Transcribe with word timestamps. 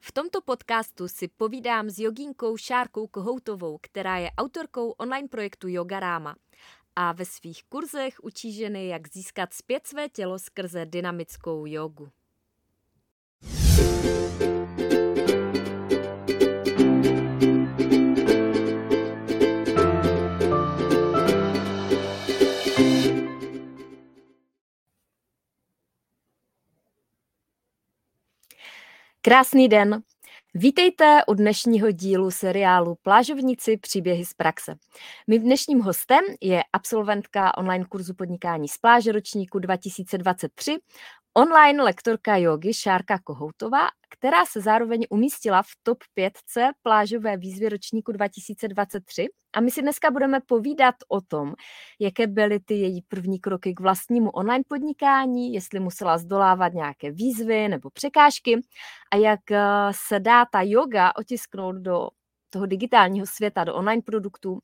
V 0.00 0.12
tomto 0.12 0.40
podcastu 0.40 1.08
si 1.08 1.28
povídám 1.28 1.90
s 1.90 1.98
jogínkou 1.98 2.56
Šárkou 2.56 3.06
Kohoutovou, 3.06 3.78
která 3.82 4.16
je 4.16 4.30
autorkou 4.38 4.90
online 4.90 5.28
projektu 5.28 5.68
Yogarama 5.68 6.36
a 6.96 7.12
ve 7.12 7.24
svých 7.24 7.64
kurzech 7.64 8.24
učí 8.24 8.52
ženy, 8.52 8.88
jak 8.88 9.08
získat 9.08 9.54
zpět 9.54 9.86
své 9.86 10.08
tělo 10.08 10.38
skrze 10.38 10.86
dynamickou 10.86 11.66
jogu. 11.66 12.08
Krásný 29.26 29.68
den. 29.68 30.02
Vítejte 30.54 31.20
u 31.26 31.34
dnešního 31.34 31.90
dílu 31.90 32.30
seriálu 32.30 32.94
Plážovníci 33.02 33.76
příběhy 33.76 34.24
z 34.24 34.34
praxe. 34.34 34.74
Mým 35.26 35.42
dnešním 35.42 35.80
hostem 35.80 36.20
je 36.40 36.62
absolventka 36.72 37.56
online 37.58 37.84
kurzu 37.84 38.14
podnikání 38.14 38.68
z 38.68 38.78
pláže 38.78 39.12
ročníku 39.12 39.58
2023 39.58 40.78
online 41.38 41.82
lektorka 41.82 42.36
jogy 42.36 42.74
Šárka 42.74 43.18
Kohoutová, 43.18 43.88
která 44.10 44.44
se 44.44 44.60
zároveň 44.60 45.06
umístila 45.10 45.62
v 45.62 45.68
top 45.82 45.98
5 46.14 46.32
plážové 46.82 47.36
výzvy 47.36 47.68
ročníku 47.68 48.12
2023. 48.12 49.26
A 49.54 49.60
my 49.60 49.70
si 49.70 49.82
dneska 49.82 50.10
budeme 50.10 50.40
povídat 50.40 50.94
o 51.08 51.20
tom, 51.20 51.54
jaké 51.98 52.26
byly 52.26 52.60
ty 52.60 52.74
její 52.74 53.02
první 53.02 53.38
kroky 53.38 53.74
k 53.74 53.80
vlastnímu 53.80 54.30
online 54.30 54.64
podnikání, 54.68 55.54
jestli 55.54 55.80
musela 55.80 56.18
zdolávat 56.18 56.72
nějaké 56.72 57.10
výzvy 57.10 57.68
nebo 57.68 57.90
překážky 57.90 58.60
a 59.12 59.16
jak 59.16 59.50
eh, 59.50 59.62
se 59.90 60.20
dá 60.20 60.44
ta 60.44 60.60
yoga 60.62 61.12
otisknout 61.18 61.76
do 61.76 62.08
toho 62.50 62.66
digitálního 62.66 63.26
světa, 63.26 63.64
do 63.64 63.74
online 63.74 64.02
produktů 64.02 64.58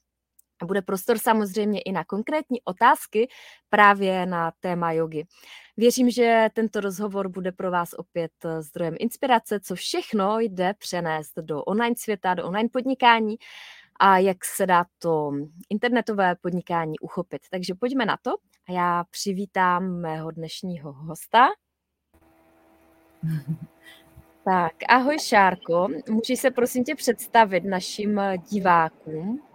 a 0.62 0.66
bude 0.66 0.82
prostor 0.82 1.18
samozřejmě 1.18 1.80
i 1.80 1.92
na 1.92 2.04
konkrétní 2.04 2.62
otázky 2.64 3.28
právě 3.70 4.26
na 4.26 4.52
téma 4.60 4.92
jogy. 4.92 5.24
Věřím, 5.76 6.10
že 6.10 6.48
tento 6.52 6.80
rozhovor 6.80 7.28
bude 7.28 7.52
pro 7.52 7.70
vás 7.70 7.92
opět 7.92 8.32
eh, 8.44 8.62
zdrojem 8.62 8.94
inspirace, 8.98 9.60
co 9.60 9.74
všechno 9.74 10.40
jde 10.40 10.74
přenést 10.78 11.32
do 11.40 11.62
online 11.64 11.96
světa, 11.98 12.34
do 12.34 12.46
online 12.46 12.68
podnikání 12.68 13.36
a 14.00 14.18
jak 14.18 14.44
se 14.44 14.66
dá 14.66 14.84
to 14.98 15.32
internetové 15.70 16.36
podnikání 16.40 16.98
uchopit. 16.98 17.42
Takže 17.50 17.74
pojďme 17.74 18.06
na 18.06 18.16
to 18.22 18.30
a 18.68 18.72
já 18.72 19.04
přivítám 19.10 20.00
mého 20.00 20.30
dnešního 20.30 20.92
hosta. 20.92 21.48
Tak, 24.44 24.72
ahoj 24.88 25.18
Šárko, 25.18 25.88
můžeš 26.10 26.40
se 26.40 26.50
prosím 26.50 26.84
tě 26.84 26.94
představit 26.94 27.64
našim 27.64 28.20
divákům? 28.50 29.51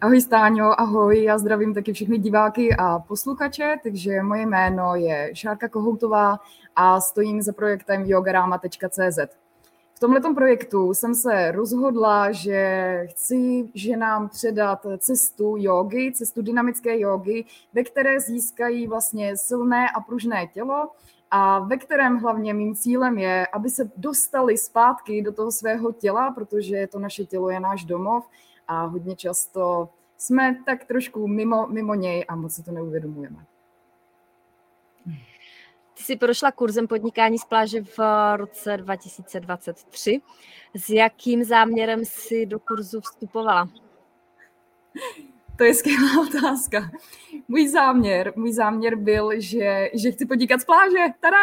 Ahoj 0.00 0.20
Stáňo, 0.20 0.80
ahoj, 0.80 1.22
já 1.22 1.38
zdravím 1.38 1.74
taky 1.74 1.92
všechny 1.92 2.18
diváky 2.18 2.76
a 2.76 2.98
posluchače, 2.98 3.76
takže 3.82 4.22
moje 4.22 4.46
jméno 4.46 4.94
je 4.94 5.30
Šárka 5.32 5.68
Kohoutová 5.68 6.40
a 6.76 7.00
stojím 7.00 7.42
za 7.42 7.52
projektem 7.52 8.04
yogarama.cz. 8.04 9.18
V 9.94 10.00
tomto 10.00 10.34
projektu 10.34 10.94
jsem 10.94 11.14
se 11.14 11.52
rozhodla, 11.52 12.32
že 12.32 13.06
chci 13.10 13.70
ženám 13.74 14.28
předat 14.28 14.86
cestu 14.98 15.54
jogy, 15.58 16.12
cestu 16.12 16.42
dynamické 16.42 17.00
jogy, 17.00 17.44
ve 17.72 17.84
které 17.84 18.20
získají 18.20 18.86
vlastně 18.86 19.36
silné 19.36 19.86
a 19.96 20.00
pružné 20.00 20.46
tělo 20.46 20.88
a 21.30 21.58
ve 21.58 21.76
kterém 21.76 22.16
hlavně 22.16 22.54
mým 22.54 22.74
cílem 22.74 23.18
je, 23.18 23.46
aby 23.46 23.70
se 23.70 23.90
dostali 23.96 24.58
zpátky 24.58 25.22
do 25.22 25.32
toho 25.32 25.52
svého 25.52 25.92
těla, 25.92 26.30
protože 26.30 26.86
to 26.86 26.98
naše 26.98 27.24
tělo 27.24 27.50
je 27.50 27.60
náš 27.60 27.84
domov 27.84 28.24
a 28.68 28.84
hodně 28.84 29.16
často 29.16 29.88
jsme 30.16 30.62
tak 30.66 30.84
trošku 30.84 31.28
mimo, 31.28 31.66
mimo 31.66 31.94
něj 31.94 32.24
a 32.28 32.36
moc 32.36 32.54
si 32.54 32.62
to 32.62 32.72
neuvědomujeme. 32.72 33.46
Ty 35.94 36.02
jsi 36.02 36.16
prošla 36.16 36.52
kurzem 36.52 36.88
podnikání 36.88 37.38
z 37.38 37.44
pláže 37.44 37.80
v 37.82 37.98
roce 38.36 38.76
2023. 38.76 40.20
S 40.74 40.88
jakým 40.88 41.44
záměrem 41.44 42.04
jsi 42.04 42.46
do 42.46 42.60
kurzu 42.60 43.00
vstupovala? 43.00 43.68
To 45.56 45.64
je 45.64 45.74
skvělá 45.74 46.10
otázka. 46.28 46.90
Můj 47.48 47.68
záměr, 47.68 48.32
můj 48.36 48.52
záměr 48.52 48.96
byl, 48.96 49.30
že, 49.36 49.90
že 49.94 50.12
chci 50.12 50.26
podnikat 50.26 50.60
z 50.60 50.64
pláže. 50.64 51.04
Tada! 51.20 51.36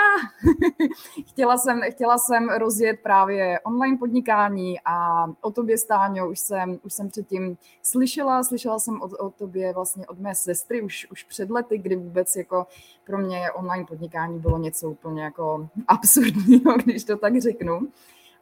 chtěla, 1.27 1.57
jsem, 1.57 1.81
chtěla 1.91 2.17
jsem 2.17 2.49
rozjet 2.49 2.99
právě 3.03 3.59
online 3.59 3.97
podnikání 3.97 4.79
a 4.85 5.25
o 5.41 5.51
tobě, 5.51 5.77
Stáňo, 5.77 6.29
už 6.29 6.39
jsem, 6.39 6.79
už 6.83 6.93
jsem 6.93 7.09
předtím 7.09 7.57
slyšela. 7.81 8.43
Slyšela 8.43 8.79
jsem 8.79 9.01
o, 9.01 9.05
o 9.05 9.29
tobě 9.29 9.73
vlastně 9.73 10.07
od 10.07 10.19
mé 10.19 10.35
sestry 10.35 10.81
už, 10.81 11.07
už 11.11 11.23
před 11.23 11.49
lety, 11.49 11.77
kdy 11.77 11.95
vůbec 11.95 12.35
jako 12.35 12.67
pro 13.05 13.17
mě 13.17 13.51
online 13.51 13.85
podnikání 13.85 14.39
bylo 14.39 14.57
něco 14.57 14.89
úplně 14.89 15.23
jako 15.23 15.67
absurdního, 15.87 16.77
když 16.83 17.03
to 17.03 17.17
tak 17.17 17.41
řeknu. 17.41 17.87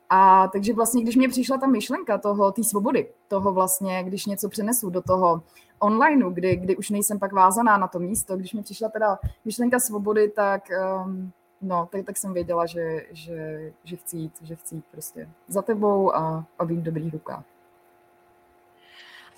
A 0.09 0.47
takže 0.47 0.73
vlastně, 0.73 1.03
když 1.03 1.15
mě 1.15 1.29
přišla 1.29 1.57
ta 1.57 1.67
myšlenka 1.67 2.17
toho, 2.17 2.51
té 2.51 2.63
svobody, 2.63 3.09
toho 3.27 3.53
vlastně, 3.53 4.03
když 4.03 4.25
něco 4.25 4.49
přenesu 4.49 4.89
do 4.89 5.01
toho 5.01 5.43
onlineu, 5.79 6.29
kdy, 6.29 6.55
kdy 6.55 6.77
už 6.77 6.89
nejsem 6.89 7.19
pak 7.19 7.33
vázaná 7.33 7.77
na 7.77 7.87
to 7.87 7.99
místo, 7.99 8.37
když 8.37 8.53
mi 8.53 8.63
přišla 8.63 8.89
teda 8.89 9.19
myšlenka 9.45 9.79
svobody, 9.79 10.29
tak 10.29 10.63
um, 11.05 11.31
no, 11.61 11.87
tak, 11.91 12.05
tak 12.05 12.17
jsem 12.17 12.33
věděla, 12.33 12.65
že, 12.65 13.05
že, 13.11 13.71
že 13.83 13.95
chci 13.95 14.17
jít, 14.17 14.33
že 14.41 14.55
chci 14.55 14.75
jít 14.75 14.85
prostě 14.91 15.29
za 15.47 15.61
tebou 15.61 16.15
a, 16.15 16.45
a 16.59 16.65
být 16.65 16.79
v 16.79 16.83
dobrých 16.83 17.13
rukách 17.13 17.43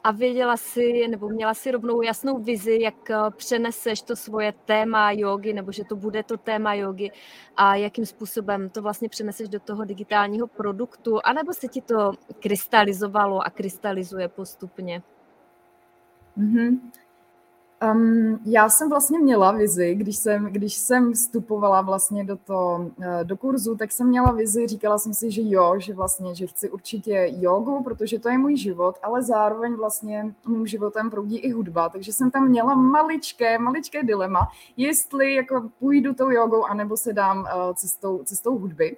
a 0.03 0.11
věděla 0.11 0.57
si, 0.57 1.07
nebo 1.07 1.29
měla 1.29 1.53
si 1.53 1.71
rovnou 1.71 2.01
jasnou 2.01 2.37
vizi, 2.37 2.77
jak 2.81 3.09
eh, 3.09 3.15
přeneseš 3.35 4.01
to 4.01 4.15
svoje 4.15 4.53
téma 4.65 5.11
jogy, 5.11 5.53
nebo 5.53 5.71
že 5.71 5.83
to 5.83 5.95
bude 5.95 6.23
to 6.23 6.37
téma 6.37 6.73
jogy 6.73 7.11
a 7.57 7.75
jakým 7.75 8.05
způsobem 8.05 8.69
to 8.69 8.81
vlastně 8.81 9.09
přeneseš 9.09 9.49
do 9.49 9.59
toho 9.59 9.85
digitálního 9.85 10.47
produktu, 10.47 11.19
anebo 11.23 11.53
se 11.53 11.67
ti 11.67 11.81
to 11.81 12.11
krystalizovalo 12.39 13.45
a 13.45 13.49
krystalizuje 13.49 14.27
postupně? 14.27 15.03
Mm-hmm. 16.37 16.79
Um, 17.83 18.39
já 18.45 18.69
jsem 18.69 18.89
vlastně 18.89 19.19
měla 19.19 19.51
vizi, 19.51 19.95
když 19.95 20.17
jsem, 20.17 20.45
když 20.45 20.73
jsem 20.73 21.13
vstupovala 21.13 21.81
vlastně 21.81 22.23
do, 22.23 22.37
to, 22.37 22.91
eh, 23.01 23.23
do 23.23 23.37
kurzu, 23.37 23.75
tak 23.75 23.91
jsem 23.91 24.07
měla 24.07 24.31
vizi, 24.31 24.67
říkala 24.67 24.97
jsem 24.97 25.13
si, 25.13 25.31
že 25.31 25.41
jo, 25.45 25.75
že 25.77 25.93
vlastně, 25.93 26.35
že 26.35 26.47
chci 26.47 26.69
určitě 26.69 27.27
jogu, 27.39 27.83
protože 27.83 28.19
to 28.19 28.29
je 28.29 28.37
můj 28.37 28.57
život, 28.57 28.95
ale 29.03 29.23
zároveň 29.23 29.73
vlastně 29.73 30.33
mým 30.47 30.67
životem 30.67 31.09
proudí 31.09 31.37
i 31.37 31.51
hudba, 31.51 31.89
takže 31.89 32.13
jsem 32.13 32.31
tam 32.31 32.47
měla 32.47 32.75
maličké, 32.75 33.59
maličké 33.59 34.03
dilema, 34.03 34.47
jestli 34.77 35.33
jako 35.33 35.69
půjdu 35.79 36.13
tou 36.13 36.29
jogou, 36.29 36.65
anebo 36.65 36.97
se 36.97 37.13
dám 37.13 37.39
uh, 37.39 37.73
cestou, 37.73 38.23
cestou 38.23 38.57
hudby. 38.57 38.97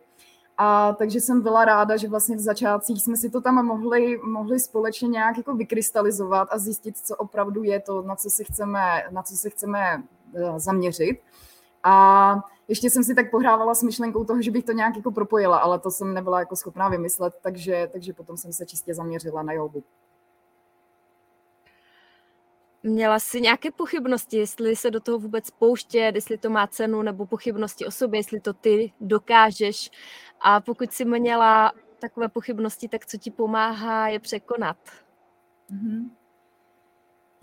A 0.57 0.93
takže 0.93 1.21
jsem 1.21 1.41
byla 1.41 1.65
ráda, 1.65 1.97
že 1.97 2.07
vlastně 2.07 2.35
v 2.35 2.39
začátcích 2.39 3.03
jsme 3.03 3.17
si 3.17 3.29
to 3.29 3.41
tam 3.41 3.65
mohli, 3.65 4.17
mohli 4.23 4.59
společně 4.59 5.07
nějak 5.07 5.37
jako 5.37 5.55
vykrystalizovat 5.55 6.47
a 6.51 6.57
zjistit, 6.57 6.97
co 6.97 7.15
opravdu 7.15 7.63
je 7.63 7.79
to, 7.79 8.01
na 8.01 8.15
co 8.15 8.29
se 8.29 8.43
chceme, 8.43 9.03
na 9.11 9.23
co 9.23 9.35
se 9.35 9.49
chceme 9.49 10.03
eh, 10.35 10.59
zaměřit. 10.59 11.19
A 11.83 12.35
ještě 12.67 12.89
jsem 12.89 13.03
si 13.03 13.15
tak 13.15 13.31
pohrávala 13.31 13.75
s 13.75 13.83
myšlenkou 13.83 14.25
toho, 14.25 14.41
že 14.41 14.51
bych 14.51 14.63
to 14.63 14.71
nějak 14.71 14.95
jako 14.95 15.11
propojila, 15.11 15.57
ale 15.57 15.79
to 15.79 15.91
jsem 15.91 16.13
nebyla 16.13 16.39
jako 16.39 16.55
schopná 16.55 16.89
vymyslet, 16.89 17.33
takže, 17.41 17.89
takže 17.91 18.13
potom 18.13 18.37
jsem 18.37 18.53
se 18.53 18.65
čistě 18.65 18.93
zaměřila 18.93 19.43
na 19.43 19.53
jogu. 19.53 19.83
Měla 22.85 23.19
jsi 23.19 23.41
nějaké 23.41 23.71
pochybnosti, 23.71 24.37
jestli 24.37 24.75
se 24.75 24.91
do 24.91 24.99
toho 24.99 25.19
vůbec 25.19 25.51
pouštět, 25.51 26.15
jestli 26.15 26.37
to 26.37 26.49
má 26.49 26.67
cenu, 26.67 27.01
nebo 27.01 27.25
pochybnosti 27.25 27.85
o 27.85 27.91
sobě, 27.91 28.19
jestli 28.19 28.39
to 28.39 28.53
ty 28.53 28.93
dokážeš. 29.01 29.89
A 30.45 30.61
pokud 30.61 30.93
jsi 30.93 31.05
měla 31.05 31.73
takové 31.99 32.29
pochybnosti, 32.29 32.87
tak 32.87 33.05
co 33.05 33.17
ti 33.17 33.31
pomáhá 33.31 34.07
je 34.07 34.19
překonat? 34.19 34.77
Mm-hmm. 35.71 36.09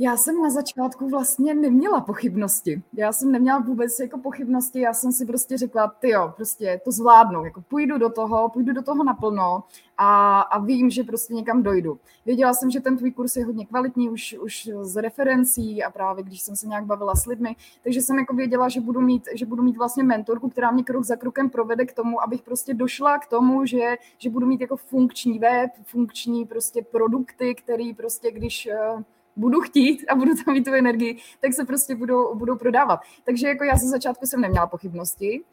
Já 0.03 0.17
jsem 0.17 0.43
na 0.43 0.51
začátku 0.51 1.09
vlastně 1.09 1.55
neměla 1.55 2.01
pochybnosti. 2.01 2.83
Já 2.93 3.13
jsem 3.13 3.33
neměla 3.33 3.59
vůbec 3.59 4.01
jako 4.01 4.19
pochybnosti, 4.19 4.81
já 4.81 4.93
jsem 4.93 5.13
si 5.13 5.27
prostě 5.27 5.59
řekla, 5.59 5.89
ty 5.89 6.11
jo, 6.11 6.33
prostě 6.37 6.81
to 6.85 6.93
zvládnu, 6.93 7.45
jako 7.45 7.61
půjdu 7.61 7.99
do 7.99 8.11
toho, 8.11 8.49
půjdu 8.49 8.73
do 8.73 8.83
toho 8.83 9.05
naplno 9.05 9.63
a, 9.99 10.41
a 10.41 10.59
vím, 10.59 10.91
že 10.91 11.05
prostě 11.05 11.35
někam 11.35 11.63
dojdu. 11.63 11.99
Věděla 12.27 12.55
jsem, 12.55 12.71
že 12.71 12.81
ten 12.81 12.97
tvůj 12.97 13.11
kurz 13.11 13.37
je 13.37 13.45
hodně 13.45 13.67
kvalitní 13.67 14.11
už, 14.11 14.37
už 14.43 14.71
z 14.81 15.03
referencí 15.03 15.83
a 15.83 15.91
právě 15.91 16.25
když 16.25 16.41
jsem 16.41 16.57
se 16.57 16.67
nějak 16.67 16.85
bavila 16.85 17.15
s 17.15 17.27
lidmi, 17.27 17.57
takže 17.85 18.03
jsem 18.03 18.19
jako 18.19 18.35
věděla, 18.35 18.69
že 18.69 18.81
budu 18.81 19.01
mít, 19.01 19.29
že 19.35 19.47
budu 19.47 19.63
mít 19.63 19.77
vlastně 19.77 20.05
mentorku, 20.05 20.49
která 20.49 20.71
mě 20.71 20.85
krok 20.85 21.05
za 21.05 21.17
krokem 21.17 21.51
provede 21.51 21.87
k 21.87 21.93
tomu, 21.93 22.23
abych 22.23 22.43
prostě 22.43 22.75
došla 22.75 23.19
k 23.19 23.27
tomu, 23.27 23.67
že, 23.67 23.97
že 24.19 24.31
budu 24.31 24.47
mít 24.47 24.61
jako 24.61 24.77
funkční 24.77 25.39
web, 25.39 25.71
funkční 25.85 26.47
prostě 26.47 26.83
produkty, 26.83 27.55
který 27.55 27.95
prostě 27.95 28.33
když 28.33 28.67
eh, 28.67 29.05
budu 29.41 29.61
chtít 29.61 30.05
a 30.09 30.15
budu 30.15 30.35
tam 30.35 30.55
mít 30.55 30.65
tu 30.65 30.75
energii, 30.75 31.19
tak 31.41 31.55
se 31.55 31.65
prostě 31.65 31.95
budou, 31.95 32.35
budou 32.35 32.57
prodávat. 32.57 33.01
Takže 33.25 33.49
jako 33.49 33.65
já 33.65 33.77
ze 33.77 33.89
začátku 33.89 34.27
jsem 34.27 34.41
neměla 34.41 34.67
pochybnosti 34.67 35.45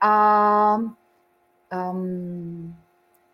a 0.00 0.78
um, 1.92 2.74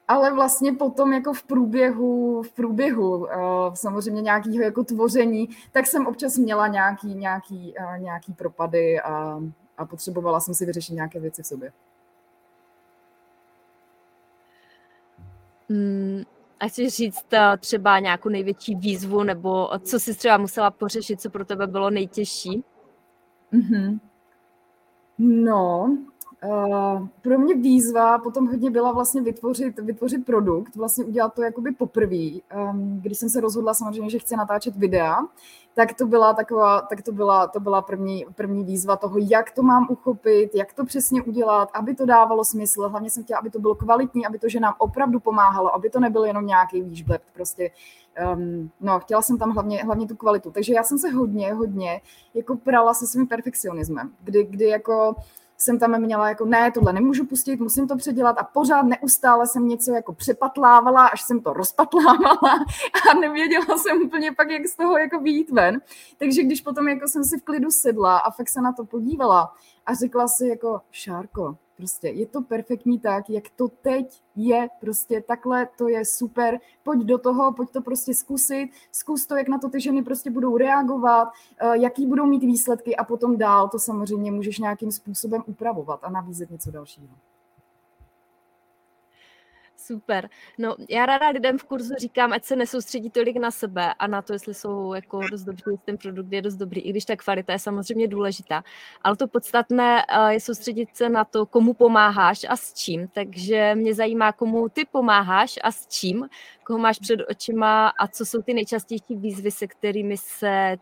ale 0.08 0.32
vlastně 0.32 0.72
potom 0.72 1.12
jako 1.12 1.32
v 1.32 1.42
průběhu, 1.42 2.42
v 2.42 2.52
průběhu 2.52 3.16
uh, 3.16 3.28
samozřejmě 3.74 4.22
nějakého 4.22 4.62
jako 4.62 4.84
tvoření, 4.84 5.48
tak 5.72 5.86
jsem 5.86 6.06
občas 6.06 6.38
měla 6.38 6.66
nějaký, 6.66 7.14
nějaký, 7.14 7.74
uh, 7.80 7.98
nějaký 7.98 8.32
propady 8.32 9.00
a, 9.00 9.40
a 9.78 9.86
potřebovala 9.86 10.40
jsem 10.40 10.54
si 10.54 10.66
vyřešit 10.66 10.92
nějaké 10.92 11.20
věci 11.20 11.42
v 11.42 11.46
sobě. 11.46 11.72
Hmm, 15.70 16.22
a 16.60 16.68
chci 16.68 16.90
říct 16.90 17.26
třeba 17.58 17.98
nějakou 17.98 18.28
největší 18.28 18.74
výzvu, 18.74 19.22
nebo 19.22 19.70
co 19.84 20.00
jsi 20.00 20.14
třeba 20.14 20.38
musela 20.38 20.70
pořešit, 20.70 21.20
co 21.20 21.30
pro 21.30 21.44
tebe 21.44 21.66
bylo 21.66 21.90
nejtěžší? 21.90 22.64
Mm-hmm. 23.52 23.98
No, 25.18 25.96
pro 27.22 27.38
mě 27.38 27.54
výzva 27.54 28.18
potom 28.18 28.46
hodně 28.46 28.70
byla 28.70 28.92
vlastně 28.92 29.22
vytvořit, 29.22 29.78
vytvořit 29.78 30.26
produkt, 30.26 30.76
vlastně 30.76 31.04
udělat 31.04 31.34
to 31.34 31.42
jakoby 31.42 31.72
poprvé. 31.72 32.28
Když 33.00 33.18
jsem 33.18 33.28
se 33.28 33.40
rozhodla 33.40 33.74
samozřejmě, 33.74 34.10
že 34.10 34.18
chci 34.18 34.36
natáčet 34.36 34.76
videa, 34.76 35.18
tak 35.74 35.94
to 35.94 36.06
byla 36.06 36.34
taková, 36.34 36.80
tak 36.80 37.02
to 37.02 37.12
byla, 37.12 37.46
to 37.46 37.60
byla 37.60 37.82
první, 37.82 38.26
první 38.34 38.64
výzva 38.64 38.96
toho, 38.96 39.18
jak 39.18 39.50
to 39.50 39.62
mám 39.62 39.86
uchopit, 39.90 40.54
jak 40.54 40.72
to 40.72 40.84
přesně 40.84 41.22
udělat, 41.22 41.70
aby 41.74 41.94
to 41.94 42.06
dávalo 42.06 42.44
smysl. 42.44 42.88
Hlavně 42.88 43.10
jsem 43.10 43.24
chtěla, 43.24 43.40
aby 43.40 43.50
to 43.50 43.58
bylo 43.58 43.74
kvalitní, 43.74 44.26
aby 44.26 44.38
to, 44.38 44.48
že 44.48 44.60
nám 44.60 44.74
opravdu 44.78 45.20
pomáhalo, 45.20 45.74
aby 45.74 45.90
to 45.90 46.00
nebyl 46.00 46.24
jenom 46.24 46.46
nějaký 46.46 46.82
výžbleb, 46.82 47.22
prostě 47.34 47.70
Um, 48.34 48.70
no, 48.80 49.00
chtěla 49.00 49.22
jsem 49.22 49.38
tam 49.38 49.50
hlavně, 49.50 49.84
hlavně 49.84 50.08
tu 50.08 50.16
kvalitu. 50.16 50.50
Takže 50.50 50.74
já 50.74 50.82
jsem 50.82 50.98
se 50.98 51.10
hodně, 51.10 51.54
hodně 51.54 52.00
jako 52.34 52.56
prala 52.56 52.94
se 52.94 53.06
svým 53.06 53.26
perfekcionismem, 53.26 54.10
kdy, 54.24 54.44
kdy 54.44 54.64
jako 54.64 55.14
jsem 55.58 55.78
tam 55.78 56.00
měla 56.00 56.28
jako 56.28 56.44
ne, 56.44 56.72
tohle 56.72 56.92
nemůžu 56.92 57.26
pustit, 57.26 57.60
musím 57.60 57.88
to 57.88 57.96
předělat 57.96 58.38
a 58.38 58.44
pořád 58.44 58.82
neustále 58.82 59.46
jsem 59.46 59.68
něco 59.68 59.92
jako 59.92 60.12
přepatlávala, 60.12 61.06
až 61.06 61.22
jsem 61.22 61.40
to 61.40 61.52
rozpatlávala 61.52 62.52
a 63.10 63.14
nevěděla 63.20 63.78
jsem 63.78 64.02
úplně 64.02 64.32
pak, 64.32 64.50
jak 64.50 64.66
z 64.66 64.76
toho 64.76 64.98
jako 64.98 65.20
vyjít 65.20 65.50
ven. 65.50 65.80
Takže 66.18 66.42
když 66.42 66.60
potom 66.60 66.88
jako 66.88 67.08
jsem 67.08 67.24
si 67.24 67.38
v 67.38 67.44
klidu 67.44 67.70
sedla 67.70 68.18
a 68.18 68.30
fakt 68.30 68.48
se 68.48 68.60
na 68.60 68.72
to 68.72 68.84
podívala 68.84 69.54
a 69.86 69.94
řekla 69.94 70.28
si 70.28 70.46
jako 70.46 70.80
Šárko, 70.90 71.56
Prostě 71.78 72.08
je 72.08 72.26
to 72.26 72.42
perfektní 72.42 72.98
tak, 73.00 73.30
jak 73.30 73.44
to 73.56 73.68
teď 73.68 74.22
je, 74.36 74.68
prostě 74.80 75.20
takhle, 75.20 75.68
to 75.78 75.88
je 75.88 76.04
super, 76.04 76.58
pojď 76.82 77.00
do 77.00 77.18
toho, 77.18 77.52
pojď 77.52 77.70
to 77.70 77.80
prostě 77.80 78.14
zkusit, 78.14 78.70
zkus 78.92 79.26
to, 79.26 79.36
jak 79.36 79.48
na 79.48 79.58
to 79.58 79.68
ty 79.68 79.80
ženy 79.80 80.02
prostě 80.02 80.30
budou 80.30 80.56
reagovat, 80.56 81.28
eh, 81.60 81.78
jaký 81.78 82.06
budou 82.06 82.26
mít 82.26 82.42
výsledky 82.42 82.96
a 82.96 83.04
potom 83.04 83.38
dál 83.38 83.68
to 83.68 83.78
samozřejmě 83.78 84.30
můžeš 84.30 84.58
nějakým 84.58 84.92
způsobem 84.92 85.42
upravovat 85.46 86.00
a 86.02 86.10
nabízet 86.10 86.50
něco 86.50 86.70
dalšího. 86.70 87.14
Super. 89.92 90.28
No, 90.58 90.76
já 90.88 91.06
ráda 91.06 91.28
lidem 91.28 91.58
v 91.58 91.64
kurzu 91.64 91.94
říkám, 91.98 92.32
ať 92.32 92.44
se 92.44 92.56
nesoustředí 92.56 93.10
tolik 93.10 93.36
na 93.36 93.50
sebe 93.50 93.94
a 93.94 94.06
na 94.06 94.22
to, 94.22 94.32
jestli 94.32 94.54
jsou 94.54 94.94
jako 94.94 95.28
dost 95.28 95.42
dobrý, 95.42 95.78
ten 95.84 95.96
produkt 95.96 96.32
je 96.32 96.42
dost 96.42 96.54
dobrý, 96.54 96.80
i 96.80 96.90
když 96.90 97.04
ta 97.04 97.16
kvalita 97.16 97.52
je 97.52 97.58
samozřejmě 97.58 98.08
důležitá. 98.08 98.64
Ale 99.02 99.16
to 99.16 99.28
podstatné 99.28 100.04
eh, 100.08 100.32
je 100.32 100.40
soustředit 100.40 100.96
se 100.96 101.08
na 101.08 101.24
to, 101.24 101.46
komu 101.46 101.74
pomáháš 101.74 102.46
a 102.48 102.56
s 102.56 102.74
čím. 102.74 103.08
Takže 103.08 103.74
mě 103.74 103.94
zajímá, 103.94 104.32
komu 104.32 104.68
ty 104.68 104.84
pomáháš 104.84 105.58
a 105.62 105.72
s 105.72 105.86
čím, 105.86 106.28
koho 106.64 106.78
máš 106.78 106.98
před 106.98 107.20
očima 107.30 107.88
a 107.88 108.06
co 108.08 108.26
jsou 108.26 108.42
ty 108.42 108.54
nejčastější 108.54 109.16
výzvy, 109.16 109.50
se 109.50 109.66
kterými 109.66 110.16
se 110.16 110.76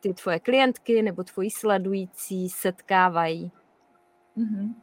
ty 0.00 0.14
tvoje 0.14 0.40
klientky 0.40 1.02
nebo 1.02 1.24
tvoji 1.24 1.50
sledující 1.50 2.48
setkávají. 2.48 3.52
Mm-hmm. 4.38 4.74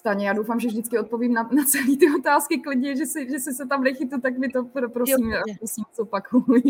Staně, 0.00 0.28
já 0.28 0.32
doufám, 0.32 0.60
že 0.60 0.68
vždycky 0.68 0.98
odpovím 0.98 1.34
na, 1.34 1.42
na 1.42 1.64
celé 1.64 1.96
ty 1.96 2.06
otázky 2.18 2.58
klidně, 2.58 2.96
že 2.96 3.06
si, 3.06 3.30
že 3.30 3.38
si 3.38 3.54
se 3.54 3.66
tam 3.66 3.82
nechytu, 3.82 4.20
tak 4.20 4.38
mi 4.38 4.48
to 4.48 4.64
prosím, 4.92 5.30
jo, 5.30 5.42
prosím 5.58 5.84
zopakuj. 5.96 6.62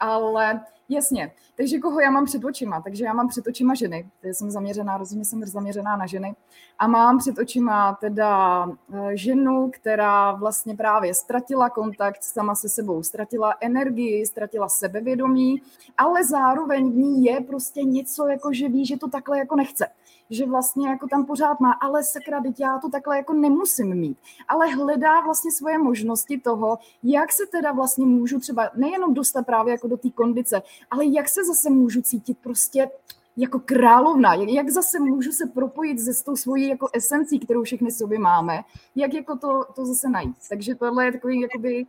Ale 0.00 0.60
jasně, 0.88 1.32
takže 1.56 1.78
koho 1.78 2.00
já 2.00 2.10
mám 2.10 2.24
před 2.24 2.44
očima? 2.44 2.80
Takže 2.80 3.04
já 3.04 3.12
mám 3.12 3.28
před 3.28 3.46
očima 3.46 3.74
ženy, 3.74 4.10
já 4.22 4.34
jsem 4.34 4.50
zaměřená, 4.50 4.98
rozhodně 4.98 5.24
jsem 5.24 5.44
zaměřená 5.44 5.96
na 5.96 6.06
ženy 6.06 6.34
a 6.78 6.86
mám 6.86 7.18
před 7.18 7.38
očima 7.38 7.98
teda 8.00 8.66
eh, 8.94 9.16
ženu, 9.16 9.70
která 9.74 10.32
vlastně 10.32 10.76
právě 10.76 11.14
ztratila 11.14 11.70
kontakt 11.70 12.22
sama 12.22 12.54
se 12.54 12.68
sebou, 12.68 13.02
ztratila 13.02 13.54
energii, 13.60 14.26
ztratila 14.26 14.68
sebevědomí, 14.68 15.62
ale 15.98 16.24
zároveň 16.24 16.92
v 16.92 16.96
ní 16.96 17.24
je 17.24 17.40
prostě 17.40 17.82
něco, 17.82 18.26
jako 18.26 18.52
že 18.52 18.68
ví, 18.68 18.86
že 18.86 18.96
to 18.96 19.08
takhle 19.08 19.38
jako 19.38 19.56
nechce 19.56 19.86
že 20.30 20.46
vlastně 20.46 20.88
jako 20.88 21.08
tam 21.08 21.26
pořád 21.26 21.60
má, 21.60 21.72
ale 21.72 22.04
sakra, 22.04 22.42
teď 22.42 22.60
já 22.60 22.78
to 22.78 22.88
takhle 22.88 23.16
jako 23.16 23.32
nemusím 23.32 23.94
mít. 23.94 24.18
Ale 24.48 24.66
hledá 24.66 25.20
vlastně 25.20 25.52
svoje 25.52 25.78
možnosti 25.78 26.38
toho, 26.38 26.78
jak 27.02 27.32
se 27.32 27.42
teda 27.46 27.72
vlastně 27.72 28.06
můžu 28.06 28.40
třeba 28.40 28.70
nejenom 28.76 29.14
dostat 29.14 29.46
právě 29.46 29.72
jako 29.72 29.88
do 29.88 29.96
té 29.96 30.10
kondice, 30.10 30.62
ale 30.90 31.04
jak 31.06 31.28
se 31.28 31.44
zase 31.44 31.70
můžu 31.70 32.02
cítit 32.02 32.38
prostě 32.42 32.90
jako 33.36 33.58
královna, 33.58 34.34
jak, 34.34 34.48
jak 34.48 34.70
zase 34.70 35.00
můžu 35.00 35.32
se 35.32 35.46
propojit 35.46 36.00
se 36.00 36.14
s 36.14 36.22
tou 36.22 36.36
svojí 36.36 36.68
jako 36.68 36.88
esencí, 36.92 37.38
kterou 37.38 37.62
všechny 37.62 37.90
sobě 37.90 38.18
máme, 38.18 38.60
jak 38.96 39.14
jako 39.14 39.36
to, 39.36 39.64
to 39.74 39.86
zase 39.86 40.08
najít. 40.08 40.36
Takže 40.48 40.74
tohle 40.74 41.04
je 41.04 41.12
takový 41.12 41.40
jakoby 41.40 41.86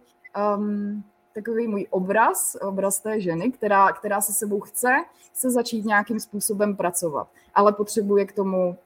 um, 0.57 1.03
takový 1.33 1.67
můj 1.67 1.87
obraz, 1.89 2.57
obraz 2.61 2.99
té 2.99 3.21
ženy, 3.21 3.51
která, 3.51 3.91
která 3.91 4.21
se 4.21 4.33
sebou 4.33 4.59
chce, 4.59 4.89
chce 5.31 5.51
začít 5.51 5.85
nějakým 5.85 6.19
způsobem 6.19 6.75
pracovat, 6.75 7.27
ale 7.55 7.73
potřebuje 7.73 8.25
k 8.25 8.31
tomu 8.31 8.77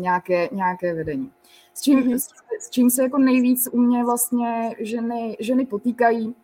nějaké, 0.00 0.48
nějaké 0.52 0.94
vedení. 0.94 1.32
S 1.74 1.80
čím, 1.80 2.00
mm-hmm. 2.00 2.14
s, 2.14 2.28
s 2.60 2.70
čím 2.70 2.90
se 2.90 3.02
jako 3.02 3.18
nejvíc 3.18 3.68
u 3.72 3.78
mě 3.78 4.04
vlastně 4.04 4.76
ženy, 4.78 5.36
ženy 5.40 5.66
potýkají, 5.66 6.34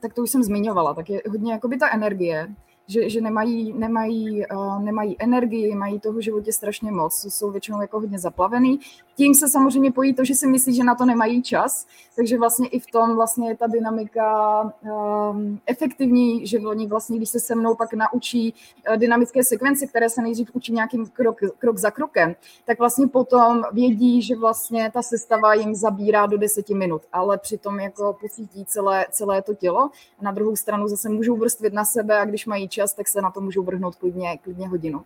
tak 0.00 0.14
to 0.14 0.22
už 0.22 0.30
jsem 0.30 0.42
zmiňovala, 0.42 0.94
tak 0.94 1.10
je 1.10 1.22
hodně 1.28 1.52
jakoby 1.52 1.76
ta 1.76 1.90
energie, 1.92 2.54
že, 2.92 3.08
že 3.08 3.20
nemají, 3.20 3.72
nemají, 3.72 4.46
uh, 4.46 4.82
nemají 4.82 5.16
energii, 5.18 5.74
mají 5.74 6.00
toho 6.00 6.18
v 6.18 6.22
životě 6.22 6.52
strašně 6.52 6.92
moc, 6.92 7.26
jsou 7.28 7.50
většinou 7.50 7.80
jako 7.80 8.00
hodně 8.00 8.18
zaplavený. 8.18 8.80
Tím 9.16 9.34
se 9.34 9.48
samozřejmě 9.48 9.92
pojí 9.92 10.14
to, 10.14 10.24
že 10.24 10.34
si 10.34 10.46
myslí, 10.46 10.74
že 10.74 10.84
na 10.84 10.94
to 10.94 11.04
nemají 11.04 11.42
čas, 11.42 11.86
takže 12.16 12.38
vlastně 12.38 12.68
i 12.68 12.80
v 12.80 12.86
tom 12.86 13.14
vlastně 13.14 13.48
je 13.48 13.56
ta 13.56 13.66
dynamika 13.66 14.62
um, 14.62 15.60
efektivní, 15.66 16.46
že 16.46 16.58
oni 16.58 16.86
vlastně, 16.86 17.16
když 17.16 17.28
se 17.28 17.40
se 17.40 17.54
mnou 17.54 17.74
pak 17.74 17.94
naučí 17.94 18.54
uh, 18.88 18.96
dynamické 18.96 19.44
sekvence, 19.44 19.86
které 19.86 20.10
se 20.10 20.22
nejdřív 20.22 20.50
učí 20.52 20.72
nějakým 20.72 21.06
krok, 21.06 21.38
krok 21.58 21.78
za 21.78 21.90
krokem, 21.90 22.34
tak 22.64 22.78
vlastně 22.78 23.06
potom 23.06 23.62
vědí, 23.72 24.22
že 24.22 24.36
vlastně 24.36 24.90
ta 24.94 25.02
sestava 25.02 25.54
jim 25.54 25.74
zabírá 25.74 26.26
do 26.26 26.38
deseti 26.38 26.74
minut, 26.74 27.02
ale 27.12 27.38
přitom 27.38 27.80
jako 27.80 28.16
pocítí 28.20 28.64
celé, 28.64 29.06
celé 29.10 29.42
to 29.42 29.54
tělo. 29.54 29.90
Na 30.20 30.32
druhou 30.32 30.56
stranu 30.56 30.88
zase 30.88 31.08
můžou 31.08 31.36
vrstvit 31.36 31.72
na 31.72 31.84
sebe 31.84 32.18
a 32.18 32.24
když 32.24 32.46
mají 32.46 32.68
čas, 32.68 32.81
tak 32.96 33.08
se 33.08 33.22
na 33.22 33.30
to 33.30 33.40
můžou 33.40 33.62
vrhnout 33.62 33.96
klidně, 33.96 34.38
klidně 34.38 34.68
hodinu. 34.68 35.04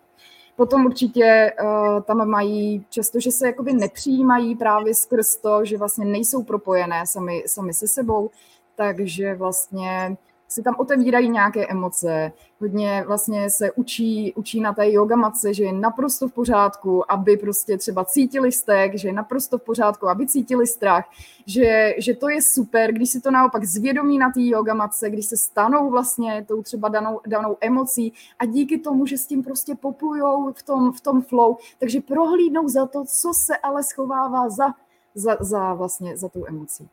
Potom 0.56 0.86
určitě 0.86 1.52
uh, 1.62 2.02
tam 2.02 2.28
mají 2.28 2.86
často, 2.90 3.20
že 3.20 3.32
se 3.32 3.46
jakoby 3.46 3.72
nepřijímají 3.72 4.56
právě 4.56 4.94
skrz 4.94 5.36
to, 5.36 5.64
že 5.64 5.78
vlastně 5.78 6.04
nejsou 6.04 6.42
propojené 6.42 7.06
sami, 7.06 7.42
sami 7.46 7.74
se 7.74 7.88
sebou, 7.88 8.30
takže 8.74 9.34
vlastně 9.34 10.16
si 10.48 10.62
tam 10.62 10.74
otevírají 10.78 11.28
nějaké 11.28 11.66
emoce, 11.66 12.32
hodně 12.60 13.04
vlastně 13.06 13.50
se 13.50 13.72
učí, 13.72 14.32
učí 14.36 14.60
na 14.60 14.72
té 14.72 14.90
yogamace, 14.90 15.54
že 15.54 15.64
je 15.64 15.72
naprosto 15.72 16.28
v 16.28 16.32
pořádku, 16.32 17.12
aby 17.12 17.36
prostě 17.36 17.78
třeba 17.78 18.04
cítili 18.04 18.52
stek, 18.52 18.98
že 18.98 19.08
je 19.08 19.12
naprosto 19.12 19.58
v 19.58 19.62
pořádku, 19.62 20.08
aby 20.08 20.26
cítili 20.26 20.66
strach, 20.66 21.04
že, 21.46 21.94
že 21.98 22.14
to 22.14 22.28
je 22.28 22.42
super, 22.42 22.92
když 22.92 23.10
si 23.10 23.20
to 23.20 23.30
naopak 23.30 23.64
zvědomí 23.64 24.18
na 24.18 24.30
té 24.30 24.40
yogamace, 24.42 25.10
když 25.10 25.26
se 25.26 25.36
stanou 25.36 25.90
vlastně 25.90 26.44
tou 26.48 26.62
třeba 26.62 26.88
danou, 26.88 27.20
danou 27.26 27.56
emocí 27.60 28.12
a 28.38 28.46
díky 28.46 28.78
tomu, 28.78 29.06
že 29.06 29.18
s 29.18 29.26
tím 29.26 29.42
prostě 29.42 29.74
poplujou 29.74 30.52
v 30.52 30.62
tom, 30.62 30.92
v 30.92 31.00
tom 31.00 31.22
flow, 31.22 31.56
takže 31.78 32.00
prohlídnou 32.00 32.68
za 32.68 32.86
to, 32.86 33.04
co 33.04 33.32
se 33.34 33.56
ale 33.56 33.82
schovává 33.82 34.48
za, 34.48 34.66
za, 35.14 35.36
za 35.40 35.74
vlastně 35.74 36.16
za 36.16 36.28
tou 36.28 36.46
emocí. 36.46 36.88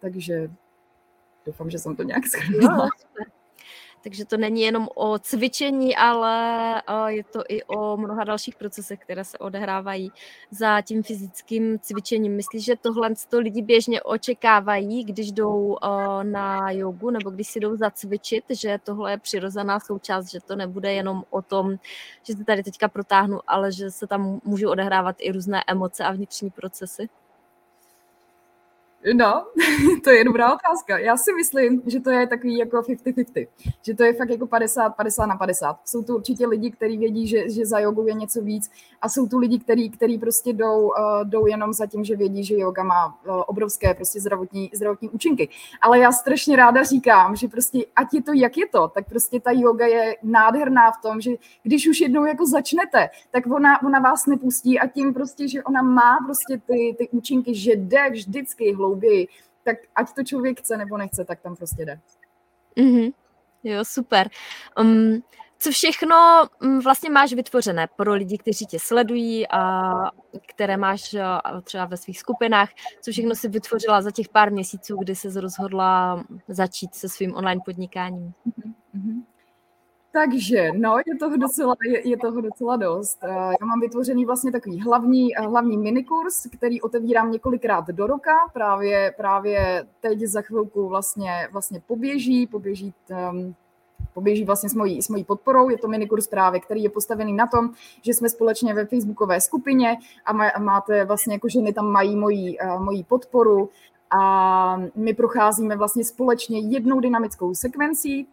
Takže 0.00 0.50
doufám, 1.46 1.70
že 1.70 1.78
jsem 1.78 1.96
to 1.96 2.02
nějak 2.02 2.26
schrnula. 2.26 2.88
Takže 4.04 4.24
to 4.24 4.36
není 4.36 4.62
jenom 4.62 4.88
o 4.94 5.18
cvičení, 5.18 5.96
ale 5.96 6.82
je 7.08 7.24
to 7.24 7.42
i 7.48 7.62
o 7.62 7.96
mnoha 7.96 8.24
dalších 8.24 8.56
procesech, 8.56 8.98
které 8.98 9.24
se 9.24 9.38
odehrávají 9.38 10.12
za 10.50 10.80
tím 10.80 11.02
fyzickým 11.02 11.78
cvičením. 11.78 12.36
Myslíš, 12.36 12.64
že 12.64 12.76
tohle 12.76 13.10
to 13.28 13.40
lidi 13.40 13.62
běžně 13.62 14.02
očekávají, 14.02 15.04
když 15.04 15.32
jdou 15.32 15.76
na 16.22 16.70
jogu 16.70 17.10
nebo 17.10 17.30
když 17.30 17.48
si 17.48 17.60
jdou 17.60 17.76
zacvičit, 17.76 18.44
že 18.50 18.78
tohle 18.84 19.10
je 19.10 19.18
přirozená 19.18 19.80
součást, 19.80 20.30
že 20.30 20.40
to 20.40 20.56
nebude 20.56 20.92
jenom 20.92 21.24
o 21.30 21.42
tom, 21.42 21.76
že 22.22 22.34
se 22.34 22.44
tady 22.44 22.62
teďka 22.62 22.88
protáhnu, 22.88 23.40
ale 23.46 23.72
že 23.72 23.90
se 23.90 24.06
tam 24.06 24.40
můžou 24.44 24.70
odehrávat 24.70 25.16
i 25.18 25.32
různé 25.32 25.64
emoce 25.66 26.04
a 26.04 26.12
vnitřní 26.12 26.50
procesy? 26.50 27.08
No, 29.14 29.46
to 30.04 30.10
je 30.10 30.24
dobrá 30.24 30.54
otázka. 30.54 30.98
Já 30.98 31.16
si 31.16 31.32
myslím, 31.32 31.82
že 31.86 32.00
to 32.00 32.10
je 32.10 32.26
takový 32.26 32.58
jako 32.58 32.76
50-50. 32.76 33.48
Že 33.82 33.94
to 33.94 34.04
je 34.04 34.12
fakt 34.12 34.30
jako 34.30 34.46
50, 34.46 34.90
50 34.90 35.26
na 35.26 35.36
50. 35.36 35.76
Jsou 35.84 36.02
tu 36.02 36.14
určitě 36.14 36.46
lidi, 36.46 36.70
kteří 36.70 36.98
vědí, 36.98 37.26
že, 37.26 37.50
že 37.50 37.66
za 37.66 37.78
jogu 37.78 38.06
je 38.06 38.14
něco 38.14 38.40
víc 38.40 38.70
a 39.00 39.08
jsou 39.08 39.26
tu 39.26 39.38
lidi, 39.38 39.58
kteří, 39.58 39.90
kteří 39.90 40.18
prostě 40.18 40.52
jdou, 40.52 40.82
uh, 40.82 40.92
jdou 41.24 41.46
jenom 41.46 41.72
za 41.72 41.86
tím, 41.86 42.04
že 42.04 42.16
vědí, 42.16 42.44
že 42.44 42.54
yoga 42.54 42.82
má 42.82 43.06
uh, 43.06 43.42
obrovské 43.46 43.94
prostě 43.94 44.20
zdravotní, 44.20 44.70
zdravotní 44.74 45.08
účinky. 45.08 45.48
Ale 45.80 45.98
já 45.98 46.12
strašně 46.12 46.56
ráda 46.56 46.82
říkám, 46.82 47.36
že 47.36 47.48
prostě 47.48 47.84
ať 47.96 48.14
je 48.14 48.22
to, 48.22 48.32
jak 48.32 48.56
je 48.56 48.68
to, 48.68 48.88
tak 48.88 49.08
prostě 49.08 49.40
ta 49.40 49.50
yoga 49.50 49.86
je 49.86 50.16
nádherná 50.22 50.90
v 50.90 51.02
tom, 51.02 51.20
že 51.20 51.30
když 51.62 51.88
už 51.88 52.00
jednou 52.00 52.24
jako 52.24 52.46
začnete, 52.46 53.08
tak 53.30 53.46
ona, 53.46 53.82
ona 53.82 53.98
vás 53.98 54.26
nepustí 54.26 54.78
a 54.78 54.86
tím 54.86 55.14
prostě, 55.14 55.48
že 55.48 55.62
ona 55.62 55.82
má 55.82 56.18
prostě 56.26 56.60
ty, 56.66 56.94
ty 56.98 57.08
účinky, 57.08 57.54
že 57.54 57.72
jde 57.76 58.10
vždycky 58.10 58.72
hlou 58.72 58.91
hlouběji, 58.92 59.28
tak 59.64 59.76
ať 59.94 60.14
to 60.14 60.24
člověk 60.24 60.60
chce 60.60 60.76
nebo 60.76 60.96
nechce, 60.96 61.24
tak 61.24 61.40
tam 61.40 61.56
prostě 61.56 61.84
jde. 61.84 62.00
Mm-hmm. 62.76 63.12
Jo, 63.64 63.84
super. 63.84 64.28
Um, 64.80 65.22
co 65.58 65.70
všechno 65.70 66.16
um, 66.62 66.80
vlastně 66.80 67.10
máš 67.10 67.32
vytvořené 67.32 67.86
pro 67.96 68.14
lidi, 68.14 68.38
kteří 68.38 68.66
tě 68.66 68.78
sledují 68.78 69.48
a 69.48 69.92
které 70.46 70.76
máš 70.76 71.14
uh, 71.14 71.60
třeba 71.60 71.84
ve 71.84 71.96
svých 71.96 72.18
skupinách, 72.18 72.70
co 73.00 73.10
všechno 73.10 73.34
si 73.34 73.48
vytvořila 73.48 74.02
za 74.02 74.10
těch 74.10 74.28
pár 74.28 74.52
měsíců, 74.52 74.96
kdy 74.96 75.14
se 75.14 75.40
rozhodla 75.40 76.24
začít 76.48 76.94
se 76.94 77.08
svým 77.08 77.34
online 77.34 77.60
podnikáním? 77.64 78.32
Mm-hmm. 78.96 79.22
Takže, 80.12 80.72
no, 80.72 80.98
je 80.98 81.18
toho 81.20 81.36
docela, 81.36 81.74
je, 81.84 82.08
je 82.08 82.16
toho 82.16 82.40
docela 82.40 82.76
dost. 82.76 83.18
Eh, 83.22 83.28
já 83.60 83.66
mám 83.66 83.80
vytvořený 83.80 84.24
vlastně 84.26 84.52
takový 84.52 84.80
hlavní, 84.80 85.36
eh, 85.36 85.40
hlavní 85.40 85.78
minikurs, 85.78 86.46
který 86.46 86.80
otevírám 86.80 87.30
několikrát 87.30 87.88
do 87.88 88.06
roka. 88.06 88.32
Právě, 88.52 89.14
právě 89.16 89.86
teď 90.00 90.20
za 90.20 90.42
chvilku 90.42 90.88
vlastně, 90.88 91.48
vlastně 91.52 91.82
poběží, 91.86 92.46
poběží 92.46 92.94
um, 93.32 93.54
poběží 94.14 94.44
vlastně 94.44 94.68
s 94.68 94.74
mojí, 94.74 95.02
s 95.02 95.08
mojí 95.08 95.24
podporou. 95.24 95.70
Je 95.70 95.78
to 95.78 95.88
minikurs 95.88 96.26
právě, 96.26 96.60
který 96.60 96.82
je 96.82 96.90
postavený 96.90 97.32
na 97.32 97.46
tom, 97.46 97.70
že 98.02 98.14
jsme 98.14 98.28
společně 98.28 98.74
ve 98.74 98.86
facebookové 98.86 99.40
skupině 99.40 99.96
a 100.24 100.58
máte 100.58 101.04
vlastně 101.04 101.34
jako 101.34 101.48
ženy 101.48 101.72
tam 101.72 101.86
mají 101.86 102.16
mojí, 102.16 102.58
uh, 102.58 102.82
mojí 102.84 103.04
podporu 103.04 103.70
a 104.10 104.82
my 104.94 105.14
procházíme 105.14 105.76
vlastně 105.76 106.04
společně 106.04 106.58
jednou 106.58 107.00
dynamickou 107.00 107.54
sekvencí, 107.54 108.28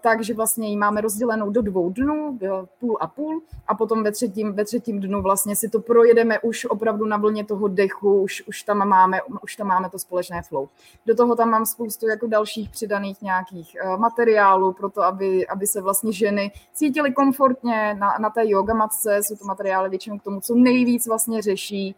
takže 0.00 0.34
vlastně 0.34 0.68
ji 0.68 0.76
máme 0.76 1.00
rozdělenou 1.00 1.50
do 1.50 1.62
dvou 1.62 1.90
dnů, 1.90 2.38
půl 2.80 2.98
a 3.00 3.06
půl, 3.06 3.42
a 3.66 3.74
potom 3.74 4.02
ve 4.02 4.12
třetím, 4.12 4.52
ve 4.52 4.64
třetím 4.64 5.00
dnu 5.00 5.22
vlastně 5.22 5.56
si 5.56 5.68
to 5.68 5.80
projedeme 5.80 6.38
už 6.38 6.64
opravdu 6.64 7.06
na 7.06 7.16
vlně 7.16 7.44
toho 7.44 7.68
dechu, 7.68 8.22
už, 8.22 8.42
už, 8.46 8.62
tam 8.62 8.88
máme, 8.88 9.18
už 9.42 9.56
tam 9.56 9.66
máme 9.66 9.90
to 9.90 9.98
společné 9.98 10.42
flow. 10.42 10.68
Do 11.06 11.14
toho 11.14 11.36
tam 11.36 11.50
mám 11.50 11.66
spoustu 11.66 12.08
jako 12.08 12.26
dalších 12.26 12.70
přidaných 12.70 13.22
nějakých 13.22 13.76
uh, 13.84 14.00
materiálů 14.00 14.72
pro 14.72 14.90
to, 14.90 15.02
aby, 15.02 15.46
aby 15.46 15.66
se 15.66 15.80
vlastně 15.80 16.12
ženy 16.12 16.52
cítily 16.72 17.12
komfortně 17.12 17.96
na, 17.98 18.18
na 18.20 18.30
té 18.30 18.42
yoga 18.44 18.74
matce. 18.74 19.20
Jsou 19.22 19.36
to 19.36 19.44
materiály 19.44 19.90
většinou 19.90 20.18
k 20.18 20.22
tomu, 20.22 20.40
co 20.40 20.54
nejvíc 20.54 21.06
vlastně 21.06 21.42
řeší. 21.42 21.94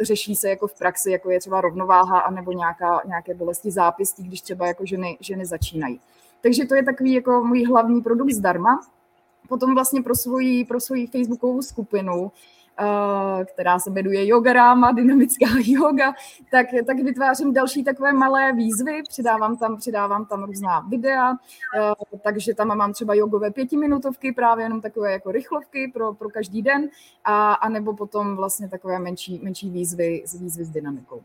Řeší 0.00 0.36
se 0.36 0.50
jako 0.50 0.66
v 0.66 0.78
praxi, 0.78 1.10
jako 1.10 1.30
je 1.30 1.40
třeba 1.40 1.60
rovnováha 1.60 2.20
anebo 2.20 2.52
nějaká, 2.52 3.00
nějaké 3.06 3.34
bolesti 3.34 3.70
zápěstí, 3.70 4.22
když 4.22 4.40
třeba 4.40 4.66
jako 4.66 4.86
ženy, 4.86 5.18
ženy 5.20 5.46
začínají. 5.46 6.00
Takže 6.44 6.64
to 6.64 6.74
je 6.74 6.82
takový 6.82 7.12
jako 7.12 7.44
můj 7.44 7.64
hlavní 7.64 8.02
produkt 8.02 8.32
zdarma. 8.32 8.80
Potom 9.48 9.74
vlastně 9.74 10.02
pro 10.02 10.14
svoji, 10.14 10.64
pro 10.64 10.80
svoji 10.80 11.06
facebookovou 11.06 11.62
skupinu, 11.62 12.32
Uh, 12.80 13.44
která 13.44 13.78
se 13.78 13.90
jmenuje 13.90 14.26
Yoga 14.26 14.52
Rama, 14.52 14.92
dynamická 14.92 15.46
yoga, 15.66 16.12
tak, 16.50 16.66
tak 16.86 16.96
vytvářím 16.96 17.52
další 17.52 17.84
takové 17.84 18.12
malé 18.12 18.52
výzvy, 18.52 19.02
přidávám 19.08 19.56
tam, 19.56 19.76
přidávám 19.76 20.26
tam 20.26 20.44
různá 20.44 20.80
videa, 20.80 21.30
uh, 21.30 21.36
takže 22.22 22.54
tam 22.54 22.76
mám 22.76 22.92
třeba 22.92 23.14
jogové 23.14 23.50
pětiminutovky, 23.50 24.32
právě 24.32 24.64
jenom 24.64 24.80
takové 24.80 25.12
jako 25.12 25.32
rychlovky 25.32 25.90
pro, 25.94 26.14
pro 26.14 26.28
každý 26.28 26.62
den, 26.62 26.88
a, 27.24 27.52
a 27.52 27.68
nebo 27.68 27.96
potom 27.96 28.36
vlastně 28.36 28.68
takové 28.68 28.98
menší, 28.98 29.40
menší 29.42 29.70
výzvy, 29.70 30.24
výzvy 30.40 30.64
s 30.64 30.70
dynamikou. 30.70 31.22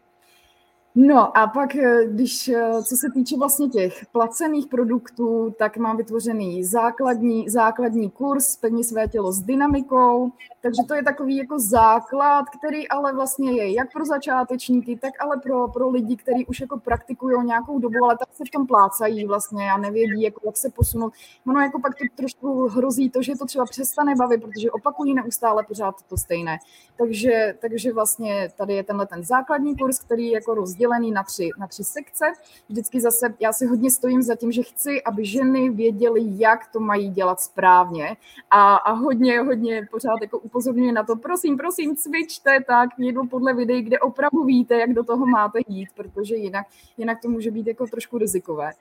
No 1.01 1.37
a 1.37 1.47
pak, 1.47 1.75
eh, 1.75 2.05
když, 2.05 2.47
eh, 2.47 2.83
co 2.83 2.95
se 2.97 3.07
týče 3.13 3.37
vlastně 3.37 3.67
těch 3.67 4.05
placených 4.11 4.67
produktů, 4.67 5.55
tak 5.59 5.77
mám 5.77 5.97
vytvořený 5.97 6.63
základní, 6.63 7.49
základní 7.49 8.09
kurz 8.09 8.55
Pevni 8.55 8.83
své 8.83 9.07
tělo 9.07 9.31
s 9.31 9.41
dynamikou, 9.41 10.31
takže 10.61 10.81
to 10.87 10.93
je 10.95 11.03
takový 11.03 11.37
jako 11.37 11.59
základ, 11.59 12.45
který 12.57 12.87
ale 12.87 13.13
vlastně 13.13 13.51
je 13.51 13.73
jak 13.73 13.93
pro 13.93 14.05
začátečníky, 14.05 14.99
tak 15.01 15.13
ale 15.19 15.37
pro, 15.37 15.67
pro 15.67 15.89
lidi, 15.89 16.17
kteří 16.17 16.45
už 16.45 16.59
jako 16.59 16.79
praktikují 16.79 17.45
nějakou 17.45 17.79
dobu, 17.79 17.95
ale 18.03 18.17
tak 18.17 18.27
se 18.33 18.43
v 18.45 18.51
tom 18.51 18.67
plácají 18.67 19.25
vlastně 19.25 19.71
a 19.71 19.77
nevědí, 19.77 20.21
jako 20.21 20.41
jak 20.45 20.57
se 20.57 20.69
posunout. 20.69 21.13
Ono 21.47 21.59
jako 21.59 21.79
pak 21.79 21.95
to 21.95 22.03
trošku 22.15 22.67
hrozí 22.67 23.09
to, 23.09 23.21
že 23.21 23.35
to 23.35 23.45
třeba 23.45 23.65
přestane 23.65 24.15
bavit, 24.15 24.41
protože 24.41 24.71
opakují 24.71 25.13
neustále 25.13 25.63
pořád 25.63 25.95
to 26.09 26.17
stejné. 26.17 26.57
Takže, 26.97 27.55
takže 27.61 27.93
vlastně 27.93 28.49
tady 28.57 28.73
je 28.73 28.83
tenhle 28.83 29.07
ten 29.07 29.23
základní 29.23 29.77
kurz, 29.77 29.99
který 29.99 30.31
jako 30.31 30.53
rozdělený 30.89 31.11
na 31.11 31.23
tři, 31.23 31.49
na 31.57 31.67
tři 31.67 31.83
sekce. 31.83 32.25
Vždycky 32.69 33.01
zase 33.01 33.33
já 33.39 33.53
si 33.53 33.65
hodně 33.65 33.91
stojím 33.91 34.21
za 34.21 34.35
tím, 34.35 34.51
že 34.51 34.63
chci, 34.63 35.03
aby 35.03 35.25
ženy 35.25 35.69
věděly, 35.69 36.21
jak 36.23 36.67
to 36.67 36.79
mají 36.79 37.09
dělat 37.09 37.39
správně 37.39 38.17
a, 38.51 38.75
a 38.75 38.91
hodně, 38.91 39.41
hodně 39.41 39.87
pořád 39.91 40.21
jako 40.21 40.39
upozorňuje 40.39 40.91
na 40.91 41.03
to, 41.03 41.15
prosím, 41.15 41.57
prosím, 41.57 41.95
cvičte 41.95 42.59
tak, 42.67 42.89
jedu 42.97 43.27
podle 43.27 43.53
videí, 43.53 43.81
kde 43.81 43.99
opravdu 43.99 44.43
víte, 44.43 44.75
jak 44.75 44.93
do 44.93 45.03
toho 45.03 45.25
máte 45.25 45.59
jít, 45.67 45.89
protože 45.95 46.35
jinak, 46.35 46.65
jinak 46.97 47.21
to 47.21 47.29
může 47.29 47.51
být 47.51 47.67
jako 47.67 47.87
trošku 47.87 48.17
rizikové. 48.17 48.71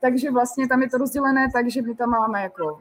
Takže 0.00 0.30
vlastně 0.30 0.68
tam 0.68 0.82
je 0.82 0.90
to 0.90 0.98
rozdělené 0.98 1.48
tak, 1.52 1.70
že 1.70 1.82
my 1.82 1.94
tam 1.94 2.10
máme 2.10 2.42
jako 2.42 2.78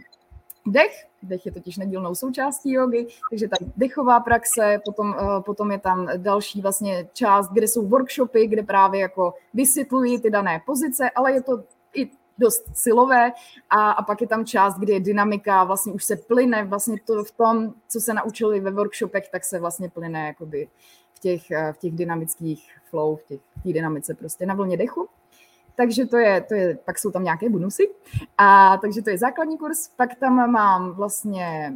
dech, 0.66 1.08
dech 1.24 1.46
je 1.46 1.52
totiž 1.52 1.78
nedílnou 1.78 2.16
součástí 2.16 2.72
jogy, 2.72 3.08
takže 3.30 3.48
tam 3.48 3.72
dechová 3.78 4.20
praxe, 4.20 4.80
potom, 4.86 5.10
uh, 5.10 5.42
potom 5.42 5.72
je 5.72 5.80
tam 5.80 6.10
další 6.18 6.62
vlastně 6.62 7.08
část, 7.14 7.52
kde 7.52 7.68
jsou 7.68 7.88
workshopy, 7.88 8.48
kde 8.48 8.64
právě 8.64 9.02
jako 9.02 9.34
vysvětlují 9.54 10.22
ty 10.22 10.30
dané 10.30 10.62
pozice, 10.66 11.10
ale 11.10 11.34
je 11.34 11.42
to 11.42 11.64
i 11.96 12.10
dost 12.38 12.66
silové 12.74 13.32
a, 13.70 13.92
a 13.92 14.04
pak 14.04 14.22
je 14.22 14.28
tam 14.28 14.46
část, 14.46 14.80
kde 14.80 14.94
je 14.94 15.00
dynamika, 15.00 15.64
vlastně 15.64 15.94
už 15.94 16.04
se 16.04 16.16
plyne 16.16 16.66
vlastně 16.66 16.96
to 17.06 17.24
v 17.24 17.32
tom, 17.32 17.74
co 17.88 18.00
se 18.00 18.14
naučili 18.14 18.60
ve 18.60 18.72
workshopech, 18.72 19.30
tak 19.32 19.44
se 19.44 19.60
vlastně 19.60 19.90
plyne 19.90 20.28
jakoby 20.28 20.68
v 21.14 21.20
těch, 21.20 21.52
eh, 21.52 21.74
v 21.74 21.78
těch 21.78 21.94
dynamických 21.94 22.72
flow, 22.90 23.16
v 23.16 23.24
těch 23.24 23.40
v 23.66 23.74
dynamice 23.74 24.14
prostě 24.14 24.46
na 24.46 24.54
vlně 24.54 24.78
dechu. 24.78 25.08
Takže 25.82 26.06
to 26.06 26.18
je, 26.18 26.42
to 26.42 26.54
je, 26.54 26.78
pak 26.86 27.00
jsou 27.00 27.12
tam 27.12 27.24
nějaké 27.24 27.50
bonusy. 27.50 27.90
A 28.38 28.78
takže 28.78 29.02
to 29.02 29.10
je 29.10 29.18
základní 29.18 29.58
kurz. 29.58 29.88
Pak 29.88 30.16
tam 30.16 30.52
mám 30.52 30.92
vlastně 30.92 31.74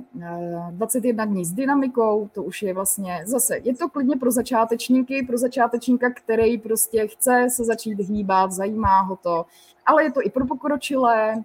21 0.72 1.24
eh, 1.24 1.28
dní 1.28 1.46
s 1.46 1.52
dynamikou, 1.52 2.30
to 2.34 2.44
už 2.44 2.62
je 2.62 2.74
vlastně 2.74 3.24
zase, 3.26 3.58
je 3.64 3.76
to 3.76 3.90
klidně 3.90 4.16
pro 4.16 4.32
začátečníky, 4.32 5.24
pro 5.24 5.38
začátečníka, 5.38 6.10
který 6.10 6.58
prostě 6.58 7.08
chce 7.08 7.48
se 7.50 7.64
začít 7.64 8.00
hýbat, 8.00 8.52
zajímá 8.52 9.02
ho 9.02 9.16
to, 9.16 9.46
ale 9.86 10.04
je 10.04 10.12
to 10.12 10.22
i 10.24 10.30
pro 10.30 10.46
pokročilé, 10.46 11.44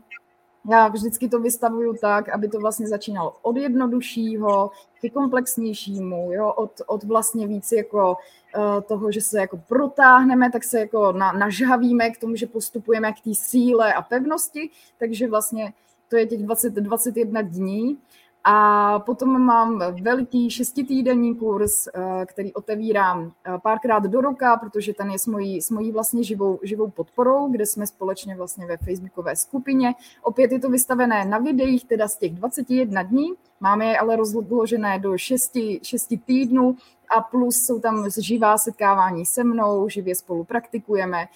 já 0.68 0.88
vždycky 0.88 1.28
to 1.28 1.38
vystavuju 1.38 1.94
tak, 2.00 2.28
aby 2.28 2.48
to 2.48 2.58
vlastně 2.58 2.88
začínalo 2.88 3.36
od 3.42 3.56
jednoduššího 3.56 4.70
k 5.00 5.12
komplexnějšímu, 5.12 6.32
jo, 6.32 6.52
od, 6.52 6.80
od 6.86 7.04
vlastně 7.04 7.46
víc 7.46 7.72
jako 7.72 8.16
uh, 8.56 8.80
toho, 8.80 9.12
že 9.12 9.20
se 9.20 9.40
jako 9.40 9.56
protáhneme, 9.56 10.50
tak 10.50 10.64
se 10.64 10.80
jako 10.80 11.12
na, 11.12 11.32
nažhavíme 11.32 12.10
k 12.10 12.20
tomu, 12.20 12.36
že 12.36 12.46
postupujeme 12.46 13.12
k 13.12 13.20
té 13.20 13.34
síle 13.34 13.92
a 13.92 14.02
pevnosti, 14.02 14.70
takže 14.98 15.28
vlastně 15.28 15.72
to 16.08 16.16
je 16.16 16.26
těch 16.26 16.42
20, 16.42 16.74
21 16.74 17.42
dní 17.42 17.98
a 18.44 18.98
potom 18.98 19.42
mám 19.42 19.82
veliký 20.02 20.50
šestitýdenní 20.50 21.34
kurz, 21.34 21.86
eh, 21.86 22.26
který 22.26 22.54
otevírám 22.54 23.32
eh, 23.46 23.58
párkrát 23.62 23.98
do 23.98 24.20
roka, 24.20 24.56
protože 24.56 24.94
ten 24.94 25.10
je 25.10 25.18
s 25.18 25.26
mojí, 25.26 25.62
s 25.62 25.70
mojí 25.70 25.92
vlastně 25.92 26.24
živou, 26.24 26.60
živou 26.62 26.90
podporou, 26.90 27.48
kde 27.48 27.66
jsme 27.66 27.86
společně 27.86 28.36
vlastně 28.36 28.66
ve 28.66 28.76
facebookové 28.76 29.36
skupině. 29.36 29.94
Opět 30.22 30.52
je 30.52 30.60
to 30.60 30.68
vystavené 30.68 31.24
na 31.24 31.38
videích, 31.38 31.84
teda 31.84 32.08
z 32.08 32.16
těch 32.16 32.34
21 32.34 33.02
dní, 33.02 33.32
máme 33.60 33.86
je 33.86 33.98
ale 33.98 34.16
rozložené 34.16 34.98
do 34.98 35.18
6, 35.18 35.52
6 35.82 36.14
týdnů, 36.26 36.76
a 37.16 37.20
plus 37.20 37.56
jsou 37.56 37.80
tam 37.80 38.10
živá 38.18 38.58
setkávání 38.58 39.26
se 39.26 39.44
mnou, 39.44 39.88
živě 39.88 40.14
spolu 40.14 40.44
praktikujeme. 40.44 41.28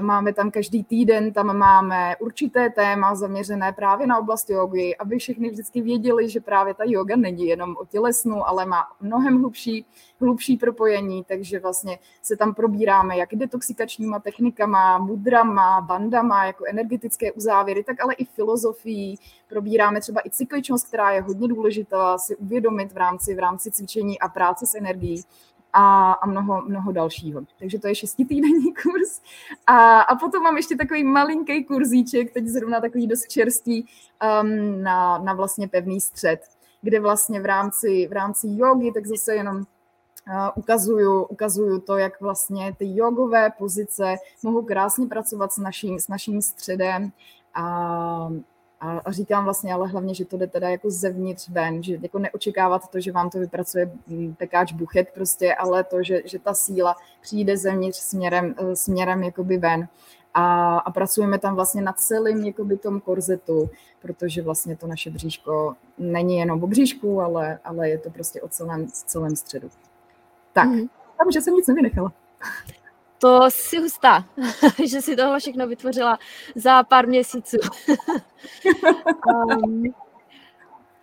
Máme 0.00 0.32
tam 0.34 0.50
každý 0.50 0.84
týden, 0.84 1.32
tam 1.32 1.56
máme 1.56 2.16
určité 2.16 2.70
téma 2.70 3.14
zaměřené 3.14 3.72
právě 3.72 4.06
na 4.06 4.18
oblast 4.18 4.50
jogy, 4.50 4.96
aby 4.96 5.18
všechny 5.18 5.50
vždycky 5.50 5.80
věděli, 5.80 6.28
že 6.28 6.40
právě 6.40 6.74
ta 6.74 6.84
yoga 6.86 7.16
není 7.16 7.46
jenom 7.46 7.76
o 7.80 7.84
tělesnu, 7.84 8.48
ale 8.48 8.66
má 8.66 8.84
mnohem 9.00 9.38
hlubší, 9.38 9.86
hlubší 10.20 10.56
propojení, 10.56 11.24
takže 11.24 11.60
vlastně 11.60 11.98
se 12.22 12.36
tam 12.36 12.54
probíráme 12.54 13.16
jak 13.16 13.28
detoxikačníma 13.34 14.18
technikama, 14.18 14.98
mudrama, 14.98 15.80
bandama, 15.80 16.44
jako 16.44 16.64
energetické 16.64 17.32
uzávěry, 17.32 17.84
tak 17.84 18.00
ale 18.00 18.14
i 18.14 18.24
filozofii. 18.24 19.16
Probíráme 19.48 20.00
třeba 20.00 20.20
i 20.24 20.30
cykličnost, 20.30 20.86
která 20.86 21.10
je 21.10 21.22
hodně 21.22 21.48
důležitá 21.48 21.57
si 22.16 22.36
uvědomit 22.36 22.92
v 22.92 22.96
rámci, 22.96 23.34
v 23.34 23.38
rámci 23.38 23.70
cvičení 23.70 24.18
a 24.18 24.28
práce 24.28 24.66
s 24.66 24.74
energií 24.74 24.88
energií. 24.98 25.24
a, 25.72 26.12
a 26.12 26.26
mnoho, 26.26 26.62
mnoho 26.62 26.92
dalšího. 26.92 27.40
Takže 27.58 27.78
to 27.78 27.88
je 27.88 27.94
šestitýdenní 27.94 28.74
kurz. 28.82 29.20
A, 29.66 30.00
a 30.00 30.16
potom 30.16 30.42
mám 30.42 30.56
ještě 30.56 30.76
takový 30.76 31.04
malinký 31.04 31.64
kurzíček, 31.64 32.32
teď 32.32 32.46
zrovna 32.46 32.80
takový 32.80 33.06
dost 33.06 33.28
čerstvý, 33.28 33.84
um, 34.42 34.82
na, 34.82 35.18
na 35.18 35.34
vlastně 35.34 35.68
pevný 35.68 36.00
střed, 36.00 36.40
kde 36.82 37.00
vlastně 37.00 37.40
v 37.40 37.46
rámci, 37.46 38.06
v 38.06 38.12
rámci 38.12 38.46
jogy, 38.50 38.92
tak 38.92 39.06
zase 39.06 39.34
jenom 39.34 39.56
uh, 39.56 39.64
ukazuju, 40.54 41.22
ukazuju 41.22 41.80
to, 41.80 41.96
jak 41.96 42.20
vlastně 42.20 42.74
ty 42.78 42.96
jogové 42.96 43.50
pozice 43.58 44.16
mohou 44.42 44.62
krásně 44.62 45.06
pracovat 45.06 45.52
s 45.52 45.58
naším, 45.58 45.98
s 45.98 46.08
naším 46.08 46.42
středem 46.42 47.12
a, 47.54 48.28
a, 48.80 48.98
a 48.98 49.12
říkám 49.12 49.44
vlastně 49.44 49.74
ale 49.74 49.88
hlavně, 49.88 50.14
že 50.14 50.24
to 50.24 50.36
jde 50.36 50.46
teda 50.46 50.68
jako 50.68 50.90
zevnitř 50.90 51.48
ven, 51.48 51.82
že 51.82 51.98
jako 52.02 52.18
neočekávat 52.18 52.88
to, 52.88 53.00
že 53.00 53.12
vám 53.12 53.30
to 53.30 53.38
vypracuje 53.38 53.92
mm, 54.06 54.34
pekáč 54.34 54.72
buchet 54.72 55.08
prostě, 55.14 55.54
ale 55.54 55.84
to, 55.84 56.02
že, 56.02 56.22
že 56.24 56.38
ta 56.38 56.54
síla 56.54 56.96
přijde 57.20 57.56
zevnitř 57.56 57.98
směrem, 57.98 58.54
eh, 58.58 58.76
směrem 58.76 59.22
jakoby 59.22 59.58
ven. 59.58 59.88
A, 60.34 60.78
a 60.78 60.90
pracujeme 60.90 61.38
tam 61.38 61.54
vlastně 61.54 61.82
na 61.82 61.92
celém 61.92 62.44
jakoby 62.44 62.78
tom 62.78 63.00
korzetu, 63.00 63.70
protože 64.02 64.42
vlastně 64.42 64.76
to 64.76 64.86
naše 64.86 65.10
bříško 65.10 65.74
není 65.98 66.38
jenom 66.38 66.64
o 66.64 66.66
bříšku, 66.66 67.20
ale, 67.20 67.58
ale 67.64 67.88
je 67.88 67.98
to 67.98 68.10
prostě 68.10 68.42
o 68.42 68.48
celém, 68.48 68.86
celém 68.92 69.36
středu. 69.36 69.70
Tak, 70.52 70.68
mm-hmm. 70.68 70.88
takže 71.24 71.40
jsem 71.40 71.54
nic 71.54 71.66
nevynechala. 71.66 72.12
To 73.18 73.50
si 73.50 73.78
hustá, 73.78 74.24
že 74.84 75.02
si 75.02 75.16
tohle 75.16 75.40
všechno 75.40 75.66
vytvořila 75.66 76.18
za 76.54 76.82
pár 76.82 77.06
měsíců. 77.06 77.56
um, 79.62 79.94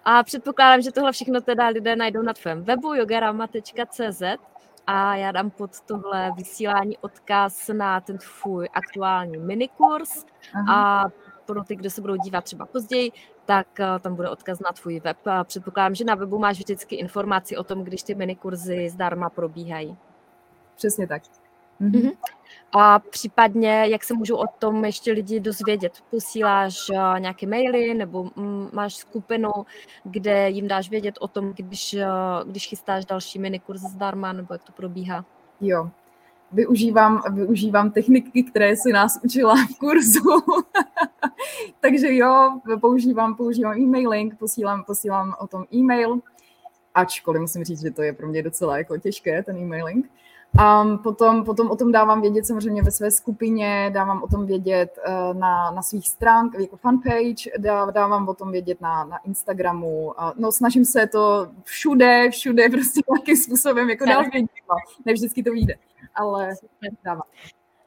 a 0.05 0.24
předpokládám, 0.24 0.81
že 0.81 0.91
tohle 0.91 1.12
všechno 1.12 1.41
teda 1.41 1.67
lidé 1.67 1.95
najdou 1.95 2.22
na 2.22 2.34
tvém 2.34 2.63
webu 2.63 2.93
yogarama.cz 2.93 4.22
a 4.88 5.15
já 5.15 5.31
dám 5.31 5.50
pod 5.50 5.81
tohle 5.81 6.31
vysílání 6.38 6.98
odkaz 6.98 7.67
na 7.67 8.01
ten 8.01 8.17
tvůj 8.17 8.69
aktuální 8.74 9.38
minikurs 9.38 10.25
Aha. 10.53 11.03
a 11.05 11.10
pro 11.45 11.63
ty, 11.63 11.75
kdo 11.75 11.89
se 11.89 12.01
budou 12.01 12.15
dívat 12.15 12.43
třeba 12.43 12.65
později, 12.65 13.12
tak 13.45 13.67
uh, 13.79 14.00
tam 14.00 14.15
bude 14.15 14.29
odkaz 14.29 14.60
na 14.60 14.72
tvůj 14.72 15.00
web. 15.00 15.27
A 15.27 15.43
předpokládám, 15.43 15.95
že 15.95 16.05
na 16.05 16.15
webu 16.15 16.39
máš 16.39 16.57
vždycky 16.57 16.95
informaci 16.95 17.57
o 17.57 17.63
tom, 17.63 17.84
když 17.84 18.03
ty 18.03 18.15
minikurzy 18.15 18.89
zdarma 18.89 19.29
probíhají. 19.29 19.98
Přesně 20.75 21.07
tak. 21.07 21.45
Mm-hmm. 21.82 22.12
A 22.77 23.00
případně, 23.00 23.86
jak 23.88 24.03
se 24.03 24.13
můžou 24.13 24.36
o 24.36 24.48
tom 24.60 24.86
ještě 24.86 25.12
lidi 25.12 25.39
dozvědět? 25.39 25.94
Posíláš 26.10 26.89
uh, 26.89 27.20
nějaké 27.20 27.48
maily 27.48 27.94
nebo 27.94 28.24
mm, 28.36 28.70
máš 28.74 28.96
skupinu, 28.96 29.51
kde 30.03 30.50
jim 30.50 30.67
dáš 30.67 30.89
vědět 30.89 31.15
o 31.20 31.27
tom, 31.27 31.53
když, 31.53 31.94
uh, 31.94 32.50
když 32.50 32.67
chystáš 32.67 33.05
další 33.05 33.39
minikurs 33.39 33.82
zdarma, 33.82 34.34
nebo 34.34 34.53
jak 34.53 34.63
to 34.63 34.72
probíhá? 34.72 35.25
Jo, 35.62 35.89
využívám, 36.51 37.22
využívám 37.34 37.91
techniky, 37.91 38.44
které 38.44 38.75
si 38.75 38.91
nás 38.94 39.20
učila 39.24 39.55
v 39.55 39.77
kurzu. 39.79 40.22
Takže 41.79 42.15
jo, 42.15 42.60
používám, 42.82 43.36
používám 43.36 43.77
e-mailing, 43.77 44.36
posílám, 44.39 44.84
posílám 44.84 45.36
o 45.39 45.48
tom 45.48 45.65
e-mail, 45.74 46.20
ačkoliv 46.94 47.41
musím 47.41 47.63
říct, 47.63 47.82
že 47.82 47.91
to 47.91 48.03
je 48.03 48.13
pro 48.13 48.27
mě 48.27 48.44
docela 48.44 48.77
jako 48.77 48.98
těžké, 48.98 49.44
ten 49.44 49.58
e-mailing. 49.58 50.12
A 50.59 50.97
potom, 51.03 51.45
potom 51.45 51.71
o 51.71 51.75
tom 51.75 51.91
dávám 51.91 52.21
vědět 52.21 52.45
samozřejmě 52.45 52.83
ve 52.83 52.91
své 52.91 53.12
skupině, 53.12 53.91
dávám 53.93 54.24
o 54.24 54.27
tom 54.27 54.45
vědět 54.45 55.00
uh, 55.07 55.39
na, 55.39 55.71
na 55.71 55.81
svých 55.81 56.07
stránkách, 56.07 56.62
jako 56.62 56.77
fanpage, 56.77 57.51
dávám 57.91 58.29
o 58.29 58.33
tom 58.33 58.51
vědět 58.51 58.81
na, 58.81 59.03
na 59.03 59.17
Instagramu. 59.17 60.05
Uh, 60.05 60.13
no 60.35 60.51
snažím 60.51 60.85
se 60.85 61.07
to 61.07 61.47
všude, 61.63 62.29
všude 62.31 62.69
prostě 62.71 63.01
nějakým 63.09 63.38
způsobem 63.38 63.89
jako 63.89 64.05
dál 64.05 64.24
vědět. 64.31 64.50
No. 64.69 64.75
Ne 65.05 65.13
vždycky 65.13 65.43
to 65.43 65.51
vyjde, 65.51 65.75
ale 66.15 66.53
dávám. 67.03 67.24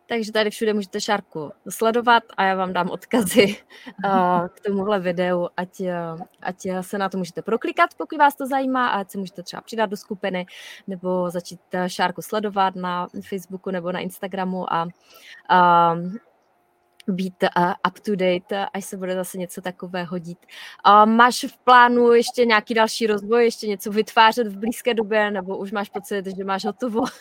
Takže 0.09 0.33
tady 0.33 0.51
všude 0.51 0.75
můžete 0.75 1.01
Šárku 1.01 1.53
sledovat 1.69 2.23
a 2.37 2.45
já 2.45 2.55
vám 2.55 2.73
dám 2.73 2.91
odkazy 2.91 3.57
k 4.49 4.61
tomuhle 4.67 5.01
videu, 5.01 5.49
ať, 5.57 5.81
ať 6.43 6.67
se 6.81 6.99
na 6.99 7.09
to 7.09 7.19
můžete 7.19 7.43
proklikat, 7.43 7.91
pokud 7.97 8.19
vás 8.19 8.35
to 8.35 8.47
zajímá, 8.47 8.89
a 8.89 9.01
ať 9.01 9.11
se 9.11 9.19
můžete 9.19 9.43
třeba 9.43 9.63
přidat 9.63 9.87
do 9.87 9.97
skupiny 9.97 10.47
nebo 10.87 11.31
začít 11.31 11.61
Šárku 11.87 12.23
sledovat 12.23 12.75
na 12.75 13.09
Facebooku 13.29 13.71
nebo 13.71 13.93
na 13.93 13.99
Instagramu 13.99 14.73
a, 14.73 14.89
a 15.49 15.95
být 17.09 17.43
uh, 17.43 17.73
up 17.89 18.01
to 18.01 18.17
date, 18.17 18.67
až 18.73 18.85
se 18.85 18.97
bude 18.97 19.15
zase 19.15 19.39
něco 19.39 19.61
takového 19.61 20.19
dít. 20.19 20.39
Uh, 20.87 21.07
máš 21.07 21.45
v 21.45 21.59
plánu 21.59 22.13
ještě 22.13 22.45
nějaký 22.45 22.75
další 22.75 23.07
rozvoj, 23.07 23.45
ještě 23.45 23.67
něco 23.67 23.91
vytvářet 23.91 24.47
v 24.47 24.59
blízké 24.59 24.95
době, 24.95 25.31
nebo 25.31 25.57
už 25.57 25.73
máš 25.73 25.89
pocit, 25.89 26.27
že 26.37 26.45
máš 26.45 26.65
hotovo? 26.65 27.05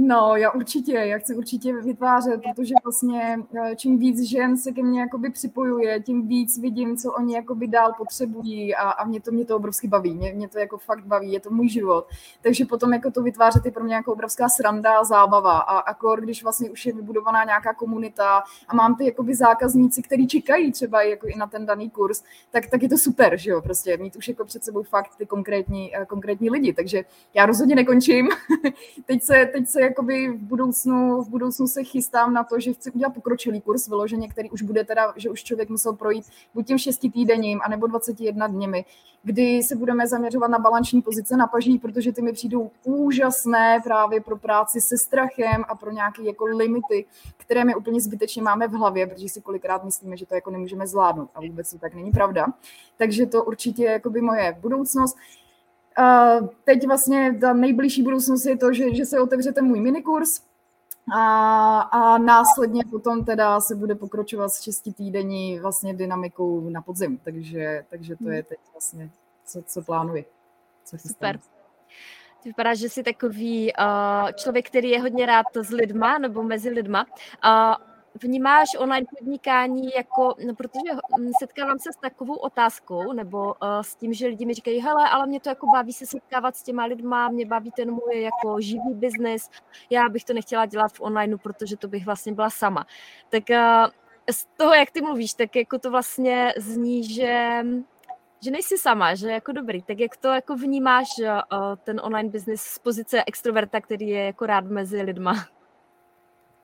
No, 0.00 0.36
já 0.36 0.50
určitě, 0.50 0.92
já 0.92 1.18
chci 1.18 1.34
určitě 1.34 1.76
vytvářet, 1.76 2.40
protože 2.42 2.74
vlastně 2.84 3.38
eh, 3.56 3.76
čím 3.76 3.98
víc 3.98 4.22
žen 4.22 4.56
se 4.56 4.72
ke 4.72 4.82
mně 4.82 5.00
jakoby 5.00 5.30
připojuje, 5.30 6.00
tím 6.00 6.28
víc 6.28 6.58
vidím, 6.58 6.96
co 6.96 7.12
oni 7.12 7.34
jakoby 7.34 7.68
dál 7.68 7.92
potřebují 7.98 8.74
a, 8.74 8.90
a 8.90 9.04
mě 9.04 9.20
to 9.20 9.30
mě 9.30 9.44
to 9.44 9.56
obrovsky 9.56 9.88
baví, 9.88 10.14
mě, 10.14 10.32
mě 10.32 10.48
to 10.48 10.58
jako 10.58 10.78
fakt 10.78 11.06
baví, 11.06 11.32
je 11.32 11.40
to 11.40 11.50
můj 11.50 11.68
život. 11.68 12.06
Takže 12.42 12.64
potom 12.64 12.92
jako 12.92 13.10
to 13.10 13.22
vytvářet 13.22 13.64
je 13.64 13.70
pro 13.70 13.84
mě 13.84 13.94
jako 13.94 14.12
obrovská 14.12 14.48
sranda 14.48 14.98
a 14.98 15.04
zábava 15.04 15.58
a 15.58 15.78
akor, 15.78 16.20
když 16.20 16.42
vlastně 16.42 16.70
už 16.70 16.86
je 16.86 16.92
vybudovaná 16.92 17.44
nějaká 17.44 17.74
komunita 17.74 18.42
a 18.68 18.74
mám 18.74 18.96
ty 18.96 19.04
jakoby 19.04 19.34
zákazníci, 19.34 20.02
kteří 20.02 20.26
čekají 20.26 20.72
třeba 20.72 21.02
jako 21.02 21.26
i 21.26 21.38
na 21.38 21.46
ten 21.46 21.66
daný 21.66 21.90
kurz, 21.90 22.22
tak, 22.50 22.66
tak 22.66 22.82
je 22.82 22.88
to 22.88 22.98
super, 22.98 23.36
že 23.36 23.50
jo, 23.50 23.62
prostě 23.62 23.96
mít 23.96 24.16
už 24.16 24.28
jako 24.28 24.44
před 24.44 24.64
sebou 24.64 24.82
fakt 24.82 25.16
ty 25.16 25.26
konkrétní, 25.26 25.96
eh, 25.96 26.06
konkrétní 26.06 26.50
lidi, 26.50 26.72
takže 26.72 27.04
já 27.34 27.46
rozhodně 27.46 27.74
nekončím, 27.74 28.28
teď 29.06 29.22
se, 29.22 29.46
teď 29.52 29.68
se 29.68 29.87
jakoby 29.88 30.28
v 30.28 30.42
budoucnu, 30.42 31.22
v 31.22 31.28
budoucnu 31.28 31.66
se 31.66 31.84
chystám 31.84 32.34
na 32.34 32.44
to, 32.44 32.60
že 32.60 32.72
chci 32.72 32.90
udělat 32.90 33.14
pokročilý 33.14 33.60
kurz 33.60 33.88
vyloženě, 33.88 34.28
který 34.28 34.50
už 34.50 34.62
bude 34.62 34.84
teda, 34.84 35.12
že 35.16 35.30
už 35.30 35.44
člověk 35.44 35.68
musel 35.68 35.92
projít 35.92 36.24
buď 36.54 36.66
tím 36.66 36.78
šestitýdenním, 36.78 37.60
anebo 37.64 37.86
21 37.86 38.46
dněmi, 38.46 38.84
kdy 39.22 39.62
se 39.62 39.76
budeme 39.76 40.06
zaměřovat 40.06 40.50
na 40.50 40.58
balanční 40.58 41.02
pozice 41.02 41.36
na 41.36 41.46
paží, 41.46 41.78
protože 41.78 42.12
ty 42.12 42.22
mi 42.22 42.32
přijdou 42.32 42.70
úžasné 42.84 43.80
právě 43.84 44.20
pro 44.20 44.36
práci 44.36 44.80
se 44.80 44.98
strachem 44.98 45.64
a 45.68 45.74
pro 45.74 45.90
nějaké 45.90 46.22
jako 46.22 46.44
limity, 46.44 47.06
které 47.36 47.64
my 47.64 47.74
úplně 47.74 48.00
zbytečně 48.00 48.42
máme 48.42 48.68
v 48.68 48.72
hlavě, 48.72 49.06
protože 49.06 49.28
si 49.28 49.40
kolikrát 49.40 49.84
myslíme, 49.84 50.16
že 50.16 50.26
to 50.26 50.34
jako 50.34 50.50
nemůžeme 50.50 50.86
zvládnout 50.86 51.30
a 51.34 51.40
vůbec 51.40 51.70
to 51.70 51.78
tak 51.78 51.94
není 51.94 52.10
pravda. 52.10 52.46
Takže 52.96 53.26
to 53.26 53.44
určitě 53.44 53.82
je 53.82 53.92
jakoby 53.92 54.20
moje 54.20 54.56
budoucnost. 54.60 55.16
Uh, 55.98 56.48
teď 56.64 56.86
vlastně 56.86 57.38
ta 57.40 57.52
nejbližší 57.52 58.02
budoucnost 58.02 58.44
je 58.44 58.56
to, 58.56 58.72
že, 58.72 58.94
že 58.94 59.06
se 59.06 59.20
otevře 59.20 59.52
ten 59.52 59.64
můj 59.64 59.80
minikurs 59.80 60.40
a, 61.14 61.80
a 61.80 62.18
následně 62.18 62.84
potom 62.90 63.24
teda 63.24 63.60
se 63.60 63.74
bude 63.74 63.94
pokročovat 63.94 64.52
s 64.52 64.62
šesti 64.62 64.92
týdení 64.92 65.60
vlastně 65.60 65.94
dynamikou 65.94 66.70
na 66.70 66.82
podzim, 66.82 67.18
takže, 67.24 67.84
takže 67.90 68.16
to 68.16 68.30
je 68.30 68.42
teď 68.42 68.58
vlastně, 68.72 69.10
co, 69.46 69.62
co 69.62 69.82
plánuji. 69.82 70.24
Co 70.84 70.98
Super. 70.98 71.38
Ty 72.42 72.48
vypadá, 72.48 72.74
že 72.74 72.88
jsi 72.88 73.02
takový 73.02 73.72
uh, 73.72 74.32
člověk, 74.32 74.66
který 74.66 74.90
je 74.90 75.00
hodně 75.00 75.26
rád 75.26 75.46
s 75.54 75.70
lidma 75.70 76.18
nebo 76.18 76.42
mezi 76.42 76.70
lidma. 76.70 77.06
Uh, 77.44 77.87
vnímáš 78.22 78.68
online 78.78 79.06
podnikání 79.18 79.90
jako, 79.96 80.34
no 80.46 80.54
protože 80.54 80.94
hm, 81.18 81.30
setkávám 81.38 81.78
se 81.78 81.92
s 81.92 81.96
takovou 81.96 82.34
otázkou, 82.34 83.12
nebo 83.12 83.38
uh, 83.44 83.54
s 83.80 83.96
tím, 83.96 84.12
že 84.12 84.26
lidi 84.26 84.46
mi 84.46 84.54
říkají, 84.54 84.80
hele, 84.80 85.08
ale 85.10 85.26
mě 85.26 85.40
to 85.40 85.48
jako 85.48 85.66
baví 85.66 85.92
se 85.92 86.06
setkávat 86.06 86.56
s 86.56 86.62
těma 86.62 86.84
lidma, 86.84 87.28
mě 87.28 87.46
baví 87.46 87.70
ten 87.70 87.90
můj 87.90 88.22
jako 88.22 88.60
živý 88.60 88.94
biznis, 88.94 89.50
já 89.90 90.08
bych 90.08 90.24
to 90.24 90.32
nechtěla 90.32 90.66
dělat 90.66 90.92
v 90.92 91.00
onlineu, 91.00 91.38
protože 91.38 91.76
to 91.76 91.88
bych 91.88 92.06
vlastně 92.06 92.32
byla 92.32 92.50
sama. 92.50 92.86
Tak 93.28 93.44
uh, 93.50 93.90
z 94.30 94.44
toho, 94.56 94.74
jak 94.74 94.90
ty 94.90 95.00
mluvíš, 95.00 95.34
tak 95.34 95.56
jako 95.56 95.78
to 95.78 95.90
vlastně 95.90 96.54
zní, 96.56 97.04
že 97.04 97.62
že 98.42 98.50
nejsi 98.50 98.78
sama, 98.78 99.14
že 99.14 99.30
jako 99.30 99.52
dobrý. 99.52 99.82
Tak 99.82 100.00
jak 100.00 100.16
to 100.16 100.28
jako 100.28 100.56
vnímáš 100.56 101.08
uh, 101.18 101.76
ten 101.84 102.00
online 102.02 102.28
business 102.28 102.62
z 102.62 102.78
pozice 102.78 103.24
extroverta, 103.26 103.80
který 103.80 104.08
je 104.08 104.24
jako 104.24 104.46
rád 104.46 104.64
mezi 104.64 105.02
lidma? 105.02 105.34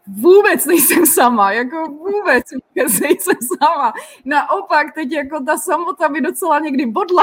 Vůbec 0.07 0.67
nejsem 0.67 1.07
sama, 1.07 1.53
jako 1.53 1.85
vůbec, 1.87 2.45
vůbec 2.53 3.01
nejsem 3.01 3.37
sama. 3.59 3.93
Naopak, 4.25 4.95
teď 4.95 5.13
jako 5.13 5.45
ta 5.45 5.59
samota 5.59 6.09
by 6.09 6.21
docela 6.21 6.59
někdy 6.59 6.87
bodla. 6.87 7.23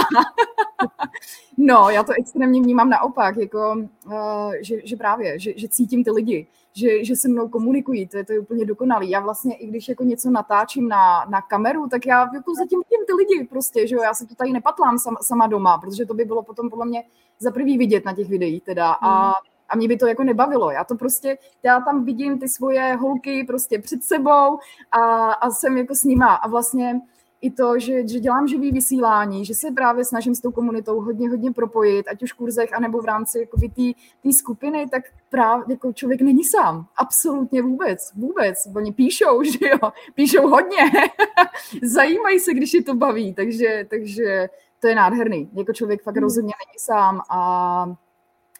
no, 1.57 1.89
já 1.89 2.03
to 2.03 2.13
extrémně 2.19 2.61
vnímám 2.61 2.89
naopak, 2.89 3.37
jako, 3.37 3.75
uh, 4.05 4.53
že, 4.61 4.75
že 4.83 4.95
právě, 4.95 5.39
že, 5.39 5.53
že 5.55 5.67
cítím 5.67 6.03
ty 6.03 6.11
lidi, 6.11 6.47
že, 6.73 7.05
že 7.05 7.15
se 7.15 7.27
mnou 7.27 7.47
komunikují, 7.47 8.07
to 8.07 8.17
je, 8.17 8.25
to 8.25 8.33
je 8.33 8.39
úplně 8.39 8.65
dokonalý. 8.65 9.09
Já 9.09 9.19
vlastně, 9.19 9.55
i 9.55 9.67
když 9.67 9.89
jako 9.89 10.03
něco 10.03 10.29
natáčím 10.29 10.87
na, 10.87 11.25
na 11.29 11.41
kameru, 11.41 11.87
tak 11.87 12.05
já 12.05 12.19
jako 12.19 12.55
zatím 12.55 12.79
vidím 12.79 13.05
ty 13.07 13.13
lidi 13.13 13.47
prostě, 13.49 13.87
že 13.87 13.95
jo, 13.95 14.01
já 14.01 14.13
se 14.13 14.25
to 14.25 14.35
tady 14.35 14.51
nepatlám 14.51 14.99
sama, 14.99 15.17
sama 15.21 15.47
doma, 15.47 15.77
protože 15.77 16.05
to 16.05 16.13
by 16.13 16.25
bylo 16.25 16.43
potom 16.43 16.69
podle 16.69 16.85
mě 16.85 17.03
za 17.39 17.51
prvý 17.51 17.77
vidět 17.77 18.05
na 18.05 18.15
těch 18.15 18.29
videích 18.29 18.63
teda 18.63 18.91
a 18.91 19.27
mm 19.27 19.50
a 19.71 19.77
mě 19.77 19.87
by 19.87 19.97
to 19.97 20.07
jako 20.07 20.23
nebavilo. 20.23 20.71
Já 20.71 20.83
to 20.83 20.95
prostě, 20.95 21.37
já 21.63 21.79
tam 21.79 22.05
vidím 22.05 22.39
ty 22.39 22.49
svoje 22.49 22.95
holky 22.95 23.43
prostě 23.43 23.79
před 23.79 24.03
sebou 24.03 24.57
a, 24.91 25.31
a 25.31 25.49
jsem 25.49 25.77
jako 25.77 25.95
s 25.95 26.03
nima 26.03 26.33
a 26.35 26.47
vlastně 26.47 27.01
i 27.41 27.51
to, 27.51 27.79
že, 27.79 28.07
že 28.07 28.19
dělám 28.19 28.47
živý 28.47 28.71
vysílání, 28.71 29.45
že 29.45 29.55
se 29.55 29.71
právě 29.71 30.05
snažím 30.05 30.35
s 30.35 30.41
tou 30.41 30.51
komunitou 30.51 31.01
hodně, 31.01 31.29
hodně 31.29 31.51
propojit, 31.51 32.07
ať 32.07 32.23
už 32.23 32.33
v 32.33 32.35
kurzech, 32.35 32.73
anebo 32.73 33.01
v 33.01 33.05
rámci 33.05 33.47
té 34.23 34.33
skupiny, 34.33 34.87
tak 34.91 35.03
právě 35.29 35.65
jako 35.69 35.93
člověk 35.93 36.21
není 36.21 36.43
sám. 36.43 36.85
Absolutně 36.97 37.61
vůbec, 37.61 37.99
vůbec. 38.15 38.57
Oni 38.75 38.91
píšou, 38.91 39.43
že 39.51 39.69
jo, 39.69 39.91
píšou 40.15 40.47
hodně. 40.47 40.91
Zajímají 41.83 42.39
se, 42.39 42.53
když 42.53 42.73
je 42.73 42.83
to 42.83 42.95
baví, 42.95 43.33
takže, 43.33 43.85
takže 43.89 44.49
to 44.79 44.87
je 44.87 44.95
nádherný. 44.95 45.49
Jako 45.53 45.73
člověk 45.73 46.03
fakt 46.03 46.15
hmm. 46.15 46.23
rozhodně 46.23 46.53
není 46.65 46.79
sám 46.79 47.21
a 47.29 47.95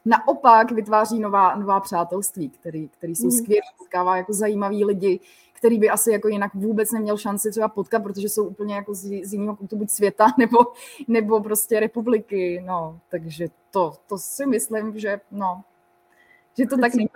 naopak 0.05 0.71
vytváří 0.71 1.19
nová, 1.19 1.55
nová 1.55 1.79
přátelství, 1.79 2.49
který, 2.49 2.89
který 2.89 3.15
jsou 3.15 3.27
hmm. 3.27 3.31
skvělý, 3.31 3.61
potkává 3.77 4.17
jako 4.17 4.33
zajímaví 4.33 4.85
lidi, 4.85 5.19
který 5.53 5.79
by 5.79 5.89
asi 5.89 6.11
jako 6.11 6.27
jinak 6.27 6.53
vůbec 6.53 6.91
neměl 6.91 7.17
šanci 7.17 7.51
třeba 7.51 7.67
potkat, 7.67 8.03
protože 8.03 8.29
jsou 8.29 8.47
úplně 8.47 8.75
jako 8.75 8.93
z, 8.93 9.23
z 9.23 9.33
jiného 9.33 9.55
koutu 9.55 9.77
buď 9.77 9.89
světa 9.89 10.27
nebo, 10.37 10.57
nebo 11.07 11.41
prostě 11.41 11.79
republiky, 11.79 12.63
no, 12.65 12.99
takže 13.09 13.47
to, 13.71 13.93
to 14.07 14.17
si 14.17 14.45
myslím, 14.45 14.99
že 14.99 15.21
no, 15.31 15.63
že 16.57 16.65
to, 16.65 16.75
to 16.75 16.81
tak 16.81 16.93
není, 16.93 17.09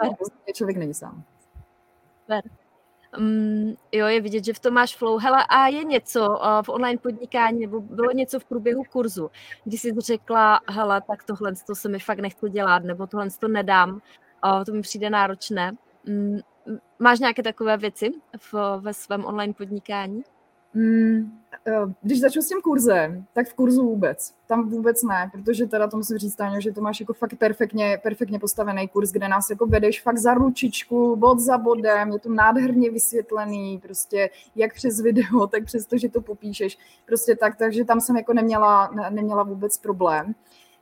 člověk 0.54 0.78
není 0.78 0.94
sám. 0.94 1.24
Super. 2.22 2.44
Um, 3.18 3.76
jo, 3.92 4.08
je 4.08 4.22
vidět, 4.22 4.46
že 4.46 4.54
v 4.54 4.60
tom 4.60 4.74
máš 4.74 4.96
flow. 4.96 5.18
Hele, 5.18 5.46
a 5.50 5.68
je 5.68 5.84
něco 5.84 6.30
uh, 6.30 6.38
v 6.62 6.70
online 6.70 6.98
podnikání, 6.98 7.60
nebo 7.60 7.82
bylo 7.82 8.12
něco 8.12 8.40
v 8.40 8.46
průběhu 8.46 8.84
kurzu, 8.84 9.32
kdy 9.64 9.78
jsi 9.78 9.94
řekla, 10.00 10.60
hele, 10.70 11.02
tak 11.02 11.24
tohle 11.24 11.54
to 11.68 11.76
se 11.76 11.90
mi 11.90 12.00
fakt 12.00 12.20
nechci 12.20 12.50
dělat, 12.50 12.84
nebo 12.84 13.08
tohle 13.08 13.28
to 13.40 13.48
nedám, 13.48 14.02
uh, 14.46 14.64
to 14.64 14.72
mi 14.72 14.82
přijde 14.82 15.10
náročné. 15.10 15.72
Um, 16.08 16.40
máš 17.00 17.20
nějaké 17.20 17.44
takové 17.44 17.78
věci 17.78 18.12
v, 18.38 18.54
ve 18.80 18.94
svém 18.94 19.26
online 19.26 19.54
podnikání? 19.54 20.24
Mm, 20.76 21.32
eh, 21.68 21.72
když 22.02 22.20
začnu 22.20 22.42
s 22.42 22.48
tím 22.48 22.62
kurzem, 22.62 23.26
tak 23.34 23.48
v 23.48 23.54
kurzu 23.54 23.84
vůbec. 23.84 24.34
Tam 24.48 24.70
vůbec 24.70 25.04
ne, 25.04 25.30
protože 25.32 25.66
teda 25.66 25.88
to 25.88 25.98
musím 25.98 26.18
říct, 26.18 26.38
že 26.60 26.72
to 26.72 26.82
máš 26.82 27.00
jako 27.00 27.14
fakt 27.14 27.36
perfektně, 27.36 28.00
perfektně 28.04 28.40
postavený 28.40 28.88
kurz, 28.88 29.12
kde 29.12 29.28
nás 29.28 29.50
jako 29.50 29.66
vedeš 29.66 30.02
fakt 30.02 30.18
za 30.18 30.34
ručičku, 30.34 31.16
bod 31.16 31.40
za 31.40 31.58
bodem, 31.58 32.12
je 32.12 32.20
to 32.20 32.30
nádherně 32.30 32.92
vysvětlený, 32.92 33.80
prostě 33.82 34.30
jak 34.56 34.74
přes 34.74 35.02
video, 35.02 35.48
tak 35.48 35.64
přes 35.66 35.86
to, 35.86 35.98
že 35.98 36.10
to 36.10 36.22
popíšeš, 36.22 36.78
prostě 37.06 37.36
tak, 37.36 37.56
takže 37.56 37.86
tam 37.86 38.02
jsem 38.02 38.18
jako 38.18 38.34
neměla, 38.34 38.92
ne, 38.96 39.10
neměla 39.12 39.44
vůbec 39.44 39.78
problém. 39.78 40.36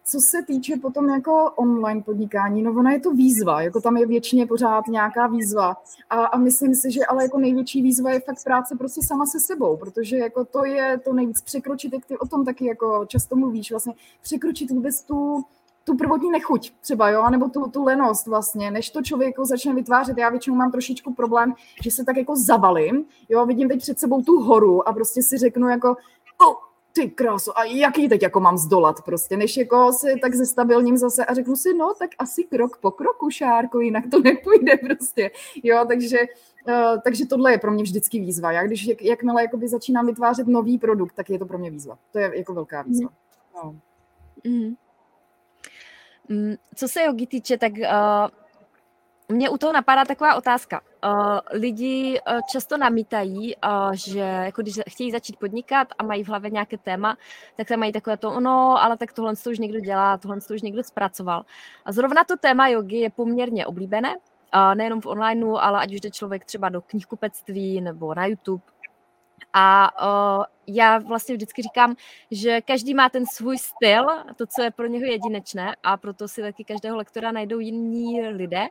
Co 0.05 0.19
se 0.19 0.43
týče 0.47 0.77
potom 0.81 1.09
jako 1.09 1.51
online 1.55 2.01
podnikání, 2.01 2.63
no 2.63 2.71
ona 2.71 2.91
je 2.91 2.99
to 2.99 3.11
výzva, 3.11 3.61
jako 3.61 3.81
tam 3.81 3.97
je 3.97 4.05
většině 4.05 4.47
pořád 4.47 4.87
nějaká 4.87 5.27
výzva 5.27 5.77
a, 6.09 6.25
a 6.25 6.37
myslím 6.37 6.75
si, 6.75 6.91
že 6.91 7.05
ale 7.05 7.23
jako 7.23 7.37
největší 7.37 7.81
výzva 7.81 8.11
je 8.11 8.19
fakt 8.19 8.43
práce 8.43 8.75
prostě 8.77 9.01
sama 9.07 9.25
se 9.25 9.39
sebou, 9.39 9.77
protože 9.77 10.17
jako 10.17 10.45
to 10.45 10.65
je 10.65 10.99
to 11.05 11.13
nejvíc 11.13 11.41
překročit, 11.41 11.93
jak 11.93 12.05
ty 12.05 12.17
o 12.17 12.27
tom 12.27 12.45
taky 12.45 12.65
jako 12.65 13.05
často 13.05 13.35
mluvíš, 13.35 13.71
vlastně 13.71 13.93
překročit 14.21 14.71
vůbec 14.71 15.03
tu, 15.03 15.43
tu 15.83 15.97
prvotní 15.97 16.31
nechuť 16.31 16.73
třeba, 16.81 17.09
jo, 17.09 17.29
nebo 17.29 17.49
tu, 17.49 17.69
tu 17.69 17.83
lenost 17.83 18.27
vlastně, 18.27 18.71
než 18.71 18.89
to 18.89 19.01
člověk 19.01 19.27
jako 19.27 19.45
začne 19.45 19.73
vytvářet. 19.73 20.17
Já 20.17 20.29
většinou 20.29 20.55
mám 20.55 20.71
trošičku 20.71 21.13
problém, 21.13 21.53
že 21.83 21.91
se 21.91 22.03
tak 22.03 22.17
jako 22.17 22.35
zavalím, 22.35 23.05
jo, 23.29 23.45
vidím 23.45 23.67
teď 23.67 23.79
před 23.79 23.99
sebou 23.99 24.21
tu 24.21 24.39
horu 24.39 24.87
a 24.87 24.93
prostě 24.93 25.23
si 25.23 25.37
řeknu 25.37 25.69
jako, 25.69 25.95
ty 26.93 27.10
kráso, 27.10 27.58
a 27.58 27.63
jaký 27.63 28.10
teď 28.10 28.21
jako 28.21 28.39
mám 28.39 28.58
zdolat 28.58 29.01
prostě, 29.01 29.38
než 29.38 29.58
jako 29.58 29.93
se 29.93 30.15
tak 30.21 30.36
zestabilním 30.36 30.97
zase 30.97 31.25
a 31.25 31.34
řeknu 31.34 31.56
si, 31.56 31.73
no 31.73 31.93
tak 31.99 32.10
asi 32.19 32.43
krok 32.43 32.77
po 32.77 32.91
kroku, 32.91 33.29
Šárko, 33.29 33.79
jinak 33.79 34.03
to 34.12 34.19
nepůjde 34.23 34.77
prostě, 34.77 35.32
jo, 35.63 35.86
takže, 35.88 36.17
uh, 36.67 37.01
takže 37.03 37.25
tohle 37.25 37.51
je 37.51 37.58
pro 37.58 37.71
mě 37.71 37.84
vždycky 37.84 38.19
výzva. 38.19 38.51
Já 38.51 38.63
když 38.63 38.86
jak, 38.86 39.01
jakmile 39.01 39.41
jakoby 39.41 39.67
začínám 39.67 40.06
vytvářet 40.06 40.47
nový 40.47 40.77
produkt, 40.77 41.13
tak 41.13 41.29
je 41.29 41.39
to 41.39 41.45
pro 41.45 41.58
mě 41.58 41.71
výzva. 41.71 41.97
To 42.12 42.19
je 42.19 42.32
jako 42.38 42.53
velká 42.53 42.82
výzva. 42.82 43.10
No. 43.56 43.75
Mm. 44.43 44.75
Mm, 46.29 46.56
co 46.75 46.88
se 46.88 47.03
jogi 47.03 47.27
týče, 47.27 47.58
tak 47.58 47.71
uh 47.73 48.42
mě 49.33 49.49
u 49.49 49.57
toho 49.57 49.73
napadá 49.73 50.05
taková 50.05 50.35
otázka. 50.35 50.81
Uh, 51.05 51.39
lidi 51.51 52.19
uh, 52.31 52.39
často 52.51 52.77
namítají, 52.77 53.55
uh, 53.55 53.91
že 53.93 54.19
jako 54.19 54.61
když 54.61 54.79
chtějí 54.89 55.11
začít 55.11 55.39
podnikat 55.39 55.87
a 55.97 56.03
mají 56.03 56.23
v 56.23 56.27
hlavě 56.27 56.51
nějaké 56.51 56.77
téma, 56.77 57.17
tak 57.55 57.67
tam 57.67 57.79
mají 57.79 57.91
takové 57.91 58.17
to, 58.17 58.39
no, 58.39 58.83
ale 58.83 58.97
tak 58.97 59.13
tohle 59.13 59.35
to 59.35 59.49
už 59.49 59.59
někdo 59.59 59.79
dělá, 59.79 60.17
tohle 60.17 60.41
to 60.41 60.53
už 60.53 60.61
někdo 60.61 60.83
zpracoval. 60.83 61.45
A 61.85 61.91
zrovna 61.91 62.23
to 62.23 62.37
téma 62.37 62.67
jogy 62.67 62.97
je 62.97 63.09
poměrně 63.09 63.65
oblíbené, 63.65 64.15
nejenom 64.73 65.01
v 65.01 65.05
onlineu, 65.05 65.57
ale 65.57 65.79
ať 65.79 65.93
už 65.93 66.01
jde 66.01 66.11
člověk 66.11 66.45
třeba 66.45 66.69
do 66.69 66.81
knihkupectví 66.81 67.81
nebo 67.81 68.13
na 68.13 68.25
YouTube. 68.25 68.63
A 69.53 69.89
uh, 70.38 70.43
já 70.67 70.97
vlastně 70.97 71.36
vždycky 71.36 71.62
říkám, 71.62 71.95
že 72.32 72.62
každý 72.62 72.93
má 72.93 73.10
ten 73.10 73.25
svůj 73.25 73.58
styl, 73.58 74.06
to, 74.36 74.45
co 74.47 74.62
je 74.62 74.71
pro 74.71 74.88
něho 74.88 75.06
jedinečné 75.06 75.75
a 75.84 75.97
proto 75.97 76.27
si 76.27 76.41
taky 76.41 76.63
každého 76.63 76.97
lektora 76.97 77.32
najdou 77.32 77.60
jiní 77.60 78.21
lidé. 78.21 78.67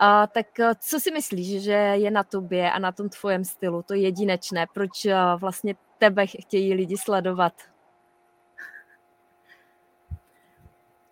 A, 0.00 0.26
tak 0.26 0.46
co 0.80 1.00
si 1.00 1.10
myslíš, 1.10 1.62
že 1.62 1.72
je 1.72 2.10
na 2.10 2.24
tobě 2.24 2.70
a 2.70 2.78
na 2.78 2.92
tom 2.92 3.08
tvojem 3.08 3.44
stylu 3.44 3.82
to 3.82 3.94
jedinečné? 3.94 4.66
Proč 4.74 5.04
eh, 5.04 5.14
vlastně 5.40 5.74
tebe 5.98 6.26
chtějí 6.26 6.74
lidi 6.74 6.96
sledovat? 6.96 7.52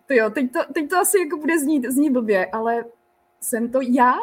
To 0.07 0.13
jo, 0.13 0.29
teď 0.29 0.51
to, 0.51 0.73
teď 0.73 0.89
to 0.89 0.97
asi 0.97 1.19
jako 1.19 1.37
bude 1.37 1.59
znít, 1.59 1.85
znít 1.85 2.09
blbě, 2.09 2.45
ale 2.45 2.85
jsem 3.39 3.71
to 3.71 3.79
já, 3.81 4.13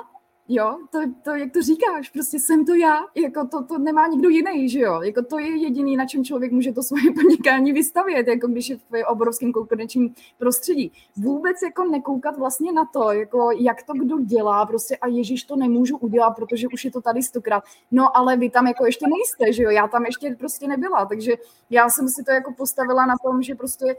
Jo, 0.48 0.78
to, 0.90 0.98
to, 1.22 1.30
jak 1.30 1.52
to 1.52 1.62
říkáš, 1.62 2.10
prostě 2.10 2.40
jsem 2.40 2.66
to 2.66 2.74
já, 2.74 2.98
jako 3.14 3.46
to, 3.46 3.64
to 3.64 3.78
nemá 3.78 4.06
nikdo 4.06 4.28
jiný, 4.28 4.68
že 4.68 4.80
jo, 4.80 5.02
jako 5.02 5.22
to 5.22 5.38
je 5.38 5.56
jediný, 5.56 5.96
na 5.96 6.06
čem 6.06 6.24
člověk 6.24 6.52
může 6.52 6.72
to 6.72 6.82
svoje 6.82 7.02
podnikání 7.14 7.72
vystavět, 7.72 8.28
jako 8.28 8.46
když 8.46 8.68
je 8.68 8.76
v 8.76 9.04
obrovském 9.06 9.52
konkurenčním 9.52 10.14
prostředí. 10.38 10.92
Vůbec 11.16 11.56
jako 11.62 11.84
nekoukat 11.84 12.38
vlastně 12.38 12.72
na 12.72 12.84
to, 12.84 13.12
jako 13.12 13.50
jak 13.58 13.82
to 13.82 13.92
kdo 13.92 14.20
dělá, 14.20 14.66
prostě 14.66 14.96
a 14.96 15.06
Ježíš 15.06 15.44
to 15.44 15.56
nemůžu 15.56 15.96
udělat, 15.96 16.30
protože 16.30 16.68
už 16.68 16.84
je 16.84 16.90
to 16.90 17.00
tady 17.00 17.22
stokrát. 17.22 17.64
No 17.90 18.16
ale 18.16 18.36
vy 18.36 18.50
tam 18.50 18.66
jako 18.66 18.86
ještě 18.86 19.06
nejste, 19.06 19.52
že 19.52 19.62
jo, 19.62 19.70
já 19.70 19.88
tam 19.88 20.04
ještě 20.04 20.36
prostě 20.38 20.68
nebyla, 20.68 21.06
takže 21.06 21.32
já 21.70 21.90
jsem 21.90 22.08
si 22.08 22.24
to 22.24 22.32
jako 22.32 22.52
postavila 22.52 23.06
na 23.06 23.14
tom, 23.24 23.42
že 23.42 23.54
prostě 23.54 23.96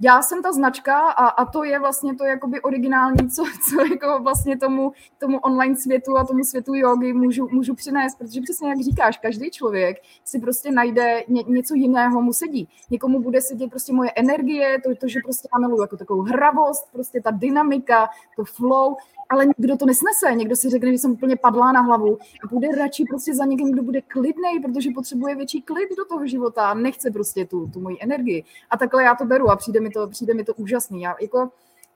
já 0.00 0.22
jsem 0.22 0.42
ta 0.42 0.52
značka 0.52 0.98
a, 0.98 1.26
a 1.26 1.44
to 1.44 1.64
je 1.64 1.78
vlastně 1.78 2.14
to 2.16 2.24
jakoby 2.24 2.60
originální, 2.60 3.30
co, 3.30 3.44
co 3.70 3.80
jako 3.92 4.22
vlastně 4.22 4.58
tomu, 4.58 4.92
tomu 5.18 5.38
online 5.38 5.76
světu 5.76 6.18
a 6.18 6.24
tomu 6.24 6.44
světu 6.44 6.74
jogy 6.74 7.12
můžu, 7.12 7.48
můžu 7.48 7.74
přinést, 7.74 8.18
protože 8.18 8.40
přesně 8.40 8.68
jak 8.68 8.80
říkáš, 8.80 9.18
každý 9.18 9.50
člověk 9.50 9.96
si 10.24 10.40
prostě 10.40 10.70
najde 10.70 11.22
ně, 11.28 11.42
něco 11.46 11.74
jiného 11.74 12.22
mu 12.22 12.32
sedí. 12.32 12.68
Někomu 12.90 13.22
bude 13.22 13.40
sedět 13.40 13.70
prostě 13.70 13.92
moje 13.92 14.10
energie, 14.16 14.80
to, 14.84 14.94
to 14.94 15.08
že 15.08 15.20
prostě 15.24 15.48
já 15.54 15.60
miluji 15.60 15.80
jako 15.80 15.96
takovou 15.96 16.22
hravost, 16.22 16.92
prostě 16.92 17.20
ta 17.20 17.30
dynamika, 17.30 18.08
to 18.36 18.44
flow, 18.44 18.94
ale 19.32 19.46
někdo 19.58 19.76
to 19.76 19.86
nesnese, 19.86 20.34
někdo 20.34 20.56
si 20.56 20.70
řekne, 20.70 20.92
že 20.92 20.98
jsem 20.98 21.10
úplně 21.10 21.36
padlá 21.36 21.72
na 21.72 21.80
hlavu 21.80 22.18
a 22.44 22.46
bude 22.50 22.68
radši 22.76 23.04
prostě 23.04 23.34
za 23.34 23.44
někým, 23.44 23.72
kdo 23.72 23.82
bude 23.82 24.00
klidný, 24.00 24.60
protože 24.62 24.90
potřebuje 24.94 25.36
větší 25.36 25.62
klid 25.62 25.88
do 25.98 26.04
toho 26.04 26.26
života, 26.26 26.74
nechce 26.74 27.10
prostě 27.10 27.44
tu, 27.44 27.66
tu 27.66 27.80
moji 27.80 27.96
energii. 28.00 28.44
A 28.70 28.76
takhle 28.76 29.02
já 29.02 29.14
to 29.14 29.24
beru 29.24 29.50
a 29.50 29.56
přijde 29.56 29.80
mi 29.82 29.90
to, 29.90 30.08
přijde 30.08 30.34
mi 30.34 30.44
to 30.44 30.54
úžasný. 30.54 31.02
Já, 31.02 31.14
jako, 31.20 31.50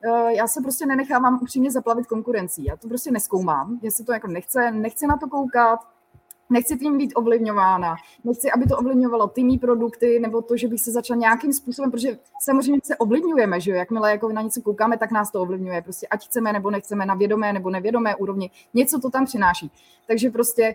eh, 0.05 0.35
já 0.35 0.49
se 0.49 0.61
prostě 0.61 0.87
nenechávám 0.87 1.39
upřímně 1.43 1.71
zaplavit 1.71 2.07
konkurencí. 2.07 2.65
Já 2.65 2.77
to 2.77 2.89
prostě 2.89 3.11
neskoumám, 3.11 3.81
já 3.83 3.91
se 3.91 4.05
to 4.05 4.13
jako 4.13 4.27
nechce, 4.27 4.71
nechce 4.71 5.07
na 5.07 5.17
to 5.17 5.29
koukat, 5.29 5.81
Nechci 6.51 6.77
tím 6.77 6.99
být 6.99 7.13
ovlivňována. 7.15 7.97
Nechci, 8.25 8.51
aby 8.51 8.65
to 8.67 8.79
ovlivňovalo 8.79 9.27
ty 9.29 9.45
mý 9.45 9.59
produkty, 9.59 10.21
nebo 10.21 10.43
to, 10.43 10.57
že 10.57 10.69
bych 10.69 10.81
se 10.81 10.93
začala 10.93 11.21
nějakým 11.21 11.53
způsobem, 11.53 11.91
protože 11.91 12.19
samozřejmě 12.41 12.81
se 12.85 12.97
ovlivňujeme, 12.97 13.61
že 13.61 13.71
jo? 13.71 13.77
Jakmile 13.77 14.11
jako 14.11 14.29
na 14.29 14.43
něco 14.43 14.63
koukáme, 14.63 14.99
tak 14.99 15.11
nás 15.11 15.31
to 15.31 15.43
ovlivňuje. 15.43 15.83
Prostě 15.83 16.07
ať 16.07 16.27
chceme 16.27 16.53
nebo 16.53 16.71
nechceme, 16.71 17.07
na 17.07 17.15
vědomé 17.15 17.53
nebo 17.53 17.71
nevědomé 17.71 18.17
úrovni, 18.17 18.51
něco 18.75 19.01
to 19.01 19.11
tam 19.11 19.25
přináší. 19.25 19.71
Takže 20.07 20.31
prostě 20.31 20.75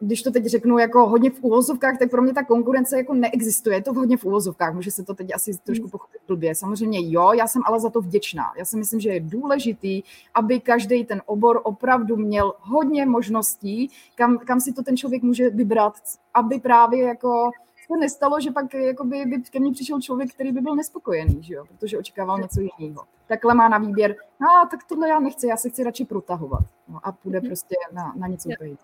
když 0.00 0.22
to 0.22 0.30
teď 0.30 0.46
řeknu 0.46 0.78
jako 0.78 1.08
hodně 1.08 1.30
v 1.30 1.42
úvozovkách, 1.42 1.98
tak 1.98 2.10
pro 2.10 2.22
mě 2.22 2.34
ta 2.34 2.44
konkurence 2.44 2.96
jako 2.96 3.14
neexistuje. 3.14 3.76
Je 3.76 3.82
to 3.82 3.92
hodně 3.92 4.16
v 4.16 4.24
úvozovkách, 4.24 4.74
může 4.74 4.90
se 4.90 5.02
to 5.02 5.14
teď 5.14 5.34
asi 5.34 5.58
trošku 5.64 5.88
pochopit 5.88 6.20
blbě. 6.28 6.54
Samozřejmě 6.54 6.98
jo, 7.02 7.32
já 7.32 7.46
jsem 7.46 7.62
ale 7.66 7.80
za 7.80 7.90
to 7.90 8.00
vděčná. 8.00 8.52
Já 8.58 8.64
si 8.64 8.76
myslím, 8.76 9.00
že 9.00 9.10
je 9.10 9.20
důležitý, 9.20 10.02
aby 10.34 10.60
každý 10.60 11.04
ten 11.04 11.22
obor 11.26 11.60
opravdu 11.64 12.16
měl 12.16 12.54
hodně 12.60 13.06
možností, 13.06 13.90
kam, 14.14 14.38
kam 14.38 14.60
si 14.60 14.72
to 14.72 14.82
ten 14.82 14.96
člověk 14.96 15.22
může 15.22 15.50
vybrat, 15.50 15.94
aby 16.34 16.60
právě 16.60 17.04
jako 17.04 17.50
se 17.86 18.00
nestalo, 18.00 18.40
že 18.40 18.50
pak 18.50 18.74
jakoby, 18.74 19.26
by 19.26 19.40
ke 19.40 19.60
mně 19.60 19.72
přišel 19.72 20.00
člověk, 20.00 20.34
který 20.34 20.52
by 20.52 20.60
byl 20.60 20.76
nespokojený, 20.76 21.42
že 21.42 21.54
jo? 21.54 21.64
protože 21.64 21.98
očekával 21.98 22.38
něco 22.38 22.60
jiného. 22.60 23.04
Takhle 23.26 23.54
má 23.54 23.68
na 23.68 23.78
výběr, 23.78 24.16
no 24.40 24.48
tak 24.70 24.80
tohle 24.88 25.08
já 25.08 25.20
nechci, 25.20 25.46
já 25.46 25.56
se 25.56 25.70
chci 25.70 25.84
radši 25.84 26.04
protahovat 26.04 26.64
no, 26.88 27.00
a 27.02 27.12
půjde 27.12 27.40
mhm. 27.40 27.48
prostě 27.48 27.76
na, 27.92 28.14
na 28.16 28.26
něco 28.26 28.48
úplně 28.48 28.76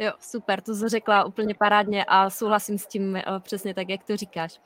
Jo, 0.00 0.12
super, 0.20 0.60
to 0.60 0.74
jsi 0.74 0.88
řekla 0.88 1.24
úplně 1.24 1.54
parádně 1.54 2.04
a 2.04 2.30
souhlasím 2.30 2.78
s 2.78 2.86
tím 2.86 3.10
uh, 3.12 3.38
přesně 3.38 3.74
tak, 3.74 3.88
jak 3.88 4.04
to 4.04 4.16
říkáš. 4.16 4.60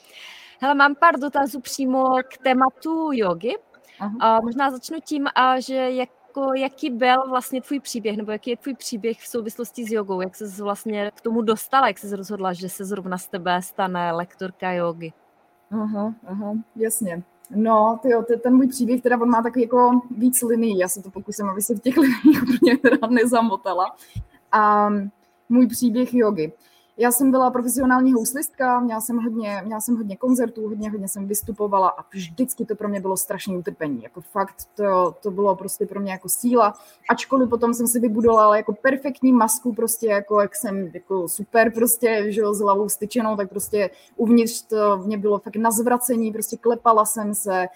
Hele, 0.60 0.74
mám 0.74 0.94
pár 0.94 1.18
dotazů 1.18 1.60
přímo 1.60 2.04
k 2.34 2.38
tématu 2.38 3.10
jogy. 3.12 3.56
Uh, 4.00 4.44
možná 4.44 4.70
začnu 4.70 4.98
tím, 5.00 5.22
uh, 5.22 5.60
že 5.60 5.74
jak 5.74 6.08
jako 6.36 6.54
jaký 6.54 6.90
byl 6.90 7.28
vlastně 7.28 7.62
tvůj 7.62 7.80
příběh, 7.80 8.16
nebo 8.16 8.32
jaký 8.32 8.50
je 8.50 8.56
tvůj 8.56 8.74
příběh 8.74 9.20
v 9.20 9.26
souvislosti 9.26 9.84
s 9.84 9.92
jogou, 9.92 10.20
jak 10.20 10.36
se 10.36 10.62
vlastně 10.62 11.10
k 11.14 11.20
tomu 11.20 11.42
dostala, 11.42 11.88
jak 11.88 11.98
jsi 11.98 12.16
rozhodla, 12.16 12.52
že 12.52 12.68
se 12.68 12.84
zrovna 12.84 13.18
z 13.18 13.28
tebe 13.28 13.62
stane 13.62 14.12
lektorka 14.12 14.72
jogy? 14.72 15.12
Aha, 15.70 16.14
aha, 16.26 16.52
jasně. 16.76 17.22
No, 17.50 17.98
tyjo, 18.02 18.22
ty, 18.22 18.36
ten 18.36 18.54
můj 18.54 18.68
příběh, 18.68 19.02
teda 19.02 19.20
on 19.20 19.30
má 19.30 19.42
takový 19.42 19.62
jako 19.62 20.00
víc 20.10 20.42
linií, 20.42 20.78
já 20.78 20.88
se 20.88 21.02
to 21.02 21.10
pokusím, 21.10 21.48
aby 21.48 21.62
se 21.62 21.74
v 21.74 21.80
těch 21.80 21.96
liniích 21.96 22.42
úplně 22.42 22.78
teda 22.78 23.06
nezamotala. 23.06 23.96
A 24.52 24.88
můj 25.48 25.66
příběh 25.66 26.14
jogy. 26.14 26.52
Já 26.96 27.12
jsem 27.12 27.30
byla 27.30 27.50
profesionální 27.50 28.12
houslistka, 28.12 28.80
měla 28.80 29.00
jsem 29.00 29.18
hodně, 29.18 29.62
měla 29.64 29.80
jsem 29.80 29.96
hodně 29.96 30.16
koncertů, 30.16 30.68
hodně, 30.68 30.90
hodně 30.90 31.08
jsem 31.08 31.26
vystupovala 31.26 31.88
a 31.88 32.04
vždycky 32.12 32.64
to 32.64 32.74
pro 32.74 32.88
mě 32.88 33.00
bylo 33.00 33.16
strašné 33.16 33.56
utrpení. 33.56 34.02
Jako 34.02 34.20
fakt 34.20 34.54
to, 34.74 35.14
to 35.22 35.30
bylo 35.30 35.56
prostě 35.56 35.86
pro 35.86 36.00
mě 36.00 36.12
jako 36.12 36.28
síla. 36.28 36.74
Ačkoliv 37.10 37.50
potom 37.50 37.74
jsem 37.74 37.86
si 37.86 38.00
vybudovala 38.00 38.56
jako 38.56 38.72
perfektní 38.72 39.32
masku, 39.32 39.74
prostě 39.74 40.06
jako 40.06 40.40
jak 40.40 40.56
jsem 40.56 40.90
jako 40.94 41.28
super 41.28 41.72
prostě, 41.72 42.32
že 42.32 42.40
jo, 42.40 42.54
s 42.54 42.60
hlavou 42.60 42.88
styčenou, 42.88 43.36
tak 43.36 43.48
prostě 43.48 43.90
uvnitř 44.16 44.62
to 44.62 45.02
mě 45.04 45.18
bylo 45.18 45.38
fakt 45.38 45.56
na 45.56 45.70
zvracení, 45.70 46.32
prostě 46.32 46.56
klepala 46.56 47.04
jsem 47.04 47.34
se, 47.34 47.66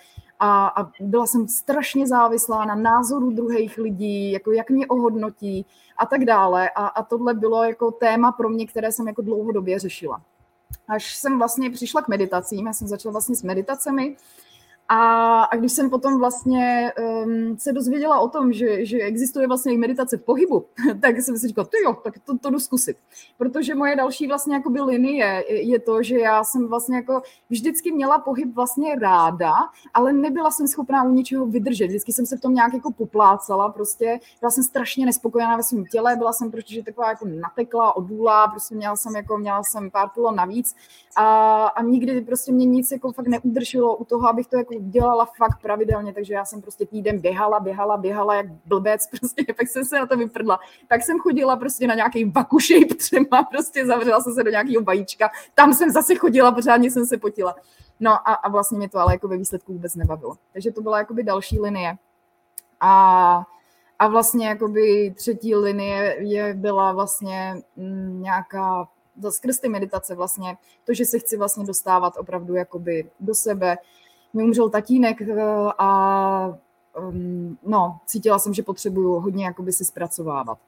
a, 0.41 0.67
a 0.67 0.91
byla 1.01 1.27
jsem 1.27 1.49
strašně 1.49 2.07
závislá 2.07 2.65
na 2.65 2.75
názoru 2.75 3.31
druhých 3.31 3.79
lidí, 3.79 4.33
jako 4.33 4.53
jak 4.53 4.71
mě 4.71 4.87
ohodnotí 4.87 5.67
a 5.99 6.07
tak 6.07 6.25
dále. 6.25 6.71
A, 6.71 6.87
a 6.87 7.03
tohle 7.03 7.35
bylo 7.35 7.65
jako 7.65 7.91
téma 7.91 8.33
pro 8.33 8.49
mě, 8.49 8.67
které 8.67 8.93
jsem 8.93 9.09
jako 9.09 9.23
dlouhodobě 9.23 9.79
řešila. 9.79 10.23
Až 10.89 11.17
jsem 11.17 11.39
vlastně 11.39 11.71
přišla 11.71 12.03
k 12.03 12.09
meditacím, 12.09 12.67
já 12.67 12.73
jsem 12.73 12.89
začala 12.89 13.13
vlastně 13.13 13.37
s 13.37 13.43
meditacemi, 13.43 14.17
a, 14.89 15.43
a 15.43 15.57
když 15.57 15.73
jsem 15.73 15.91
potom 15.91 16.19
vlastně 16.19 16.93
um, 17.25 17.59
se 17.59 17.73
dozvěděla 17.73 18.21
o 18.21 18.29
tom, 18.29 18.53
že, 18.53 18.85
že 18.87 18.99
existuje 18.99 19.47
vlastně 19.47 19.73
i 19.73 19.77
meditace 19.77 20.17
v 20.17 20.23
pohybu, 20.23 20.65
tak 21.01 21.21
jsem 21.21 21.39
si 21.39 21.49
říkala, 21.49 21.67
ty 21.71 21.77
jo, 21.85 21.97
tak 22.05 22.15
to, 22.19 22.39
to 22.39 22.51
jdu 22.51 22.59
zkusit. 22.59 22.97
Protože 23.39 23.75
moje 23.75 23.97
další 23.97 24.27
vlastně 24.27 24.55
jakoby 24.55 24.81
linie 24.81 25.45
je 25.49 25.79
to, 25.79 26.03
že 26.03 26.19
já 26.19 26.45
jsem 26.45 26.69
vlastně 26.69 26.97
jako 26.97 27.23
vždycky 27.51 27.93
měla 27.93 28.19
pohyb 28.19 28.55
vlastně 28.55 28.95
ráda, 28.95 29.53
ale 29.95 30.13
nebyla 30.13 30.51
jsem 30.51 30.69
schopná 30.69 31.05
u 31.05 31.11
ničeho 31.11 31.47
vydržet. 31.47 31.87
Vždycky 31.87 32.13
jsem 32.13 32.27
se 32.27 32.37
v 32.37 32.41
tom 32.41 32.55
nějak 32.55 32.75
jako 32.75 32.93
poplácala, 32.93 33.69
prostě 33.69 34.21
byla 34.41 34.51
jsem 34.51 34.65
strašně 34.65 35.07
nespokojená 35.07 35.57
ve 35.57 35.63
svém 35.63 35.85
těle, 35.85 36.17
byla 36.17 36.33
jsem 36.33 36.51
prostě 36.51 36.83
taková 36.83 37.09
jako 37.09 37.27
natekla, 37.27 37.97
odůla, 37.97 38.49
prostě 38.49 38.75
měla 38.75 38.97
jsem 38.97 39.17
jako, 39.17 39.39
měla 39.39 39.63
jsem 39.63 39.91
pár 39.91 40.09
kilo 40.09 40.33
navíc 40.33 40.75
a, 41.17 41.67
a 41.67 41.83
nikdy 41.83 42.21
prostě 42.21 42.53
mě 42.53 42.65
nic 42.65 42.93
jako 42.93 43.13
fakt 43.13 43.27
neudrželo 43.27 43.97
u 43.97 44.05
toho, 44.05 44.29
abych 44.29 44.47
to 44.47 44.57
jako 44.57 44.78
dělala 44.81 45.25
fakt 45.25 45.63
pravidelně, 45.63 46.13
takže 46.13 46.35
já 46.35 46.45
jsem 46.45 46.63
prostě 46.63 46.87
týden 46.87 47.21
běhala, 47.21 47.61
běhala, 47.61 47.97
běhala 47.97 48.35
jak 48.35 48.47
blbec, 48.67 49.07
prostě 49.21 49.55
pak 49.57 49.69
jsem 49.69 49.85
se 49.85 49.99
na 49.99 50.07
to 50.07 50.17
vyprdla. 50.17 50.59
Tak 50.89 51.03
jsem 51.03 51.19
chodila 51.19 51.57
prostě 51.57 51.87
na 51.87 51.95
nějaký 51.95 52.25
vaku 52.25 52.59
třeba, 52.99 53.43
prostě 53.43 53.87
zavřela 53.87 54.21
jsem 54.21 54.35
se 54.35 54.45
do 54.45 54.51
nějakého 54.51 54.83
vajíčka, 54.83 55.31
tam 55.55 55.75
jsem 55.75 55.91
zase 55.91 56.15
chodila, 56.15 56.53
pořádně 56.53 56.91
jsem 56.91 57.07
se 57.07 57.19
potila. 57.19 57.55
No 58.01 58.11
a, 58.13 58.35
a 58.35 58.49
vlastně 58.49 58.79
mě 58.79 58.89
to 58.89 58.99
ale 58.99 59.15
jako 59.15 59.29
ve 59.29 59.37
výsledku 59.37 59.73
vůbec 59.73 59.95
nebavilo. 59.95 60.37
Takže 60.53 60.73
to 60.73 60.81
byla 60.81 60.99
jakoby 60.99 61.23
další 61.23 61.61
linie. 61.61 61.97
A, 62.81 63.43
a 63.99 64.09
vlastně 64.09 64.49
jakoby 64.49 65.15
třetí 65.17 65.55
linie 65.55 66.17
je, 66.19 66.55
byla 66.55 66.93
vlastně 66.93 67.63
mm, 67.77 68.23
nějaká 68.23 68.89
skrz 69.31 69.59
ty 69.59 69.69
meditace 69.69 70.15
vlastně, 70.15 70.57
to, 70.85 70.95
že 70.95 71.05
se 71.05 71.19
chci 71.19 71.37
vlastně 71.37 71.65
dostávat 71.65 72.17
opravdu 72.17 72.55
jakoby 72.55 73.11
do 73.21 73.35
sebe, 73.35 73.79
mi 74.35 74.45
umřel 74.45 74.71
tatínek 74.71 75.21
eh, 75.23 75.43
a 75.79 76.59
um, 77.09 77.59
no, 77.67 77.99
cítila 78.07 78.39
jsem, 78.39 78.55
že 78.55 78.63
potřebuju 78.63 79.15
hodně 79.15 79.45
jakoby 79.45 79.73
si 79.73 79.85
zpracovávat. 79.85 80.59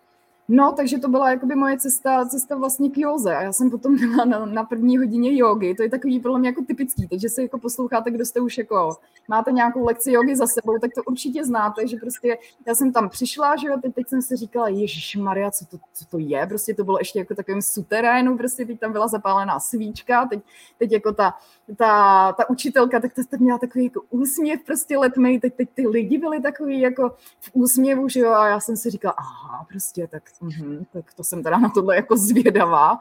No, 0.53 0.73
takže 0.77 0.99
to 0.99 1.09
byla 1.09 1.31
jakoby 1.31 1.55
moje 1.55 1.79
cesta, 1.79 2.25
cesta 2.27 2.57
vlastně 2.57 2.91
k 2.91 2.99
józe. 2.99 3.37
A 3.37 3.43
já 3.43 3.53
jsem 3.53 3.71
potom 3.71 3.97
byla 4.11 4.25
na, 4.25 4.47
na 4.47 4.65
první 4.65 4.99
hodině 4.99 5.37
jogy. 5.37 5.75
To 5.75 5.83
je 5.83 5.91
takový 5.91 6.21
podle 6.21 6.39
mě 6.39 6.49
jako 6.49 6.65
typický. 6.65 7.09
Takže 7.09 7.29
se 7.29 7.43
jako 7.43 7.59
posloucháte, 7.59 8.11
kdo 8.11 8.27
jste 8.27 8.41
už 8.41 8.59
jako 8.59 8.97
máte 9.29 9.53
nějakou 9.53 9.85
lekci 9.85 10.13
jogy 10.13 10.37
za 10.37 10.47
sebou, 10.47 10.79
tak 10.79 10.91
to 10.95 11.03
určitě 11.03 11.45
znáte, 11.45 11.87
že 11.87 11.97
prostě 11.97 12.39
já 12.67 12.75
jsem 12.75 12.93
tam 12.93 13.09
přišla, 13.09 13.57
že 13.57 13.69
jo, 13.69 13.77
teď, 13.83 13.95
teď 13.95 14.09
jsem 14.09 14.23
si 14.23 14.37
říkala, 14.37 14.69
Ježíš 14.69 15.17
Maria, 15.17 15.51
co 15.51 15.65
to, 15.65 15.79
co 15.95 16.05
to 16.05 16.19
je? 16.19 16.47
Prostě 16.47 16.75
to 16.75 16.85
bylo 16.85 16.99
ještě 16.99 17.19
jako 17.19 17.35
takovým 17.35 17.63
suterénu, 17.63 18.39
prostě 18.39 18.67
teď 18.67 18.81
tam 18.81 18.93
byla 18.93 19.09
zapálená 19.09 19.61
svíčka, 19.61 20.27
teď, 20.27 20.41
teď 20.79 20.93
jako 20.93 21.13
ta, 21.13 21.35
ta, 21.77 22.33
ta 22.33 22.51
učitelka, 22.51 23.01
tak 23.01 23.15
to, 23.15 23.23
to 23.31 23.37
měla 23.41 23.59
takový 23.59 23.85
jako 23.85 24.03
úsměv 24.11 24.61
prostě 24.67 24.99
letmej, 24.99 25.41
teď, 25.41 25.55
teď 25.55 25.69
ty 25.75 25.87
lidi 25.87 26.19
byli 26.19 26.43
takový 26.43 26.81
jako 26.81 27.09
v 27.41 27.51
úsměvu, 27.53 28.09
že 28.09 28.21
jo, 28.21 28.31
a 28.31 28.49
já 28.49 28.61
jsem 28.61 28.77
si 28.77 28.91
říkala, 28.91 29.15
aha, 29.19 29.67
prostě 29.69 30.07
tak 30.07 30.23
mm-hmm, 30.43 30.87
tak 30.93 31.15
to 31.15 31.25
jsem 31.25 31.43
teda 31.43 31.59
na 31.59 31.69
tohle 31.69 31.97
jako 31.97 32.17
zvědavá. 32.17 32.99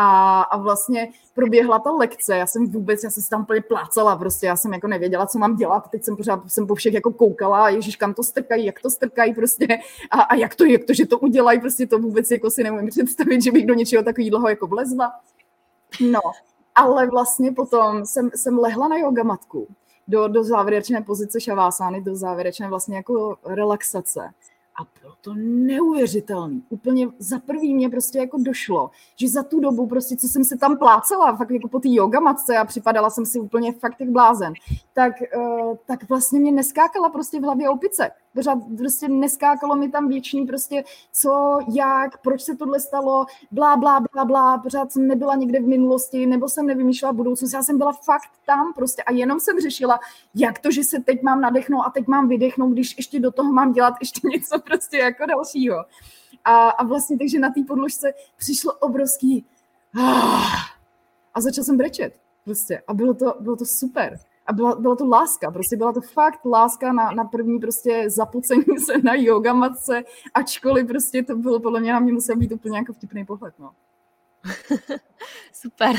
A, 0.00 0.40
a 0.42 0.56
vlastně 0.56 1.08
proběhla 1.34 1.78
ta 1.78 1.90
lekce, 1.90 2.36
já 2.36 2.46
jsem 2.46 2.66
vůbec, 2.66 3.04
já 3.04 3.10
jsem 3.10 3.22
se 3.22 3.30
tam 3.30 3.42
úplně 3.42 3.60
plácala, 3.60 4.16
prostě 4.16 4.46
já 4.46 4.56
jsem 4.56 4.72
jako 4.72 4.86
nevěděla, 4.88 5.26
co 5.26 5.38
mám 5.38 5.56
dělat, 5.56 5.90
teď 5.90 6.04
jsem 6.04 6.16
pořád 6.16 6.40
jsem 6.46 6.66
po 6.66 6.74
všech 6.74 6.94
jako 6.94 7.12
koukala, 7.12 7.68
ježíš, 7.68 7.96
kam 7.96 8.14
to 8.14 8.22
strkají, 8.22 8.64
jak 8.64 8.82
to 8.82 8.90
strkají 8.90 9.34
prostě 9.34 9.66
a, 10.10 10.20
a 10.20 10.34
jak 10.34 10.54
to, 10.54 10.64
jak 10.64 10.84
to, 10.84 10.94
že 10.94 11.06
to 11.06 11.18
udělají, 11.18 11.60
prostě 11.60 11.86
to 11.86 11.98
vůbec 11.98 12.30
jako 12.30 12.50
si 12.50 12.64
nemůžu 12.64 12.86
představit, 12.86 13.42
že 13.42 13.52
bych 13.52 13.66
do 13.66 13.74
něčeho 13.74 14.02
takového 14.02 14.48
jako 14.48 14.66
vlezla. 14.66 15.12
No, 16.00 16.20
ale 16.78 17.06
vlastně 17.06 17.52
potom 17.52 18.06
jsem, 18.06 18.30
jsem 18.34 18.58
lehla 18.58 18.88
na 18.88 18.96
yoga 18.96 19.22
matku. 19.22 19.66
Do, 20.08 20.28
do 20.28 20.44
závěrečné 20.44 21.02
pozice 21.02 21.40
šavásány, 21.40 22.00
do 22.00 22.16
závěrečné 22.16 22.68
vlastně 22.68 22.96
jako 22.96 23.36
relaxace. 23.44 24.20
A 24.80 24.86
bylo 25.00 25.14
to 25.20 25.34
neuvěřitelné. 25.36 26.60
Úplně 26.68 27.08
za 27.18 27.38
prvý 27.38 27.74
mě 27.74 27.88
prostě 27.88 28.18
jako 28.18 28.38
došlo, 28.40 28.90
že 29.16 29.28
za 29.28 29.42
tu 29.42 29.60
dobu 29.60 29.86
prostě, 29.86 30.16
co 30.16 30.28
jsem 30.28 30.44
se 30.44 30.56
tam 30.56 30.78
plácela, 30.78 31.36
fakt 31.36 31.50
jako 31.50 31.68
po 31.68 31.80
té 31.80 31.88
yoga 31.88 32.20
matce 32.20 32.56
a 32.56 32.64
připadala 32.64 33.10
jsem 33.10 33.26
si 33.26 33.40
úplně 33.40 33.72
fakt 33.72 34.00
jak 34.00 34.10
blázen, 34.10 34.52
tak, 34.94 35.12
uh, 35.36 35.76
tak 35.86 36.08
vlastně 36.08 36.40
mě 36.40 36.52
neskákala 36.52 37.08
prostě 37.08 37.40
v 37.40 37.42
hlavě 37.42 37.68
opice 37.68 38.10
pořád 38.34 38.58
prostě 38.78 39.08
neskákalo 39.08 39.76
mi 39.76 39.88
tam 39.88 40.08
věčný 40.08 40.46
prostě 40.46 40.84
co, 41.12 41.58
jak, 41.74 42.22
proč 42.22 42.42
se 42.42 42.56
tohle 42.56 42.80
stalo, 42.80 43.26
blá, 43.50 43.76
blá, 43.76 44.00
blá, 44.12 44.24
blá, 44.24 44.58
pořád 44.58 44.92
jsem 44.92 45.06
nebyla 45.06 45.34
někde 45.34 45.60
v 45.60 45.66
minulosti, 45.66 46.26
nebo 46.26 46.48
jsem 46.48 46.66
nevymýšlela 46.66 47.12
budoucnost, 47.12 47.52
já 47.52 47.62
jsem 47.62 47.78
byla 47.78 47.92
fakt 47.92 48.30
tam 48.46 48.72
prostě 48.74 49.02
a 49.02 49.12
jenom 49.12 49.40
jsem 49.40 49.60
řešila, 49.60 50.00
jak 50.34 50.58
to, 50.58 50.70
že 50.70 50.84
se 50.84 51.00
teď 51.00 51.22
mám 51.22 51.40
nadechnout 51.40 51.86
a 51.86 51.90
teď 51.90 52.06
mám 52.06 52.28
vydechnout, 52.28 52.72
když 52.72 52.96
ještě 52.96 53.20
do 53.20 53.32
toho 53.32 53.52
mám 53.52 53.72
dělat 53.72 53.94
ještě 54.00 54.20
něco 54.28 54.60
prostě 54.60 54.98
jako 54.98 55.26
dalšího. 55.26 55.84
A, 56.44 56.68
a 56.68 56.84
vlastně 56.84 57.18
takže 57.18 57.38
na 57.38 57.50
té 57.50 57.60
podložce 57.68 58.12
přišlo 58.36 58.72
obrovský 58.72 59.46
a 61.34 61.40
začal 61.40 61.64
jsem 61.64 61.76
brečet 61.76 62.20
prostě 62.44 62.82
a 62.86 62.94
bylo 62.94 63.14
to, 63.14 63.34
bylo 63.40 63.56
to 63.56 63.64
super 63.64 64.18
a 64.48 64.52
byla, 64.52 64.74
byla 64.80 64.96
to 64.96 65.06
láska, 65.06 65.50
prostě 65.50 65.76
byla 65.76 65.92
to 65.92 66.00
fakt 66.00 66.44
láska 66.44 66.92
na, 66.92 67.10
na 67.10 67.24
první 67.24 67.58
prostě 67.58 68.04
zapocení 68.10 68.64
se 68.86 68.98
na 69.02 69.14
yoga 69.14 69.52
matce, 69.52 70.02
ačkoliv 70.34 70.86
prostě 70.86 71.22
to 71.22 71.36
bylo 71.36 71.60
podle 71.60 71.80
mě 71.80 71.92
na 71.92 72.00
mě 72.00 72.12
musel 72.12 72.36
být 72.36 72.52
úplně 72.52 72.78
jako 72.78 72.92
vtipný 72.92 73.24
pohled, 73.24 73.54
no. 73.58 73.70
Super, 75.52 75.96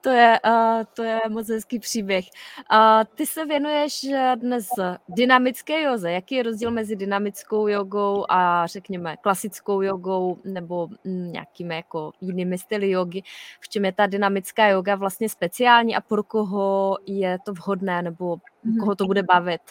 to 0.00 0.10
je, 0.10 0.40
uh, 0.46 0.84
to 0.94 1.02
je 1.02 1.20
moc 1.28 1.48
hezký 1.48 1.78
příběh. 1.78 2.24
Uh, 2.72 3.04
ty 3.14 3.26
se 3.26 3.44
věnuješ 3.44 4.06
dnes 4.34 4.68
dynamické 5.08 5.82
joze. 5.82 6.12
Jaký 6.12 6.34
je 6.34 6.42
rozdíl 6.42 6.70
mezi 6.70 6.96
dynamickou 6.96 7.68
jogou 7.68 8.24
a 8.28 8.66
řekněme 8.66 9.16
klasickou 9.16 9.82
jogou 9.82 10.38
nebo 10.44 10.88
mm, 11.04 11.32
nějakými 11.32 11.76
jako 11.76 12.12
jinými 12.20 12.58
styly 12.58 12.90
jogy? 12.90 13.22
V 13.60 13.68
čem 13.68 13.84
je 13.84 13.92
ta 13.92 14.06
dynamická 14.06 14.68
yoga 14.68 14.94
vlastně 14.94 15.28
speciální 15.28 15.96
a 15.96 16.00
pro 16.00 16.22
koho 16.22 16.98
je 17.06 17.38
to 17.44 17.52
vhodné 17.52 18.02
nebo 18.02 18.36
mm-hmm. 18.36 18.80
koho 18.80 18.94
to 18.94 19.06
bude 19.06 19.22
bavit? 19.22 19.62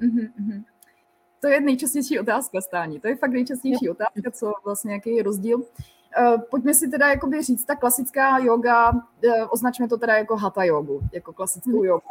Mm-hmm. 0.00 0.64
To 1.40 1.48
je 1.48 1.60
nejčastější 1.60 2.20
otázka, 2.20 2.60
Stání. 2.60 3.00
To 3.00 3.08
je 3.08 3.16
fakt 3.16 3.30
nejčastější 3.30 3.88
otázka, 3.88 4.30
co 4.30 4.52
vlastně, 4.64 4.92
jaký 4.92 5.16
je 5.16 5.22
rozdíl. 5.22 5.62
Eh, 5.62 6.03
pojďme 6.50 6.74
si 6.74 6.88
teda 6.88 7.08
jakoby 7.08 7.42
říct, 7.42 7.64
ta 7.64 7.76
klasická 7.76 8.38
yoga, 8.38 8.92
eh, 9.24 9.44
označme 9.44 9.88
to 9.88 9.96
teda 9.96 10.16
jako 10.16 10.36
hatha 10.36 10.64
jogu, 10.64 11.00
jako 11.12 11.32
klasickou 11.32 11.70
hmm. 11.70 11.84
jogu. 11.84 12.08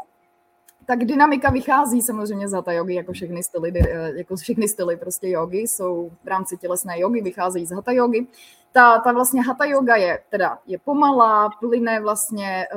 Tak 0.86 1.06
dynamika 1.06 1.52
vychází 1.52 2.02
samozřejmě 2.02 2.48
z 2.50 2.54
hatha 2.54 2.72
jogy, 2.72 2.94
jako 2.94 3.14
všechny 3.14 3.44
styly, 3.44 3.74
eh, 3.76 4.12
jako 4.16 4.36
všechny 4.36 4.68
styly 4.68 4.98
prostě 4.98 5.30
jogy 5.30 5.58
jsou 5.58 6.12
v 6.24 6.28
rámci 6.28 6.58
tělesné 6.58 7.00
jogy, 7.00 7.22
vycházejí 7.22 7.66
z 7.66 7.72
hatha 7.72 7.92
jogy. 7.92 8.28
Ta, 8.72 9.00
ta 9.00 9.12
vlastně 9.12 9.42
hatha 9.42 9.66
yoga 9.66 9.96
je 9.96 10.20
teda 10.30 10.60
je 10.68 10.78
pomalá, 10.80 11.50
plyne 11.60 12.00
vlastně 12.00 12.68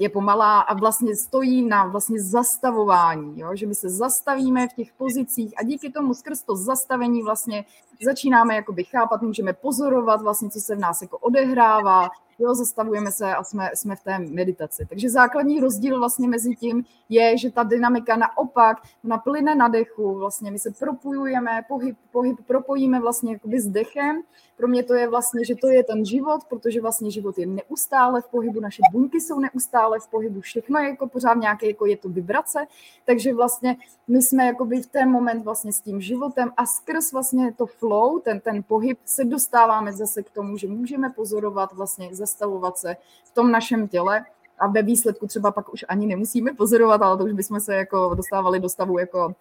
je 0.00 0.08
pomalá 0.08 0.60
a 0.60 0.74
vlastně 0.74 1.16
stojí 1.16 1.68
na 1.68 1.86
vlastně 1.86 2.22
zastavování, 2.22 3.40
jo? 3.40 3.56
že 3.56 3.66
my 3.66 3.74
se 3.74 3.88
zastavíme 3.88 4.68
v 4.68 4.72
těch 4.72 4.92
pozicích 4.92 5.54
a 5.56 5.62
díky 5.62 5.92
tomu 5.92 6.14
skrz 6.14 6.42
to 6.42 6.56
zastavení 6.56 7.22
vlastně 7.22 7.64
začínáme 8.04 8.54
jakoby 8.54 8.84
chápat, 8.84 9.22
můžeme 9.22 9.52
pozorovat 9.52 10.22
vlastně, 10.22 10.50
co 10.50 10.60
se 10.60 10.76
v 10.76 10.78
nás 10.78 11.02
jako 11.02 11.18
odehrává, 11.18 12.08
jo, 12.40 12.54
zastavujeme 12.54 13.12
se 13.12 13.34
a 13.34 13.44
jsme, 13.44 13.70
jsme 13.74 13.96
v 13.96 14.02
té 14.02 14.18
meditaci. 14.18 14.86
Takže 14.88 15.10
základní 15.10 15.60
rozdíl 15.60 15.98
vlastně 15.98 16.28
mezi 16.28 16.54
tím 16.56 16.84
je, 17.08 17.38
že 17.38 17.50
ta 17.50 17.62
dynamika 17.62 18.16
naopak 18.16 18.76
naplyne 19.04 19.54
na 19.54 19.68
dechu, 19.68 20.14
vlastně 20.14 20.50
my 20.50 20.58
se 20.58 20.70
propojujeme, 20.78 21.64
pohyb, 21.68 21.96
pohyb 22.12 22.36
propojíme 22.46 23.00
vlastně 23.00 23.32
jakoby 23.32 23.60
s 23.60 23.66
dechem. 23.66 24.22
Pro 24.56 24.68
mě 24.68 24.82
to 24.82 24.94
je 24.94 25.08
vlastně, 25.08 25.44
že 25.44 25.54
to 25.54 25.68
je 25.68 25.84
ten 25.84 26.04
život, 26.04 26.44
protože 26.48 26.80
vlastně 26.80 27.10
život 27.10 27.38
je 27.38 27.46
neustále 27.46 28.20
v 28.20 28.28
pohybu, 28.28 28.60
naše 28.60 28.82
buňky 28.92 29.20
jsou 29.20 29.40
neustále 29.40 30.00
v 30.00 30.08
pohybu, 30.08 30.40
všechno 30.40 30.78
je 30.78 30.88
jako 30.88 31.08
pořád 31.08 31.34
nějaké, 31.34 31.66
jako 31.66 31.86
je 31.86 31.96
to 31.96 32.08
vibrace, 32.08 32.66
takže 33.04 33.34
vlastně 33.34 33.76
my 34.08 34.22
jsme 34.22 34.46
jakoby 34.46 34.82
v 34.82 34.86
ten 34.86 35.10
moment 35.10 35.44
vlastně 35.44 35.72
s 35.72 35.80
tím 35.80 36.00
životem 36.00 36.52
a 36.56 36.66
skrz 36.66 37.12
vlastně 37.12 37.52
to 37.56 37.66
flow, 37.66 37.89
ten, 38.24 38.40
ten 38.40 38.62
pohyb 38.62 38.98
se 39.04 39.24
dostáváme 39.24 39.92
zase 39.92 40.22
k 40.22 40.30
tomu, 40.30 40.56
že 40.56 40.68
můžeme 40.68 41.10
pozorovat 41.10 41.72
vlastně 41.72 42.14
zastavovat 42.14 42.78
se 42.78 42.96
v 43.24 43.34
tom 43.34 43.50
našem 43.50 43.88
těle 43.88 44.24
a 44.58 44.66
ve 44.66 44.82
výsledku 44.82 45.26
třeba 45.26 45.50
pak 45.50 45.72
už 45.72 45.84
ani 45.88 46.06
nemusíme 46.06 46.54
pozorovat, 46.54 47.02
ale 47.02 47.18
to 47.18 47.24
už 47.24 47.32
bychom 47.32 47.60
se 47.60 47.74
jako 47.74 48.14
dostávali 48.14 48.60
do 48.60 48.68
stavu 48.68 48.98
jako 48.98 49.34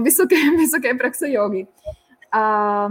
vysoké, 0.00 0.36
vysoké 0.56 0.94
praxe 0.94 1.30
jogy. 1.30 1.66
A 2.32 2.88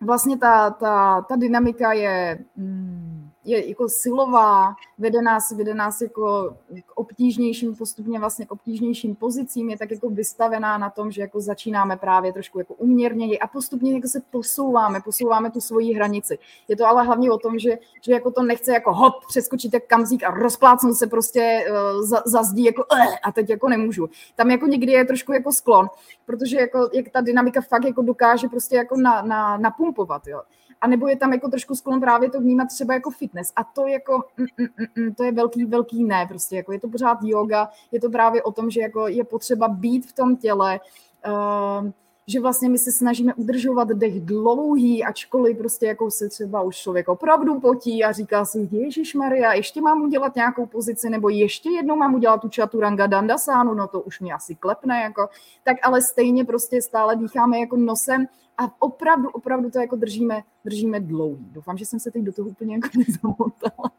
vlastně 0.00 0.38
ta, 0.38 0.70
ta, 0.70 1.20
ta 1.28 1.36
dynamika 1.36 1.92
je, 1.92 2.38
mm, 2.56 3.09
je 3.44 3.68
jako 3.68 3.88
silová, 3.88 4.74
vede 4.98 5.22
nás, 5.22 5.52
vede 5.52 5.74
nás 5.74 6.00
jako 6.00 6.56
k 6.86 6.92
obtížnějším, 6.94 7.76
postupně 7.76 8.18
vlastně 8.18 8.46
k 8.46 8.52
obtížnějším 8.52 9.14
pozicím, 9.14 9.70
je 9.70 9.78
tak 9.78 9.90
jako 9.90 10.10
vystavená 10.10 10.78
na 10.78 10.90
tom, 10.90 11.10
že 11.10 11.20
jako 11.20 11.40
začínáme 11.40 11.96
právě 11.96 12.32
trošku 12.32 12.58
jako 12.58 12.74
uměrněji 12.74 13.38
a 13.38 13.46
postupně 13.46 13.94
jako 13.94 14.08
se 14.08 14.22
posouváme, 14.30 15.00
posouváme 15.00 15.50
tu 15.50 15.60
svoji 15.60 15.94
hranici. 15.94 16.38
Je 16.68 16.76
to 16.76 16.86
ale 16.86 17.04
hlavně 17.04 17.30
o 17.30 17.38
tom, 17.38 17.58
že, 17.58 17.78
že 18.02 18.12
jako 18.12 18.30
to 18.30 18.42
nechce 18.42 18.72
jako 18.72 18.92
hop, 18.92 19.14
přeskočit 19.28 19.74
jak 19.74 19.86
kamzík 19.86 20.24
a 20.24 20.30
rozplácnout 20.30 20.96
se 20.96 21.06
prostě 21.06 21.64
uh, 21.70 22.02
za, 22.06 22.22
za 22.26 22.42
zdí 22.42 22.64
jako 22.64 22.84
uh, 22.92 23.14
a 23.22 23.32
teď 23.32 23.50
jako 23.50 23.68
nemůžu. 23.68 24.08
Tam 24.36 24.50
jako 24.50 24.66
někdy 24.66 24.92
je 24.92 25.04
trošku 25.04 25.32
jako 25.32 25.52
sklon, 25.52 25.88
protože 26.26 26.56
jako, 26.56 26.90
jak 26.92 27.08
ta 27.08 27.20
dynamika 27.20 27.60
fakt 27.60 27.84
jako 27.84 28.02
dokáže 28.02 28.48
prostě 28.48 28.76
jako 28.76 28.96
na, 28.96 29.22
na, 29.22 29.56
napumpovat, 29.56 30.26
jo 30.26 30.40
a 30.80 30.86
nebo 30.86 31.08
je 31.08 31.16
tam 31.16 31.32
jako 31.32 31.48
trošku 31.48 31.74
sklon 31.74 32.00
právě 32.00 32.30
to 32.30 32.40
vnímat 32.40 32.68
třeba 32.68 32.94
jako 32.94 33.10
fitness. 33.10 33.52
A 33.56 33.64
to 33.64 33.86
jako, 33.86 34.24
mm, 34.36 34.46
mm, 34.58 34.66
mm, 34.78 35.04
mm, 35.04 35.14
to 35.14 35.24
je 35.24 35.32
velký, 35.32 35.64
velký 35.64 36.04
ne, 36.04 36.26
prostě. 36.28 36.56
Jako 36.56 36.72
je 36.72 36.80
to 36.80 36.88
pořád 36.88 37.18
yoga, 37.22 37.68
je 37.92 38.00
to 38.00 38.10
právě 38.10 38.42
o 38.42 38.52
tom, 38.52 38.70
že 38.70 38.80
jako 38.80 39.08
je 39.08 39.24
potřeba 39.24 39.68
být 39.68 40.06
v 40.06 40.12
tom 40.12 40.36
těle, 40.36 40.80
uh, 41.26 41.90
že 42.26 42.40
vlastně 42.40 42.68
my 42.68 42.78
se 42.78 42.92
snažíme 42.92 43.34
udržovat 43.34 43.88
dech 43.88 44.20
dlouhý, 44.20 45.04
ačkoliv 45.04 45.58
prostě 45.58 45.86
jako 45.86 46.10
se 46.10 46.28
třeba 46.28 46.62
už 46.62 46.76
člověk 46.76 47.08
opravdu 47.08 47.60
potí 47.60 48.04
a 48.04 48.12
říká 48.12 48.44
si, 48.44 48.68
Ježíš 48.70 49.14
Maria, 49.14 49.52
ještě 49.52 49.80
mám 49.80 50.02
udělat 50.02 50.36
nějakou 50.36 50.66
pozici, 50.66 51.10
nebo 51.10 51.28
ještě 51.28 51.70
jednou 51.70 51.96
mám 51.96 52.14
udělat 52.14 52.40
tu 52.40 52.48
chaturanga 52.54 53.06
dandasánu, 53.06 53.74
no 53.74 53.88
to 53.88 54.00
už 54.00 54.20
mi 54.20 54.32
asi 54.32 54.54
klepne, 54.54 55.00
jako, 55.00 55.28
tak 55.64 55.76
ale 55.82 56.02
stejně 56.02 56.44
prostě 56.44 56.82
stále 56.82 57.16
dýcháme 57.16 57.58
jako 57.58 57.76
nosem 57.76 58.26
a 58.60 58.74
opravdu, 58.78 59.28
opravdu 59.30 59.70
to 59.70 59.78
jako 59.78 59.96
držíme, 59.96 60.42
držíme 60.64 61.00
dlouhý. 61.00 61.46
Doufám, 61.50 61.78
že 61.78 61.86
jsem 61.86 62.00
se 62.00 62.10
teď 62.10 62.22
do 62.22 62.32
toho 62.32 62.48
úplně 62.48 62.74
jako 62.74 62.88
nezamotala 62.98 63.90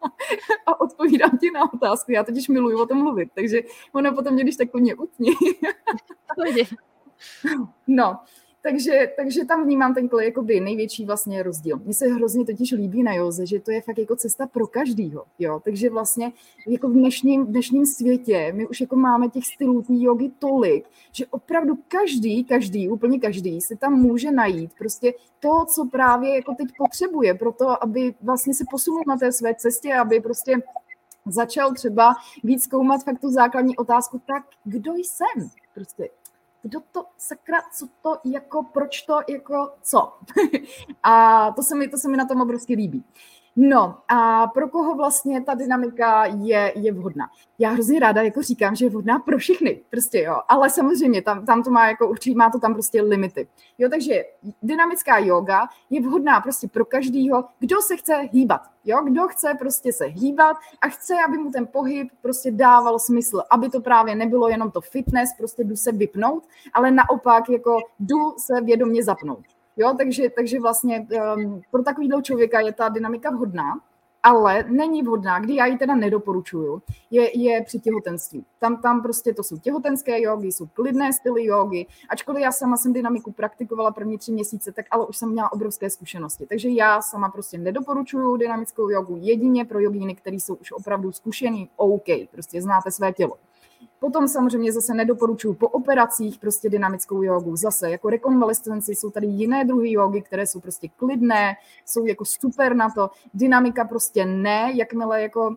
a 0.66 0.82
odpovídám 0.82 1.38
ti 1.38 1.52
na 1.52 1.74
otázku. 1.74 2.12
Já 2.12 2.24
totiž 2.24 2.48
miluju 2.48 2.82
o 2.82 2.86
tom 2.86 2.98
mluvit, 2.98 3.30
takže 3.36 3.62
ono 3.94 4.16
potom 4.16 4.34
mě 4.34 4.44
když 4.44 4.56
tak 4.56 4.74
mě 4.74 4.96
utní. 4.96 5.30
no, 7.88 8.20
takže, 8.64 9.12
takže 9.16 9.46
tam 9.46 9.64
vnímám 9.64 9.94
ten 9.94 10.10
jakoby 10.22 10.60
největší 10.60 11.06
vlastně 11.06 11.44
rozdíl. 11.44 11.82
Mně 11.84 11.94
se 11.94 12.08
hrozně 12.08 12.46
totiž 12.46 12.72
líbí 12.72 13.04
na 13.04 13.14
józe, 13.14 13.46
že 13.46 13.60
to 13.60 13.72
je 13.72 13.82
fakt 13.82 13.98
jako 13.98 14.16
cesta 14.16 14.48
pro 14.48 14.68
každýho, 14.68 15.26
jo. 15.40 15.62
Takže 15.64 15.90
vlastně 15.90 16.32
jako 16.68 16.90
v 16.90 16.94
dnešním, 16.94 17.46
dnešním 17.46 17.86
světě 17.86 18.52
my 18.56 18.68
už 18.68 18.82
jako 18.82 18.96
máme 18.96 19.30
těch 19.30 19.46
stylů 19.46 19.82
té 19.82 19.94
jogy 19.96 20.32
tolik, 20.40 20.86
že 21.12 21.26
opravdu 21.26 21.78
každý, 21.88 22.44
každý, 22.44 22.90
úplně 22.90 23.20
každý 23.20 23.62
se 23.62 23.76
tam 23.76 23.94
může 23.94 24.32
najít 24.32 24.72
prostě 24.78 25.14
to, 25.40 25.66
co 25.66 25.86
právě 25.86 26.36
jako 26.36 26.54
teď 26.54 26.68
potřebuje 26.78 27.34
pro 27.34 27.52
to, 27.52 27.84
aby 27.84 28.14
vlastně 28.22 28.54
se 28.54 28.64
posunul 28.72 29.04
na 29.08 29.18
té 29.18 29.32
své 29.32 29.56
cestě, 29.56 29.94
aby 29.94 30.20
prostě 30.20 30.58
začal 31.26 31.74
třeba 31.74 32.14
víc 32.44 32.64
zkoumat 32.64 33.04
fakt 33.04 33.20
tu 33.20 33.32
základní 33.32 33.78
otázku, 33.78 34.22
tak 34.28 34.44
kdo 34.64 34.94
jsem? 34.94 35.50
Prostě 35.76 36.10
kdo 36.64 36.80
to, 36.92 37.06
sakra, 37.18 37.62
co 37.74 37.88
to, 38.02 38.18
jako, 38.24 38.64
proč 38.64 39.02
to, 39.02 39.20
jako, 39.30 39.74
co. 39.82 40.14
a 41.04 41.52
to 41.56 41.64
se, 41.64 41.76
mi, 41.76 41.88
to 41.88 41.98
se 41.98 42.10
mi 42.10 42.18
na 42.18 42.26
tom 42.26 42.42
obrovsky 42.42 42.76
líbí. 42.76 43.04
No 43.56 43.98
a 44.08 44.48
pro 44.48 44.70
koho 44.70 44.96
vlastně 44.96 45.42
ta 45.42 45.54
dynamika 45.54 46.26
je, 46.26 46.74
je 46.76 46.94
vhodná? 46.94 47.30
Já 47.60 47.70
hrozně 47.70 48.00
ráda 48.00 48.22
jako 48.22 48.42
říkám, 48.42 48.76
že 48.76 48.86
je 48.86 48.90
vhodná 48.90 49.20
pro 49.20 49.38
všechny, 49.38 49.82
prostě 49.90 50.22
jo, 50.22 50.42
ale 50.48 50.70
samozřejmě 50.70 51.22
tam, 51.22 51.46
tam 51.46 51.64
to 51.64 51.72
má 51.72 51.88
jako 51.88 52.10
určitě, 52.10 52.38
má 52.38 52.50
to 52.50 52.60
tam 52.60 52.74
prostě 52.74 53.02
limity. 53.02 53.48
Jo, 53.78 53.90
takže 53.90 54.24
dynamická 54.62 55.18
yoga 55.18 55.68
je 55.90 56.02
vhodná 56.02 56.42
prostě 56.42 56.68
pro 56.68 56.86
každýho, 56.86 57.46
kdo 57.60 57.82
se 57.82 57.98
chce 57.98 58.18
hýbat, 58.32 58.62
jo, 58.86 59.02
kdo 59.04 59.28
chce 59.28 59.56
prostě 59.60 59.94
se 59.94 60.06
hýbat 60.06 60.58
a 60.82 60.88
chce, 60.88 61.14
aby 61.28 61.38
mu 61.38 61.52
ten 61.52 61.68
pohyb 61.68 62.12
prostě 62.22 62.52
dával 62.52 63.00
smysl, 63.00 63.42
aby 63.50 63.70
to 63.70 63.82
právě 63.82 64.16
nebylo 64.16 64.50
jenom 64.50 64.72
to 64.72 64.82
fitness, 64.82 65.30
prostě 65.38 65.64
jdu 65.64 65.76
se 65.76 65.92
vypnout, 65.92 66.44
ale 66.74 66.92
naopak 66.92 67.50
jako 67.50 67.78
jdu 68.00 68.34
se 68.38 68.62
vědomě 68.62 69.04
zapnout. 69.04 69.46
Jo, 69.78 69.94
takže, 69.98 70.30
takže 70.30 70.60
vlastně 70.60 71.08
um, 71.36 71.62
pro 71.72 71.84
takovýhle 71.84 72.22
člověka 72.22 72.60
je 72.60 72.74
ta 72.74 72.90
dynamika 72.90 73.30
vhodná, 73.30 73.80
ale 74.24 74.64
není 74.68 75.04
vhodná, 75.04 75.40
kdy 75.40 75.56
já 75.56 75.66
ji 75.66 75.78
teda 75.78 75.96
nedoporučuju, 75.96 76.82
je, 77.12 77.40
je 77.40 77.64
při 77.64 77.80
těhotenství. 77.80 78.46
Tam, 78.60 78.82
tam 78.82 79.02
prostě 79.02 79.34
to 79.34 79.44
jsou 79.44 79.58
těhotenské 79.58 80.22
jogy, 80.22 80.48
jsou 80.48 80.68
klidné 80.68 81.14
styly 81.14 81.46
jogy, 81.46 81.86
ačkoliv 82.10 82.42
já 82.42 82.52
sama 82.52 82.78
jsem 82.78 82.94
dynamiku 82.94 83.32
praktikovala 83.32 83.92
první 83.92 84.18
tři 84.18 84.32
měsíce, 84.32 84.72
tak 84.72 84.86
ale 84.92 85.08
už 85.08 85.18
jsem 85.18 85.30
měla 85.30 85.52
obrovské 85.52 85.90
zkušenosti. 85.90 86.46
Takže 86.46 86.70
já 86.70 87.02
sama 87.02 87.30
prostě 87.30 87.58
nedoporučuju 87.58 88.38
dynamickou 88.38 88.90
jogu 88.90 89.18
jedině 89.20 89.66
pro 89.66 89.80
jogíny, 89.80 90.16
které 90.16 90.36
jsou 90.36 90.56
už 90.56 90.72
opravdu 90.72 91.12
zkušený, 91.12 91.70
OK, 91.76 92.06
prostě 92.32 92.62
znáte 92.62 92.92
své 92.92 93.14
tělo. 93.14 93.38
Potom 94.02 94.28
samozřejmě 94.28 94.74
zase 94.74 94.94
nedoporučuju 94.94 95.54
po 95.54 95.68
operacích 95.68 96.40
prostě 96.40 96.70
dynamickou 96.70 97.24
jogu. 97.24 97.56
Zase 97.56 97.92
jako 97.92 98.10
rekonvalescenci 98.10 98.96
jsou 98.96 99.10
tady 99.10 99.28
jiné 99.28 99.66
druhy 99.66 99.92
jogy, 99.92 100.22
které 100.22 100.48
jsou 100.48 100.60
prostě 100.60 100.88
klidné, 100.96 101.54
jsou 101.86 102.06
jako 102.06 102.26
super 102.26 102.76
na 102.76 102.90
to. 102.90 103.10
Dynamika 103.34 103.86
prostě 103.86 104.26
ne, 104.26 104.72
jakmile 104.76 105.22
jako 105.22 105.56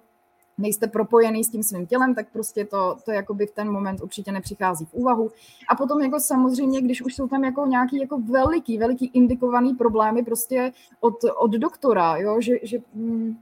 nejste 0.58 0.86
propojený 0.86 1.44
s 1.44 1.50
tím 1.50 1.62
svým 1.62 1.86
tělem, 1.86 2.14
tak 2.14 2.26
prostě 2.32 2.64
to, 2.64 2.96
to 3.04 3.12
jakoby 3.12 3.46
v 3.46 3.50
ten 3.50 3.70
moment 3.70 4.02
určitě 4.02 4.32
nepřichází 4.32 4.84
v 4.84 4.94
úvahu. 4.94 5.30
A 5.68 5.74
potom 5.74 6.02
jako 6.02 6.20
samozřejmě, 6.20 6.80
když 6.80 7.02
už 7.02 7.14
jsou 7.14 7.28
tam 7.28 7.44
jako 7.44 7.66
nějaký 7.66 8.00
jako 8.00 8.18
veliký, 8.18 8.78
veliký 8.78 9.10
indikovaný 9.14 9.74
problémy 9.74 10.22
prostě 10.22 10.72
od, 11.00 11.14
od 11.36 11.50
doktora, 11.50 12.16
jo, 12.16 12.40
že, 12.40 12.54
že 12.62 12.78
mm, 12.94 13.36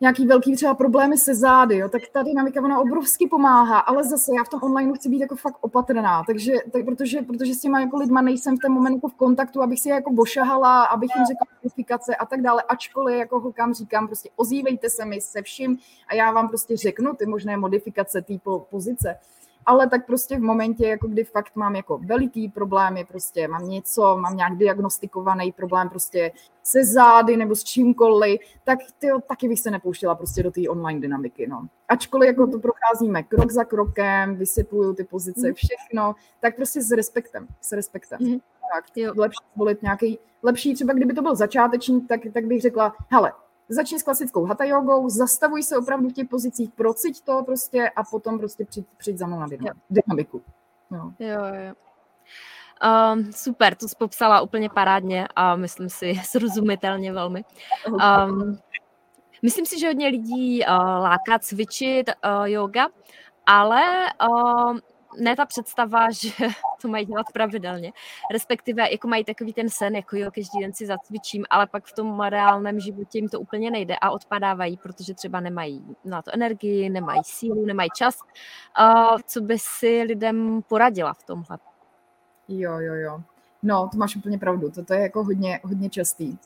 nějaký 0.00 0.26
velký 0.26 0.56
třeba 0.56 0.74
problémy 0.74 1.18
se 1.18 1.34
zády, 1.34 1.76
jo, 1.76 1.88
tak 1.88 2.02
ta 2.12 2.22
dynamika 2.22 2.62
ona 2.62 2.80
obrovsky 2.80 3.28
pomáhá, 3.28 3.78
ale 3.78 4.04
zase 4.04 4.32
já 4.36 4.44
v 4.44 4.48
tom 4.48 4.60
online 4.62 4.92
chci 4.92 5.08
být 5.08 5.20
jako 5.20 5.36
fakt 5.36 5.56
opatrná, 5.60 6.22
takže, 6.26 6.52
tak, 6.72 6.84
protože, 6.84 7.22
protože 7.22 7.54
s 7.54 7.60
těma 7.60 7.80
jako 7.80 7.96
lidma 7.96 8.22
nejsem 8.22 8.56
v 8.56 8.60
ten 8.60 8.72
moment 8.72 8.94
jako 8.94 9.08
v 9.08 9.14
kontaktu, 9.14 9.62
abych 9.62 9.80
si 9.80 9.88
je 9.88 9.94
jako 9.94 10.12
bošahala, 10.12 10.84
abych 10.84 11.10
jim 11.16 11.26
řekla 11.26 11.46
modifikace 11.62 12.16
a 12.16 12.26
tak 12.26 12.42
dále, 12.42 12.62
ačkoliv 12.68 13.18
jako 13.18 13.40
holkám 13.40 13.74
říkám, 13.74 14.06
prostě 14.06 14.28
ozývejte 14.36 14.90
se 14.90 15.04
mi 15.04 15.20
se 15.20 15.42
vším 15.42 15.78
a 16.08 16.14
já 16.14 16.32
vám 16.32 16.48
prostě 16.48 16.76
řeknu 16.76 17.14
ty 17.14 17.26
možné 17.26 17.56
modifikace 17.56 18.22
té 18.22 18.38
po, 18.38 18.66
pozice 18.70 19.18
ale 19.66 19.88
tak 19.88 20.06
prostě 20.06 20.36
v 20.36 20.42
momentě, 20.42 20.86
jako 20.86 21.08
kdy 21.08 21.24
fakt 21.24 21.56
mám 21.56 21.76
jako 21.76 21.98
veliký 21.98 22.48
problémy, 22.48 23.04
prostě 23.04 23.48
mám 23.48 23.68
něco, 23.68 24.16
mám 24.16 24.36
nějak 24.36 24.56
diagnostikovaný 24.56 25.52
problém 25.52 25.88
prostě 25.88 26.32
se 26.62 26.84
zády 26.84 27.36
nebo 27.36 27.54
s 27.54 27.64
čímkoliv, 27.64 28.40
tak 28.64 28.78
tyjo, 28.98 29.20
taky 29.20 29.48
bych 29.48 29.60
se 29.60 29.70
nepouštěla 29.70 30.14
prostě 30.14 30.42
do 30.42 30.50
té 30.50 30.60
online 30.68 31.00
dynamiky, 31.00 31.46
no. 31.46 31.66
Ačkoliv 31.88 32.26
jako 32.26 32.46
to 32.46 32.58
procházíme 32.58 33.22
krok 33.22 33.50
za 33.50 33.64
krokem, 33.64 34.36
vysypuju 34.36 34.94
ty 34.94 35.04
pozice, 35.04 35.46
mhm. 35.46 35.54
všechno, 35.54 36.14
tak 36.40 36.56
prostě 36.56 36.82
s 36.82 36.90
respektem, 36.90 37.46
s 37.60 37.72
respektem. 37.72 38.18
Mm. 38.20 38.38
Tak, 38.74 39.16
lepší 39.16 39.44
zvolit 39.54 39.82
nějaký, 39.82 40.18
lepší 40.42 40.74
třeba 40.74 40.92
kdyby 40.92 41.14
to 41.14 41.22
byl 41.22 41.36
začátečník, 41.36 42.08
tak, 42.08 42.20
tak 42.34 42.46
bych 42.46 42.62
řekla, 42.62 42.96
hele, 43.08 43.32
začni 43.68 44.00
s 44.00 44.02
klasickou 44.02 44.44
hatha 44.44 44.64
jogou, 44.64 45.08
zastavuj 45.08 45.62
se 45.62 45.78
opravdu 45.78 46.08
v 46.08 46.12
těch 46.12 46.28
pozicích, 46.28 46.70
prociť 46.70 47.20
to 47.20 47.42
prostě 47.46 47.90
a 47.90 48.04
potom 48.04 48.38
prostě 48.38 48.64
přijď, 48.64 48.86
přijď 48.96 49.18
za 49.18 49.26
mnou 49.26 49.40
na 49.40 49.46
dynamiku. 49.90 50.42
No. 50.90 51.14
Jo, 51.18 51.44
jo. 51.44 51.74
Um, 52.84 53.32
super, 53.32 53.74
to 53.74 53.88
jsi 53.88 53.96
popsala 53.98 54.40
úplně 54.40 54.70
parádně 54.70 55.28
a 55.36 55.56
myslím 55.56 55.88
si 55.88 56.14
srozumitelně 56.24 57.12
velmi. 57.12 57.44
Um, 57.88 58.58
myslím 59.42 59.66
si, 59.66 59.80
že 59.80 59.86
hodně 59.86 60.08
lidí 60.08 60.60
uh, 60.60 60.74
láká 61.02 61.38
cvičit 61.38 62.08
uh, 62.08 62.44
yoga, 62.44 62.88
ale 63.46 63.82
uh, 64.30 64.78
ne 65.16 65.36
ta 65.36 65.46
představa, 65.46 66.10
že 66.20 66.30
to 66.82 66.88
mají 66.88 67.06
dělat 67.06 67.26
pravidelně, 67.32 67.92
respektive 68.32 68.90
jako 68.90 69.08
mají 69.08 69.24
takový 69.24 69.52
ten 69.52 69.68
sen, 69.68 69.96
jako 69.96 70.16
jo, 70.16 70.30
každý 70.34 70.60
den 70.60 70.72
si 70.72 70.86
zacvičím, 70.86 71.44
ale 71.50 71.66
pak 71.66 71.84
v 71.84 71.92
tom 71.92 72.20
reálném 72.20 72.80
životě 72.80 73.18
jim 73.18 73.28
to 73.28 73.40
úplně 73.40 73.70
nejde 73.70 73.96
a 74.00 74.10
odpadávají, 74.10 74.76
protože 74.76 75.14
třeba 75.14 75.40
nemají 75.40 75.84
na 76.04 76.22
to 76.22 76.30
energii, 76.34 76.90
nemají 76.90 77.20
sílu, 77.24 77.66
nemají 77.66 77.90
čas. 77.96 78.18
Uh, 78.80 79.18
co 79.26 79.40
by 79.40 79.58
si 79.58 80.02
lidem 80.02 80.62
poradila 80.68 81.14
v 81.14 81.22
tomhle? 81.22 81.58
Jo, 82.48 82.78
jo, 82.78 82.94
jo. 82.94 83.20
No, 83.62 83.88
to 83.92 83.98
máš 83.98 84.16
úplně 84.16 84.38
pravdu, 84.38 84.70
to, 84.70 84.84
to 84.84 84.94
je 84.94 85.00
jako 85.00 85.24
hodně, 85.24 85.60
hodně 85.64 85.90
častý. 85.90 86.38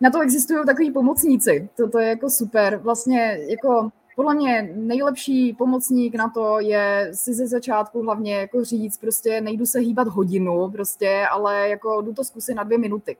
Na 0.00 0.10
to 0.10 0.20
existují 0.20 0.66
takový 0.66 0.90
pomocníci, 0.90 1.68
to, 1.76 1.90
to 1.90 1.98
je 1.98 2.08
jako 2.08 2.30
super. 2.30 2.76
Vlastně 2.76 3.38
jako 3.48 3.90
podle 4.16 4.34
mě 4.34 4.70
nejlepší 4.76 5.52
pomocník 5.52 6.14
na 6.14 6.28
to 6.28 6.60
je 6.60 7.10
si 7.14 7.34
ze 7.34 7.46
začátku 7.46 8.02
hlavně 8.02 8.34
jako 8.34 8.64
říct, 8.64 8.98
prostě 8.98 9.40
nejdu 9.40 9.66
se 9.66 9.78
hýbat 9.78 10.08
hodinu, 10.08 10.70
prostě, 10.70 11.26
ale 11.30 11.68
jako 11.68 12.02
jdu 12.02 12.14
to 12.14 12.24
zkusit 12.24 12.54
na 12.54 12.62
dvě 12.62 12.78
minuty 12.78 13.16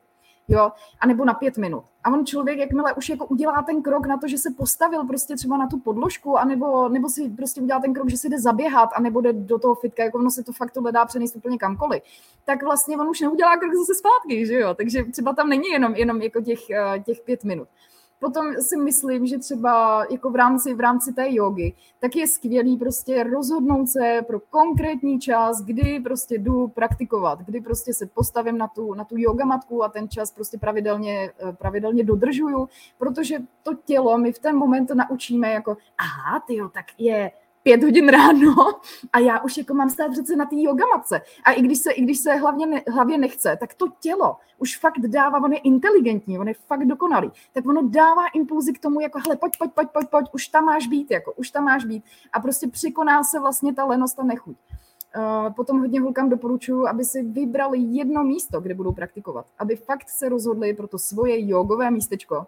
jo, 0.51 0.73
anebo 1.01 1.25
na 1.25 1.35
pět 1.35 1.59
minut. 1.59 1.85
A 2.05 2.11
on 2.11 2.27
člověk, 2.27 2.59
jakmile 2.59 2.95
už 2.95 3.09
jako 3.09 3.27
udělá 3.27 3.63
ten 3.63 3.83
krok 3.83 4.07
na 4.07 4.17
to, 4.17 4.29
že 4.29 4.39
se 4.39 4.51
postavil 4.51 5.05
prostě 5.05 5.37
třeba 5.37 5.57
na 5.57 5.67
tu 5.67 5.79
podložku, 5.79 6.39
anebo, 6.39 6.89
nebo 6.89 7.09
si 7.09 7.31
prostě 7.31 7.61
udělá 7.61 7.81
ten 7.81 7.95
krok, 7.95 8.11
že 8.11 8.17
si 8.17 8.29
jde 8.29 8.41
zaběhat, 8.41 8.91
anebo 8.95 9.21
jde 9.21 9.33
do 9.33 9.59
toho 9.59 9.75
fitka, 9.75 10.05
jako 10.05 10.19
ono 10.19 10.31
se 10.31 10.43
to 10.43 10.53
fakt 10.53 10.71
to 10.71 10.91
dá 10.91 11.05
přenést 11.05 11.37
úplně 11.37 11.59
kamkoliv, 11.59 12.03
tak 12.45 12.63
vlastně 12.63 12.99
on 12.99 13.09
už 13.09 13.21
neudělá 13.21 13.57
krok 13.57 13.75
zase 13.75 13.95
zpátky, 13.95 14.47
že 14.47 14.55
jo, 14.55 14.75
takže 14.75 15.05
třeba 15.05 15.33
tam 15.33 15.49
není 15.49 15.69
jenom, 15.73 15.95
jenom 15.95 16.23
jako 16.23 16.41
těch, 16.41 16.71
eh, 16.71 17.01
těch 17.07 17.21
pět 17.21 17.45
minut. 17.45 17.69
Potom 18.21 18.55
si 18.61 18.77
myslím, 18.77 19.27
že 19.27 19.39
třeba 19.39 20.05
jako 20.11 20.31
v 20.31 20.37
rámci, 20.37 20.75
v 20.75 20.81
rámci 20.81 21.13
té 21.13 21.27
jogy, 21.35 21.73
tak 22.01 22.17
je 22.17 22.27
skvělý 22.27 22.77
prostě 22.77 23.23
rozhodnout 23.23 23.89
se 23.89 24.23
pro 24.27 24.41
konkrétní 24.41 25.21
čas, 25.21 25.63
kdy 25.63 26.01
prostě 26.01 26.39
jdu 26.39 26.69
praktikovat, 26.69 27.39
kdy 27.39 27.61
prostě 27.61 27.95
se 27.95 28.07
postavím 28.07 28.59
na 28.59 28.69
tu, 28.69 28.95
na 28.95 29.05
tu 29.05 29.15
yogamatku 29.19 29.85
a 29.85 29.89
ten 29.89 30.09
čas 30.09 30.31
prostě 30.31 30.59
pravidelně, 30.59 31.33
eh, 31.49 31.53
pravidelně 31.53 32.05
dodržuju, 32.05 32.69
protože 32.99 33.39
to 33.63 33.75
tělo 33.85 34.19
my 34.19 34.33
v 34.33 34.39
ten 34.39 34.57
moment 34.57 34.91
naučíme 34.91 35.51
jako, 35.51 35.77
aha, 35.99 36.41
ty 36.47 36.61
tak 36.75 36.87
je 36.99 37.31
pět 37.63 37.83
hodin 37.83 38.09
ráno 38.09 38.55
a 39.13 39.19
já 39.19 39.41
už 39.41 39.57
jako 39.57 39.75
mám 39.75 39.91
stát 39.91 40.13
přece 40.13 40.37
na 40.37 40.45
té 40.45 40.57
yogamatce. 40.57 41.21
A 41.45 41.53
i 41.53 41.63
když 41.63 41.79
se, 41.79 41.93
i 41.93 42.03
když 42.03 42.19
se 42.19 42.35
hlavně 42.35 42.67
ne, 42.67 42.83
hlavě 42.93 43.19
nechce, 43.19 43.57
tak 43.61 43.75
to 43.75 43.87
tělo 44.01 44.37
už 44.59 44.79
fakt 44.79 44.99
dává, 44.99 45.43
on 45.45 45.53
je 45.53 45.59
inteligentní, 45.59 46.39
on 46.39 46.49
je 46.49 46.55
fakt 46.55 46.85
dokonalý, 46.85 47.31
tak 47.53 47.67
ono 47.67 47.83
dává 47.89 48.27
impulzy 48.35 48.73
k 48.73 48.79
tomu, 48.79 49.01
jako 49.01 49.19
hele, 49.27 49.37
pojď, 49.37 49.53
pojď, 49.59 49.71
pojď, 49.75 49.89
pojď, 49.93 50.09
pojď, 50.09 50.27
už 50.33 50.49
tam 50.49 50.65
máš 50.65 50.87
být, 50.87 51.11
jako 51.11 51.33
už 51.33 51.51
tam 51.51 51.65
máš 51.65 51.85
být. 51.85 52.05
A 52.33 52.41
prostě 52.41 52.69
překoná 52.69 53.25
se 53.25 53.41
vlastně 53.41 53.75
ta 53.75 53.85
lenost 53.85 54.19
a 54.19 54.23
nechuť. 54.23 54.57
Uh, 55.17 55.53
potom 55.53 55.81
hodně 55.81 56.01
holkám 56.01 56.29
doporučuji, 56.29 56.87
aby 56.87 57.05
si 57.05 57.23
vybrali 57.23 57.79
jedno 57.79 58.25
místo, 58.25 58.61
kde 58.61 58.75
budou 58.75 58.93
praktikovat. 58.93 59.47
Aby 59.59 59.77
fakt 59.77 60.09
se 60.09 60.29
rozhodli 60.29 60.75
pro 60.75 60.89
to 60.89 60.99
svoje 60.99 61.49
jogové 61.49 61.91
místečko, 61.91 62.47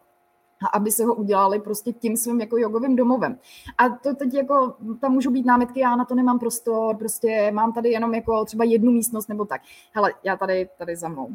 aby 0.72 0.90
se 0.90 1.04
ho 1.04 1.14
udělali 1.14 1.60
prostě 1.60 1.92
tím 1.92 2.16
svým 2.16 2.40
jako 2.40 2.58
jogovým 2.58 2.96
domovem. 2.96 3.38
A 3.78 3.88
to 3.88 4.14
teď 4.14 4.34
jako, 4.34 4.74
tam 5.00 5.12
můžou 5.12 5.30
být 5.30 5.46
námitky, 5.46 5.80
já 5.80 5.96
na 5.96 6.04
to 6.04 6.14
nemám 6.14 6.38
prostor, 6.38 6.96
prostě 6.96 7.50
mám 7.50 7.72
tady 7.72 7.90
jenom 7.90 8.14
jako 8.14 8.44
třeba 8.44 8.64
jednu 8.64 8.92
místnost 8.92 9.28
nebo 9.28 9.44
tak. 9.44 9.60
Hele, 9.92 10.14
já 10.24 10.36
tady, 10.36 10.68
tady 10.78 10.96
za 10.96 11.08
mnou. 11.08 11.28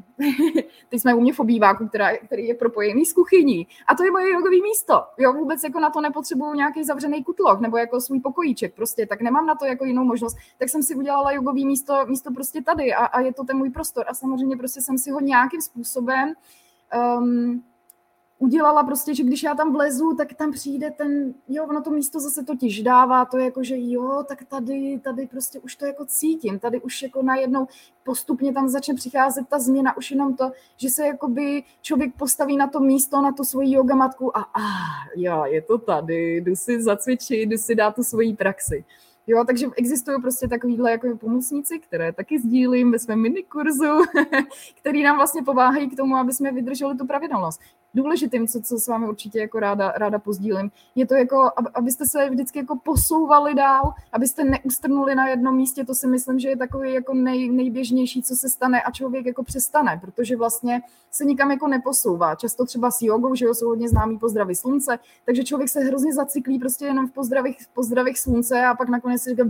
Teď 0.89 1.01
jsme 1.01 1.13
u 1.13 1.21
mě 1.21 1.33
v 1.33 1.39
obýváku, 1.39 1.87
která, 1.87 2.17
který 2.17 2.47
je 2.47 2.53
propojený 2.55 3.05
s 3.05 3.13
kuchyní. 3.13 3.67
A 3.87 3.95
to 3.95 4.03
je 4.03 4.11
moje 4.11 4.31
jogové 4.31 4.61
místo. 4.61 5.03
Jo, 5.17 5.33
vůbec 5.33 5.63
jako 5.63 5.79
na 5.79 5.89
to 5.89 6.01
nepotřebuju 6.01 6.53
nějaký 6.53 6.83
zavřený 6.83 7.23
kutlok 7.23 7.59
nebo 7.59 7.77
jako 7.77 8.01
svůj 8.01 8.19
pokojíček 8.19 8.75
prostě, 8.75 9.05
tak 9.05 9.21
nemám 9.21 9.45
na 9.45 9.55
to 9.55 9.65
jako 9.65 9.85
jinou 9.85 10.03
možnost. 10.03 10.37
Tak 10.57 10.69
jsem 10.69 10.83
si 10.83 10.95
udělala 10.95 11.31
jogový 11.31 11.65
místo, 11.65 12.05
místo 12.07 12.31
prostě 12.33 12.61
tady 12.61 12.93
a, 12.93 13.05
a 13.05 13.19
je 13.19 13.33
to 13.33 13.43
ten 13.43 13.57
můj 13.57 13.69
prostor. 13.69 14.05
A 14.07 14.13
samozřejmě 14.13 14.57
prostě 14.57 14.81
jsem 14.81 14.97
si 14.97 15.11
ho 15.11 15.19
nějakým 15.19 15.61
způsobem 15.61 16.33
um, 17.19 17.63
udělala 18.39 18.83
prostě, 18.83 19.15
že 19.15 19.23
když 19.23 19.43
já 19.43 19.55
tam 19.55 19.73
vlezu, 19.73 20.15
tak 20.15 20.33
tam 20.33 20.51
přijde 20.51 20.91
ten, 20.91 21.33
jo, 21.47 21.67
na 21.73 21.81
to 21.81 21.89
místo 21.89 22.19
zase 22.19 22.43
totiž 22.43 22.81
dává 22.81 23.25
to 23.25 23.37
jako, 23.37 23.63
že 23.63 23.75
jo, 23.77 24.23
tak 24.27 24.43
tady, 24.43 24.99
tady 25.03 25.27
prostě 25.27 25.59
už 25.59 25.75
to 25.75 25.85
jako 25.85 26.05
cítím, 26.05 26.59
tady 26.59 26.81
už 26.81 27.01
jako 27.01 27.21
najednou 27.21 27.67
postupně 28.03 28.53
tam 28.53 28.69
začne 28.69 28.93
přicházet 28.93 29.47
ta 29.49 29.59
změna, 29.59 29.97
už 29.97 30.11
jenom 30.11 30.35
to, 30.35 30.51
že 30.77 30.89
se 30.89 31.07
jakoby 31.07 31.63
člověk 31.81 32.15
postaví 32.15 32.57
na 32.57 32.67
to 32.67 32.79
místo, 32.79 33.21
na 33.21 33.31
tu 33.31 33.43
svoji 33.43 33.73
yogamatku 33.73 34.37
a 34.37 34.41
ah, 34.41 35.09
jo, 35.15 35.45
je 35.45 35.61
to 35.61 35.77
tady, 35.77 36.37
jdu 36.37 36.55
si 36.55 36.81
zacvičit, 36.81 37.49
jdu 37.49 37.57
si 37.57 37.75
dát 37.75 37.95
tu 37.95 38.03
svoji 38.03 38.35
praxi. 38.35 38.85
Jo, 39.29 39.43
takže 39.47 39.67
existují 39.77 40.21
prostě 40.21 40.47
takovýhle 40.47 40.91
jako 40.91 41.17
pomocníci, 41.17 41.79
které 41.79 42.13
taky 42.13 42.39
sdílím 42.39 42.91
ve 42.91 42.99
svém 42.99 43.21
minikurzu, 43.21 44.03
který 44.79 45.03
nám 45.03 45.15
vlastně 45.15 45.43
pomáhají 45.43 45.89
k 45.89 45.97
tomu, 45.97 46.15
aby 46.15 46.33
jsme 46.33 46.51
vydrželi 46.51 46.97
tu 46.97 47.07
pravidelnost 47.07 47.61
důležitým, 47.97 48.47
co, 48.47 48.61
co 48.61 48.77
s 48.77 48.87
vámi 48.87 49.07
určitě 49.07 49.39
jako 49.39 49.59
ráda, 49.59 49.91
ráda 49.91 50.19
pozdílím, 50.19 50.71
je 50.95 51.07
to 51.07 51.15
jako, 51.15 51.51
abyste 51.73 52.05
se 52.05 52.29
vždycky 52.29 52.59
jako 52.59 52.79
posouvali 52.83 53.55
dál, 53.55 53.93
abyste 54.11 54.43
neustrnuli 54.43 55.15
na 55.15 55.27
jednom 55.27 55.55
místě, 55.55 55.85
to 55.85 55.95
si 55.95 56.07
myslím, 56.07 56.39
že 56.39 56.49
je 56.49 56.57
takový 56.57 56.93
jako 56.93 57.13
nej, 57.13 57.49
nejběžnější, 57.49 58.23
co 58.23 58.35
se 58.35 58.49
stane 58.49 58.81
a 58.81 58.91
člověk 58.91 59.25
jako 59.25 59.43
přestane, 59.43 59.99
protože 60.01 60.37
vlastně 60.37 60.81
se 61.11 61.25
nikam 61.25 61.51
jako 61.51 61.67
neposouvá. 61.67 62.35
Často 62.35 62.65
třeba 62.65 62.91
s 62.91 63.01
jogou, 63.01 63.35
že 63.35 63.45
jo, 63.45 63.53
jsou 63.53 63.67
hodně 63.67 63.89
známý 63.89 64.19
pozdravy 64.19 64.55
slunce, 64.55 64.99
takže 65.25 65.43
člověk 65.43 65.69
se 65.69 65.79
hrozně 65.79 66.13
zacyklí 66.13 66.59
prostě 66.59 66.85
jenom 66.85 67.07
v 67.07 67.11
pozdravích, 67.11 67.57
pozdravích 67.73 68.19
slunce 68.19 68.65
a 68.65 68.75
pak 68.75 68.89
nakonec 68.89 69.21
si 69.21 69.29
říká, 69.29 69.43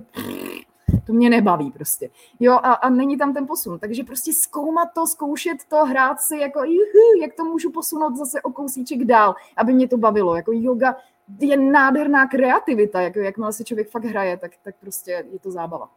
to 1.08 1.14
mě 1.14 1.30
nebaví 1.30 1.72
prostě. 1.72 2.10
Jo, 2.40 2.54
a, 2.54 2.74
a 2.74 2.90
není 2.90 3.18
tam 3.18 3.34
ten 3.34 3.48
posun. 3.48 3.80
Takže 3.80 4.04
prostě 4.04 4.34
zkoumat 4.34 4.90
to, 4.96 5.08
zkoušet 5.08 5.58
to, 5.70 5.86
hrát 5.86 6.22
si, 6.22 6.38
jako 6.38 6.64
juhu, 6.64 7.22
jak 7.22 7.34
to 7.34 7.44
můžu 7.44 7.72
posunout 7.72 8.16
zase 8.16 8.42
o 8.42 8.52
kousíček 8.52 9.06
dál, 9.06 9.36
aby 9.58 9.74
mě 9.74 9.88
to 9.88 9.98
bavilo. 9.98 10.36
Jako 10.36 10.52
yoga 10.54 10.96
je 11.40 11.58
nádherná 11.58 12.28
kreativita, 12.28 13.02
jako 13.02 13.20
jakmile 13.20 13.54
se 13.54 13.64
člověk 13.64 13.90
fakt 13.90 14.06
hraje, 14.06 14.38
tak, 14.38 14.52
tak 14.64 14.76
prostě 14.80 15.26
je 15.32 15.40
to 15.40 15.52
zábava. 15.52 15.90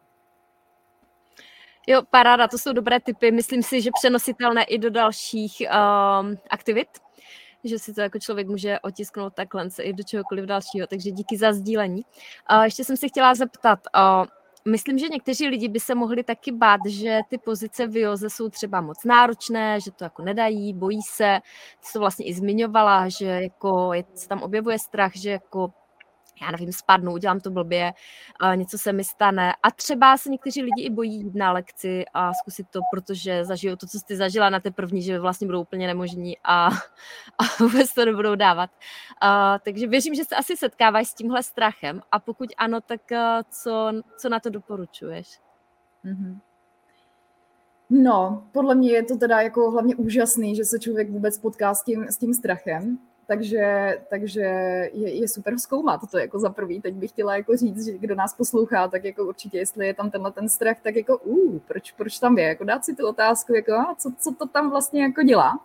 Jo, 1.87 2.01
paráda, 2.09 2.47
to 2.47 2.57
jsou 2.57 2.73
dobré 2.73 2.99
typy. 2.99 3.31
Myslím 3.31 3.63
si, 3.63 3.81
že 3.81 3.89
přenositelné 3.93 4.63
i 4.63 4.77
do 4.77 4.89
dalších 4.89 5.61
um, 5.61 6.37
aktivit, 6.49 6.87
že 7.63 7.79
si 7.79 7.93
to 7.93 8.01
jako 8.01 8.19
člověk 8.19 8.47
může 8.47 8.79
otisknout 8.79 9.33
takhle 9.33 9.67
i 9.81 9.93
do 9.93 10.03
čehokoliv 10.03 10.45
dalšího. 10.45 10.87
Takže 10.87 11.11
díky 11.11 11.37
za 11.37 11.53
sdílení. 11.53 12.01
Uh, 12.51 12.63
ještě 12.63 12.83
jsem 12.83 12.97
se 12.97 13.07
chtěla 13.07 13.35
zeptat, 13.35 13.79
uh, 13.95 14.25
Myslím, 14.67 14.97
že 14.97 15.07
někteří 15.07 15.47
lidi 15.47 15.67
by 15.67 15.79
se 15.79 15.95
mohli 15.95 16.23
taky 16.23 16.51
bát, 16.51 16.79
že 16.87 17.19
ty 17.29 17.37
pozice 17.37 17.87
v 17.87 17.97
joze 17.97 18.29
jsou 18.29 18.49
třeba 18.49 18.81
moc 18.81 19.03
náročné, 19.05 19.79
že 19.81 19.91
to 19.91 20.03
jako 20.03 20.21
nedají, 20.23 20.73
bojí 20.73 21.01
se. 21.01 21.39
Ty 21.79 21.85
jsi 21.87 21.93
to 21.93 21.99
vlastně 21.99 22.25
i 22.25 22.33
zmiňovala, 22.33 23.09
že 23.09 23.25
jako 23.25 23.93
je, 23.93 24.03
se 24.15 24.27
tam 24.27 24.41
objevuje 24.43 24.79
strach, 24.79 25.11
že 25.15 25.29
jako 25.31 25.73
já 26.41 26.51
nevím, 26.51 26.71
spadnu, 26.71 27.13
udělám 27.13 27.39
to 27.39 27.51
blbě, 27.51 27.93
něco 28.55 28.77
se 28.77 28.93
mi 28.93 29.03
stane. 29.03 29.53
A 29.63 29.71
třeba 29.71 30.17
se 30.17 30.29
někteří 30.29 30.63
lidi 30.63 30.83
i 30.83 30.89
bojí 30.89 31.13
jít 31.13 31.35
na 31.35 31.51
lekci 31.51 32.05
a 32.13 32.33
zkusit 32.33 32.67
to, 32.69 32.79
protože 32.91 33.45
zažijou 33.45 33.75
to, 33.75 33.87
co 33.87 33.99
jsi 33.99 34.15
zažila 34.15 34.49
na 34.49 34.59
té 34.59 34.71
první, 34.71 35.01
že 35.01 35.19
vlastně 35.19 35.47
budou 35.47 35.61
úplně 35.61 35.87
nemožní 35.87 36.37
a, 36.43 36.67
a 37.37 37.43
vůbec 37.59 37.93
to 37.93 38.05
nebudou 38.05 38.35
dávat. 38.35 38.69
A, 39.21 39.59
takže 39.59 39.87
věřím, 39.87 40.15
že 40.15 40.25
se 40.25 40.35
asi 40.35 40.57
setkáváš 40.57 41.07
s 41.07 41.13
tímhle 41.13 41.43
strachem 41.43 42.01
a 42.11 42.19
pokud 42.19 42.49
ano, 42.57 42.81
tak 42.81 43.01
co, 43.49 43.91
co 44.17 44.29
na 44.29 44.39
to 44.39 44.49
doporučuješ? 44.49 45.39
Mm-hmm. 46.05 46.39
No, 47.93 48.47
podle 48.51 48.75
mě 48.75 48.91
je 48.91 49.03
to 49.03 49.17
teda 49.17 49.41
jako 49.41 49.71
hlavně 49.71 49.95
úžasný, 49.95 50.55
že 50.55 50.65
se 50.65 50.79
člověk 50.79 51.09
vůbec 51.09 51.37
potká 51.37 51.73
s 51.73 51.83
tím, 51.83 52.03
s 52.03 52.17
tím 52.17 52.33
strachem, 52.33 52.99
takže, 53.27 53.97
takže 54.09 54.41
je, 54.93 55.19
je 55.19 55.27
super 55.27 55.59
zkoumat 55.59 56.01
to 56.11 56.17
jako 56.17 56.39
za 56.39 56.49
prvý. 56.49 56.81
Teď 56.81 56.93
bych 56.93 57.11
chtěla 57.11 57.35
jako 57.35 57.57
říct, 57.57 57.85
že 57.85 57.97
kdo 57.97 58.15
nás 58.15 58.33
poslouchá, 58.33 58.87
tak 58.87 59.03
jako 59.03 59.25
určitě, 59.25 59.57
jestli 59.57 59.87
je 59.87 59.93
tam 59.93 60.11
tenhle 60.11 60.31
ten 60.31 60.49
strach, 60.49 60.77
tak 60.81 60.95
jako 60.95 61.17
uh, 61.17 61.59
proč, 61.67 61.91
proč 61.91 62.19
tam 62.19 62.37
je, 62.37 62.45
jako 62.45 62.63
dát 62.63 62.85
si 62.85 62.95
tu 62.95 63.07
otázku, 63.07 63.53
jako 63.53 63.73
a 63.73 63.95
co, 63.97 64.11
co 64.19 64.35
to 64.35 64.47
tam 64.47 64.69
vlastně 64.69 65.01
jako 65.01 65.23
dělá. 65.23 65.59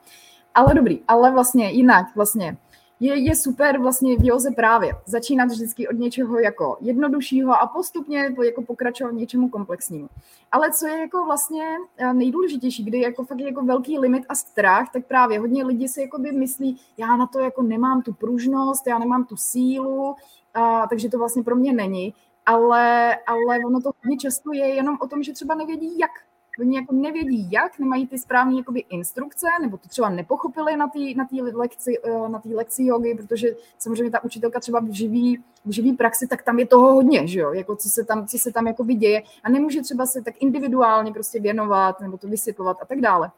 Ale 0.54 0.74
dobrý, 0.74 1.02
ale 1.08 1.30
vlastně 1.30 1.70
jinak 1.70 2.06
vlastně 2.16 2.56
je, 3.00 3.18
je 3.18 3.36
super 3.36 3.78
vlastně 3.78 4.16
v 4.16 4.24
józe 4.24 4.50
právě 4.50 4.92
začínat 5.06 5.44
vždycky 5.44 5.88
od 5.88 5.92
něčeho 5.92 6.38
jako 6.38 6.76
jednoduššího 6.80 7.52
a 7.52 7.66
postupně 7.66 8.30
jako 8.44 8.62
pokračovat 8.62 9.10
něčemu 9.10 9.48
komplexnímu. 9.48 10.08
Ale 10.52 10.72
co 10.72 10.86
je 10.86 11.00
jako 11.00 11.24
vlastně 11.24 11.64
eh, 11.98 12.14
nejdůležitější, 12.14 12.84
kdy 12.84 13.00
jako 13.00 13.24
fakt 13.24 13.38
je 13.38 13.46
jako 13.46 13.62
velký 13.62 13.98
limit 13.98 14.24
a 14.28 14.34
strach, 14.34 14.92
tak 14.92 15.06
právě 15.06 15.38
hodně 15.38 15.64
lidí 15.64 15.88
si 15.88 16.00
jako 16.00 16.18
by 16.18 16.32
myslí, 16.32 16.80
já 16.98 17.16
na 17.16 17.26
to 17.26 17.40
jako 17.40 17.62
nemám 17.62 18.02
tu 18.02 18.12
pružnost, 18.12 18.86
já 18.86 18.98
nemám 18.98 19.24
tu 19.24 19.36
sílu, 19.36 20.16
a, 20.54 20.86
takže 20.86 21.08
to 21.08 21.18
vlastně 21.18 21.42
pro 21.42 21.56
mě 21.56 21.72
není. 21.72 22.14
Ale, 22.46 23.16
ale 23.26 23.58
ono 23.66 23.80
to 23.80 23.90
hodně 24.04 24.16
často 24.16 24.52
je 24.52 24.66
jenom 24.66 24.98
o 25.00 25.06
tom, 25.06 25.22
že 25.22 25.32
třeba 25.32 25.54
nevědí, 25.54 25.98
jak 25.98 26.10
oni 26.58 26.76
jako 26.76 26.94
nevědí 26.94 27.48
jak, 27.50 27.78
nemají 27.78 28.06
ty 28.06 28.18
správné 28.18 28.56
jakoby 28.56 28.84
instrukce, 28.90 29.46
nebo 29.62 29.76
to 29.76 29.88
třeba 29.88 30.08
nepochopili 30.08 30.76
na 30.76 30.88
té 30.88 30.98
na 31.16 31.26
lekci, 31.54 31.98
eh, 32.04 32.28
na 32.28 32.42
lekci 32.54 32.84
jogy, 32.84 33.14
protože 33.14 33.48
samozřejmě 33.78 34.10
ta 34.10 34.24
učitelka 34.24 34.60
třeba 34.60 34.80
v 34.80 34.90
živý, 34.90 35.44
v 35.64 35.70
živý 35.70 35.92
praxi, 35.92 36.26
tak 36.26 36.42
tam 36.42 36.58
je 36.58 36.66
toho 36.66 36.92
hodně, 36.92 37.26
že 37.26 37.40
jo, 37.40 37.52
jako 37.52 37.76
co 37.76 37.88
se 37.90 38.04
tam, 38.04 38.26
co 38.26 38.38
se 38.38 38.52
tam 38.52 38.66
děje 38.94 39.22
a 39.42 39.50
nemůže 39.50 39.82
třeba 39.82 40.06
se 40.06 40.22
tak 40.22 40.34
individuálně 40.40 41.12
prostě 41.12 41.40
věnovat 41.40 42.00
nebo 42.00 42.18
to 42.18 42.28
vysvětlovat 42.28 42.76
a 42.82 42.84
tak 42.84 43.00
dále. 43.00 43.30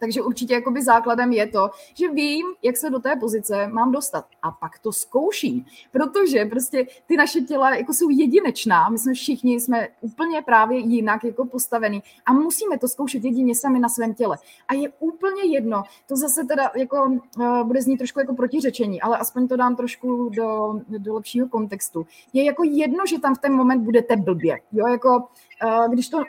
Takže 0.00 0.22
určitě 0.22 0.54
jakoby 0.54 0.82
základem 0.82 1.32
je 1.32 1.46
to, 1.46 1.70
že 1.94 2.08
vím, 2.08 2.46
jak 2.62 2.76
se 2.76 2.90
do 2.90 2.98
té 2.98 3.16
pozice 3.16 3.66
mám 3.68 3.92
dostat. 3.92 4.24
A 4.42 4.50
pak 4.50 4.78
to 4.78 4.92
zkouším, 4.92 5.64
protože 5.92 6.44
prostě 6.44 6.86
ty 7.06 7.16
naše 7.16 7.40
těla 7.40 7.76
jako 7.76 7.92
jsou 7.92 8.10
jedinečná. 8.10 8.88
My 8.88 8.98
jsme 8.98 9.12
všichni 9.12 9.60
jsme 9.60 9.88
úplně 10.00 10.42
právě 10.42 10.78
jinak 10.78 11.24
jako 11.24 11.44
postavený 11.44 12.02
a 12.26 12.32
musíme 12.32 12.78
to 12.78 12.88
zkoušet 12.88 13.24
jedině 13.24 13.54
sami 13.54 13.78
na 13.78 13.88
svém 13.88 14.14
těle. 14.14 14.38
A 14.68 14.74
je 14.74 14.88
úplně 14.98 15.42
jedno, 15.44 15.82
to 16.08 16.16
zase 16.16 16.44
teda 16.44 16.70
jako 16.76 17.04
uh, 17.38 17.66
bude 17.66 17.82
znít 17.82 17.96
trošku 17.96 18.20
jako 18.20 18.34
protiřečení, 18.34 19.00
ale 19.00 19.18
aspoň 19.18 19.48
to 19.48 19.56
dám 19.56 19.76
trošku 19.76 20.30
do, 20.36 20.80
do 20.88 21.14
lepšího 21.14 21.48
kontextu. 21.48 22.06
Je 22.32 22.44
jako 22.44 22.64
jedno, 22.64 23.06
že 23.06 23.20
tam 23.20 23.34
v 23.34 23.38
ten 23.38 23.52
moment 23.52 23.84
budete 23.84 24.16
blbě. 24.16 24.58
Jo, 24.72 24.86
jako 24.86 25.28
když 25.90 26.08
to 26.08 26.22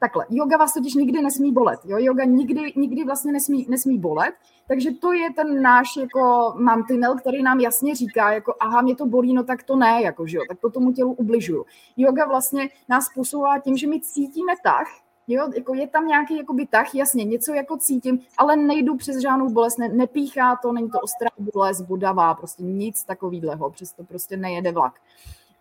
takhle, 0.00 0.26
yoga 0.30 0.56
vás 0.56 0.74
totiž 0.74 0.94
nikdy 0.94 1.22
nesmí 1.22 1.52
bolet, 1.52 1.80
jo, 1.84 1.96
yoga 2.00 2.24
nikdy, 2.24 2.72
nikdy 2.76 3.04
vlastně 3.10 3.32
nesmí, 3.32 3.66
nesmí 3.68 3.98
bolet, 3.98 4.34
takže 4.68 4.90
to 4.90 5.12
je 5.12 5.32
ten 5.32 5.62
náš 5.62 5.96
jako 5.96 6.54
mantinel, 6.56 7.16
který 7.16 7.42
nám 7.42 7.60
jasně 7.60 7.94
říká, 7.94 8.32
jako 8.32 8.54
aha, 8.60 8.82
mě 8.82 8.96
to 8.96 9.06
bolí, 9.06 9.34
no 9.34 9.44
tak 9.44 9.62
to 9.62 9.76
ne, 9.76 10.02
jako, 10.02 10.26
že 10.26 10.36
jo, 10.36 10.42
tak 10.48 10.58
to 10.60 10.70
tomu 10.70 10.92
tělu 10.92 11.12
ubližuju. 11.12 11.66
Yoga 11.96 12.26
vlastně 12.26 12.68
nás 12.88 13.08
posouvá 13.14 13.58
tím, 13.58 13.76
že 13.76 13.86
my 13.86 14.00
cítíme 14.00 14.52
tah, 14.62 14.86
Jo, 15.32 15.48
jako 15.56 15.74
je 15.74 15.88
tam 15.88 16.06
nějaký 16.06 16.36
jakoby 16.36 16.66
tah, 16.66 16.94
jasně, 16.94 17.24
něco 17.24 17.54
jako 17.54 17.76
cítím, 17.76 18.20
ale 18.38 18.56
nejdu 18.56 18.96
přes 18.96 19.16
žádnou 19.22 19.50
bolest, 19.50 19.78
ne, 19.78 19.88
nepíchá 19.88 20.56
to, 20.56 20.72
není 20.72 20.90
to 20.90 21.00
ostrá 21.00 21.30
bolest, 21.38 21.80
bodavá, 21.80 22.34
prostě 22.34 22.62
nic 22.62 23.04
takového, 23.04 23.70
přesto 23.70 24.04
prostě 24.04 24.36
nejede 24.36 24.72
vlak. 24.72 25.00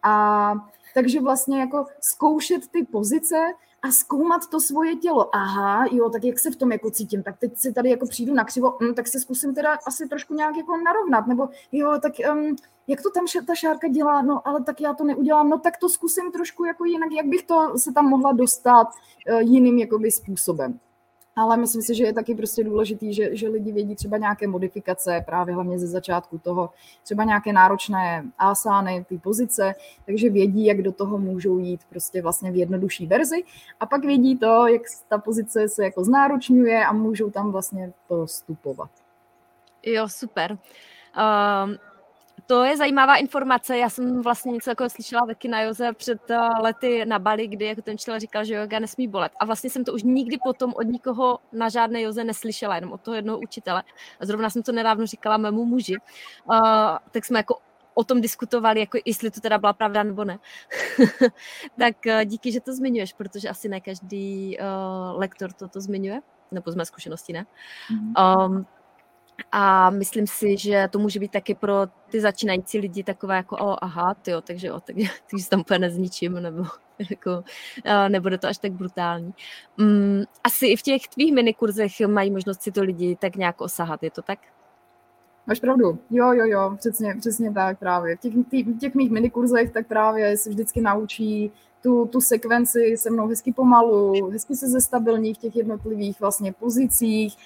A 0.04 0.54
takže 0.93 1.22
vlastně 1.22 1.60
jako 1.60 1.86
zkoušet 2.02 2.68
ty 2.68 2.84
pozice 2.84 3.54
a 3.82 3.91
zkoumat 3.91 4.47
to 4.49 4.59
svoje 4.59 4.95
tělo. 4.95 5.36
Aha, 5.36 5.86
jo, 5.91 6.09
tak 6.09 6.23
jak 6.23 6.39
se 6.39 6.51
v 6.51 6.55
tom 6.55 6.71
jako 6.71 6.91
cítím, 6.91 7.23
tak 7.23 7.38
teď 7.38 7.57
si 7.57 7.73
tady 7.73 7.89
jako 7.89 8.07
přijdu 8.07 8.34
na 8.34 8.43
křivo, 8.43 8.77
hm, 8.82 8.93
tak 8.93 9.07
se 9.07 9.19
zkusím 9.19 9.55
teda 9.55 9.77
asi 9.88 10.07
trošku 10.07 10.34
nějak 10.34 10.57
jako 10.57 10.77
narovnat, 10.77 11.27
nebo 11.27 11.49
jo, 11.71 11.99
tak 12.01 12.13
um, 12.32 12.55
jak 12.88 13.01
to 13.01 13.09
tam 13.11 13.25
ta 13.47 13.55
šárka 13.55 13.88
dělá, 13.88 14.21
no 14.21 14.47
ale 14.47 14.63
tak 14.63 14.82
já 14.82 14.93
to 14.93 15.03
neudělám, 15.03 15.49
no 15.49 15.59
tak 15.59 15.77
to 15.77 15.89
zkusím 15.89 16.32
trošku 16.32 16.65
jako 16.65 16.86
jinak, 16.86 17.11
jak 17.11 17.25
bych 17.25 17.43
to 17.43 17.73
se 17.77 17.93
tam 17.93 18.05
mohla 18.05 18.32
dostat 18.32 18.88
uh, 19.32 19.39
jiným 19.39 19.77
jakoby 19.77 20.11
způsobem 20.11 20.80
ale 21.39 21.57
myslím 21.57 21.81
si, 21.81 21.95
že 21.95 22.03
je 22.03 22.13
taky 22.13 22.35
prostě 22.35 22.63
důležitý, 22.63 23.13
že, 23.13 23.35
že 23.35 23.47
lidi 23.47 23.71
vědí 23.71 23.95
třeba 23.95 24.17
nějaké 24.17 24.47
modifikace, 24.47 25.23
právě 25.25 25.53
hlavně 25.53 25.79
ze 25.79 25.87
začátku 25.87 26.37
toho, 26.37 26.69
třeba 27.03 27.23
nějaké 27.23 27.53
náročné 27.53 28.25
asány, 28.37 29.05
ty 29.09 29.17
pozice, 29.17 29.75
takže 30.05 30.29
vědí, 30.29 30.65
jak 30.65 30.81
do 30.81 30.91
toho 30.91 31.17
můžou 31.17 31.57
jít 31.57 31.81
prostě 31.89 32.21
vlastně 32.21 32.51
v 32.51 32.55
jednodušší 32.55 33.07
verzi 33.07 33.43
a 33.79 33.85
pak 33.85 34.05
vědí 34.05 34.37
to, 34.37 34.67
jak 34.67 34.81
ta 35.09 35.17
pozice 35.17 35.69
se 35.69 35.83
jako 35.83 36.03
znáročňuje 36.03 36.85
a 36.85 36.93
můžou 36.93 37.31
tam 37.31 37.51
vlastně 37.51 37.91
postupovat. 38.07 38.89
Jo, 39.83 40.07
super. 40.09 40.51
Um, 40.51 41.77
to 42.50 42.64
je 42.64 42.78
zajímavá 42.78 43.16
informace. 43.16 43.78
Já 43.78 43.89
jsem 43.89 44.22
vlastně 44.22 44.52
něco 44.52 44.70
jako 44.70 44.89
slyšela 44.89 45.26
taky 45.26 45.47
na 45.47 45.62
Joze 45.62 45.93
před 45.93 46.30
eh, 46.30 46.38
lety 46.62 47.06
na 47.06 47.20
Bali, 47.20 47.47
kdy 47.47 47.66
jako 47.66 47.82
ten 47.82 47.93
učitel 47.93 48.20
říkal, 48.20 48.45
že 48.45 48.54
yoga 48.54 48.80
nesmí 48.80 49.08
bolet. 49.08 49.32
A 49.39 49.45
vlastně 49.45 49.70
jsem 49.70 49.84
to 49.84 49.93
už 49.93 50.04
nikdy 50.04 50.38
potom 50.43 50.74
od 50.76 50.84
nikoho 50.84 51.39
na 51.52 51.70
žádné 51.70 52.02
Joze 52.02 52.24
neslyšela, 52.24 52.76
jenom 52.76 52.91
od 52.91 53.02
toho 53.02 53.16
jednoho 53.16 53.39
učitele. 53.39 53.84
A 54.20 54.26
zrovna 54.26 54.50
jsem 54.50 54.64
to 54.64 54.72
nedávno 54.72 55.06
říkala 55.06 55.38
mému 55.38 55.66
muži. 55.66 55.95
Uh, 56.45 56.58
tak 57.12 57.26
jsme 57.26 57.39
jako 57.39 57.60
o 57.93 58.04
tom 58.04 58.22
diskutovali, 58.22 58.80
jako 58.80 58.97
jestli 59.06 59.32
to 59.32 59.39
teda 59.41 59.58
byla 59.58 59.74
pravda 59.74 60.04
nebo 60.04 60.26
ne. 60.26 60.39
tak 61.80 61.95
uh, 62.06 62.26
díky, 62.26 62.52
že 62.52 62.62
to 62.62 62.74
zmiňuješ, 62.74 63.14
protože 63.14 63.50
asi 63.50 63.70
ne 63.70 63.82
každý 63.82 64.58
uh, 64.58 65.20
lektor 65.20 65.54
toto 65.54 65.74
to 65.74 65.82
zmiňuje, 65.82 66.22
nebo 66.52 66.72
z 66.72 66.76
mé 66.76 66.86
zkušenosti 66.86 67.34
ne. 67.34 67.45
Mm-hmm. 67.91 68.45
Um, 68.45 68.66
a 69.51 69.89
myslím 69.89 70.27
si, 70.27 70.57
že 70.57 70.87
to 70.91 70.99
může 70.99 71.19
být 71.19 71.31
taky 71.31 71.55
pro 71.55 71.73
ty 72.09 72.21
začínající 72.21 72.79
lidi 72.79 73.03
takové 73.03 73.35
jako, 73.35 73.55
o, 73.55 73.83
aha, 73.83 74.13
tyjo, 74.13 74.41
takže 74.41 74.67
jo, 74.67 74.79
takže, 74.79 75.07
takže 75.31 75.49
tam 75.49 75.59
úplně 75.59 75.79
nezničím, 75.79 76.33
nebo 76.33 76.63
jako, 77.09 77.43
nebude 78.07 78.37
to 78.37 78.47
až 78.47 78.57
tak 78.57 78.71
brutální. 78.71 79.33
Um, 79.79 80.23
asi 80.43 80.67
i 80.67 80.75
v 80.75 80.81
těch 80.81 81.07
tvých 81.07 81.33
minikurzech 81.33 81.91
mají 82.07 82.31
možnost 82.31 82.61
si 82.61 82.71
to 82.71 82.83
lidi 82.83 83.15
tak 83.15 83.35
nějak 83.35 83.61
osahat, 83.61 84.03
je 84.03 84.11
to 84.11 84.21
tak? 84.21 84.39
Máš 85.47 85.59
pravdu. 85.59 85.99
Jo, 86.09 86.33
jo, 86.33 86.45
jo, 86.45 86.75
přesně, 86.79 87.15
přesně 87.19 87.53
tak 87.53 87.79
právě. 87.79 88.15
V 88.15 88.19
těch, 88.19 88.33
tý, 88.49 88.63
v 88.63 88.77
těch 88.77 88.95
mých 88.95 89.11
minikurzech 89.11 89.71
tak 89.71 89.87
právě 89.87 90.37
se 90.37 90.49
vždycky 90.49 90.81
naučí 90.81 91.51
tu, 91.83 92.05
tu 92.05 92.21
sekvenci 92.21 92.97
se 92.97 93.09
mnou 93.09 93.27
hezky 93.27 93.53
pomalu, 93.53 94.29
hezky 94.29 94.55
se 94.55 94.67
zestabilní 94.67 95.33
v 95.33 95.37
těch 95.37 95.55
jednotlivých 95.55 96.19
vlastně 96.19 96.53
pozicích, 96.53 97.37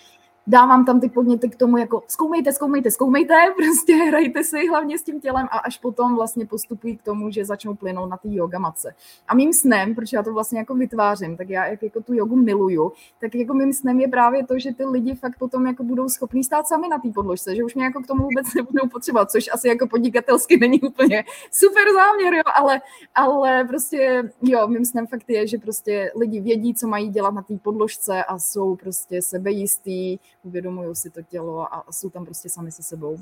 dávám 0.47 0.85
tam 0.85 1.01
ty 1.01 1.09
podněty 1.09 1.49
k 1.49 1.55
tomu, 1.55 1.77
jako 1.77 2.03
zkoumejte, 2.07 2.53
zkoumejte, 2.53 2.91
zkoumejte, 2.91 3.35
prostě 3.55 3.95
hrajte 3.95 4.43
si 4.43 4.67
hlavně 4.67 4.99
s 4.99 5.03
tím 5.03 5.21
tělem 5.21 5.47
a 5.51 5.57
až 5.57 5.77
potom 5.77 6.15
vlastně 6.15 6.45
postupují 6.45 6.97
k 6.97 7.03
tomu, 7.03 7.31
že 7.31 7.45
začnou 7.45 7.75
plynout 7.75 8.09
na 8.09 8.17
té 8.17 8.27
yoga 8.31 8.59
matce. 8.59 8.95
A 9.27 9.35
mým 9.35 9.53
snem, 9.53 9.95
protože 9.95 10.17
já 10.17 10.23
to 10.23 10.33
vlastně 10.33 10.59
jako 10.59 10.75
vytvářím, 10.75 11.37
tak 11.37 11.49
já 11.49 11.65
jak 11.65 11.83
jako 11.83 12.01
tu 12.01 12.13
jogu 12.13 12.35
miluju, 12.35 12.91
tak 13.19 13.35
jako 13.35 13.53
mým 13.53 13.73
snem 13.73 13.99
je 13.99 14.07
právě 14.07 14.45
to, 14.45 14.59
že 14.59 14.73
ty 14.73 14.85
lidi 14.85 15.15
fakt 15.15 15.37
potom 15.39 15.67
jako 15.67 15.83
budou 15.83 16.09
schopní 16.09 16.43
stát 16.43 16.67
sami 16.67 16.87
na 16.87 16.99
té 16.99 17.09
podložce, 17.09 17.55
že 17.55 17.63
už 17.63 17.75
mě 17.75 17.83
jako 17.83 18.03
k 18.03 18.07
tomu 18.07 18.23
vůbec 18.23 18.53
nebudou 18.53 18.87
potřebovat, 18.87 19.31
což 19.31 19.49
asi 19.53 19.67
jako 19.67 19.87
podnikatelsky 19.87 20.57
není 20.61 20.81
úplně 20.81 21.23
super 21.51 21.83
záměr, 21.93 22.33
jo, 22.33 22.43
ale, 22.55 22.81
ale 23.15 23.65
prostě 23.67 24.31
jo, 24.41 24.67
mým 24.67 24.85
snem 24.85 25.07
fakt 25.07 25.29
je, 25.29 25.47
že 25.47 25.57
prostě 25.57 26.11
lidi 26.15 26.41
vědí, 26.41 26.73
co 26.73 26.87
mají 26.87 27.09
dělat 27.09 27.33
na 27.33 27.41
té 27.41 27.57
podložce 27.57 28.23
a 28.23 28.39
jsou 28.39 28.75
prostě 28.75 29.21
sebejistý, 29.21 30.19
uvědomují 30.43 30.95
si 30.95 31.09
to 31.09 31.21
tělo 31.21 31.73
a 31.73 31.85
jsou 31.91 32.09
tam 32.09 32.25
prostě 32.25 32.49
sami 32.49 32.71
se 32.71 32.83
sebou. 32.83 33.17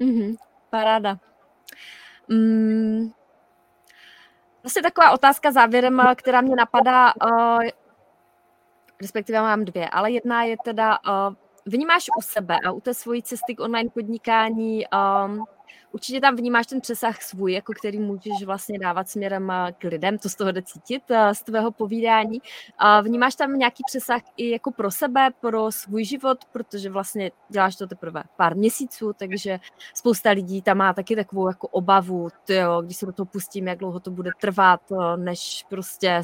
Mm-hmm, 0.00 0.36
paráda. 0.70 1.18
Mm, 2.28 3.10
vlastně 4.62 4.82
taková 4.82 5.10
otázka 5.10 5.52
závěrem, 5.52 6.02
která 6.16 6.40
mě 6.40 6.56
napadá, 6.56 7.12
uh, 7.24 7.62
respektive 9.00 9.40
mám 9.40 9.64
dvě, 9.64 9.88
ale 9.88 10.10
jedna 10.10 10.42
je 10.42 10.56
teda, 10.64 10.98
uh, 11.08 11.34
vnímáš 11.66 12.06
u 12.18 12.22
sebe 12.22 12.56
a 12.66 12.72
u 12.72 12.80
té 12.80 12.94
svojí 12.94 13.22
cesty 13.22 13.54
k 13.54 13.60
online 13.60 13.90
podnikání 13.90 14.84
um, 14.86 15.44
určitě 15.92 16.20
tam 16.20 16.36
vnímáš 16.36 16.66
ten 16.66 16.80
přesah 16.80 17.22
svůj, 17.22 17.52
jako 17.52 17.72
který 17.72 17.98
můžeš 17.98 18.42
vlastně 18.44 18.78
dávat 18.78 19.08
směrem 19.08 19.50
eh, 19.50 19.72
k 19.78 19.84
lidem, 19.84 20.18
to 20.18 20.28
z 20.28 20.34
toho 20.34 20.52
jde 20.52 20.62
cítit, 20.62 21.02
eh, 21.10 21.34
z 21.34 21.42
tvého 21.42 21.70
povídání. 21.70 22.42
Vnímáš 23.02 23.34
tam 23.34 23.58
nějaký 23.58 23.82
přesah 23.86 24.22
i 24.36 24.50
jako 24.50 24.70
pro 24.70 24.90
sebe, 24.90 25.30
pro 25.40 25.72
svůj 25.72 26.04
život, 26.04 26.44
protože 26.52 26.90
vlastně 26.90 27.30
děláš 27.48 27.76
to 27.76 27.86
teprve 27.86 28.22
pár 28.36 28.56
měsíců, 28.56 29.12
takže 29.12 29.58
spousta 29.94 30.30
lidí 30.30 30.62
tam 30.62 30.76
má 30.76 30.92
taky 30.92 31.16
takovou 31.16 31.48
jako 31.48 31.68
obavu, 31.68 32.28
tyjo, 32.44 32.82
když 32.82 32.96
se 32.96 33.06
do 33.06 33.12
toho 33.12 33.26
pustím, 33.26 33.68
jak 33.68 33.78
dlouho 33.78 34.00
to 34.00 34.10
bude 34.10 34.30
trvat, 34.40 34.80
eh, 34.92 35.16
než 35.16 35.64
prostě 35.68 36.22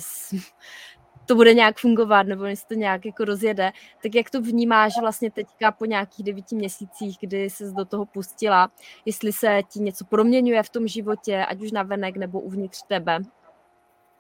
to 1.26 1.34
bude 1.34 1.54
nějak 1.54 1.78
fungovat, 1.78 2.22
nebo 2.22 2.44
jestli 2.44 2.66
to 2.68 2.74
nějak 2.74 3.06
jako 3.06 3.24
rozjede, 3.24 3.72
tak 4.02 4.14
jak 4.14 4.30
to 4.30 4.40
vnímáš 4.40 4.92
vlastně 5.00 5.30
teďka 5.30 5.72
po 5.72 5.84
nějakých 5.84 6.24
devíti 6.24 6.56
měsících, 6.56 7.16
kdy 7.20 7.50
se 7.50 7.70
do 7.70 7.84
toho 7.84 8.06
pustila, 8.06 8.70
jestli 9.04 9.32
se 9.32 9.60
ti 9.68 9.80
něco 9.80 10.04
proměňuje 10.04 10.62
v 10.62 10.68
tom 10.68 10.88
životě, 10.88 11.44
ať 11.44 11.62
už 11.62 11.72
na 11.72 11.82
venek 11.82 12.16
nebo 12.16 12.40
uvnitř 12.40 12.82
tebe? 12.82 13.18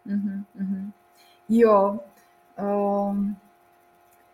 Mm-hmm. 0.06 0.92
Jo, 1.48 2.00
um, 2.58 3.36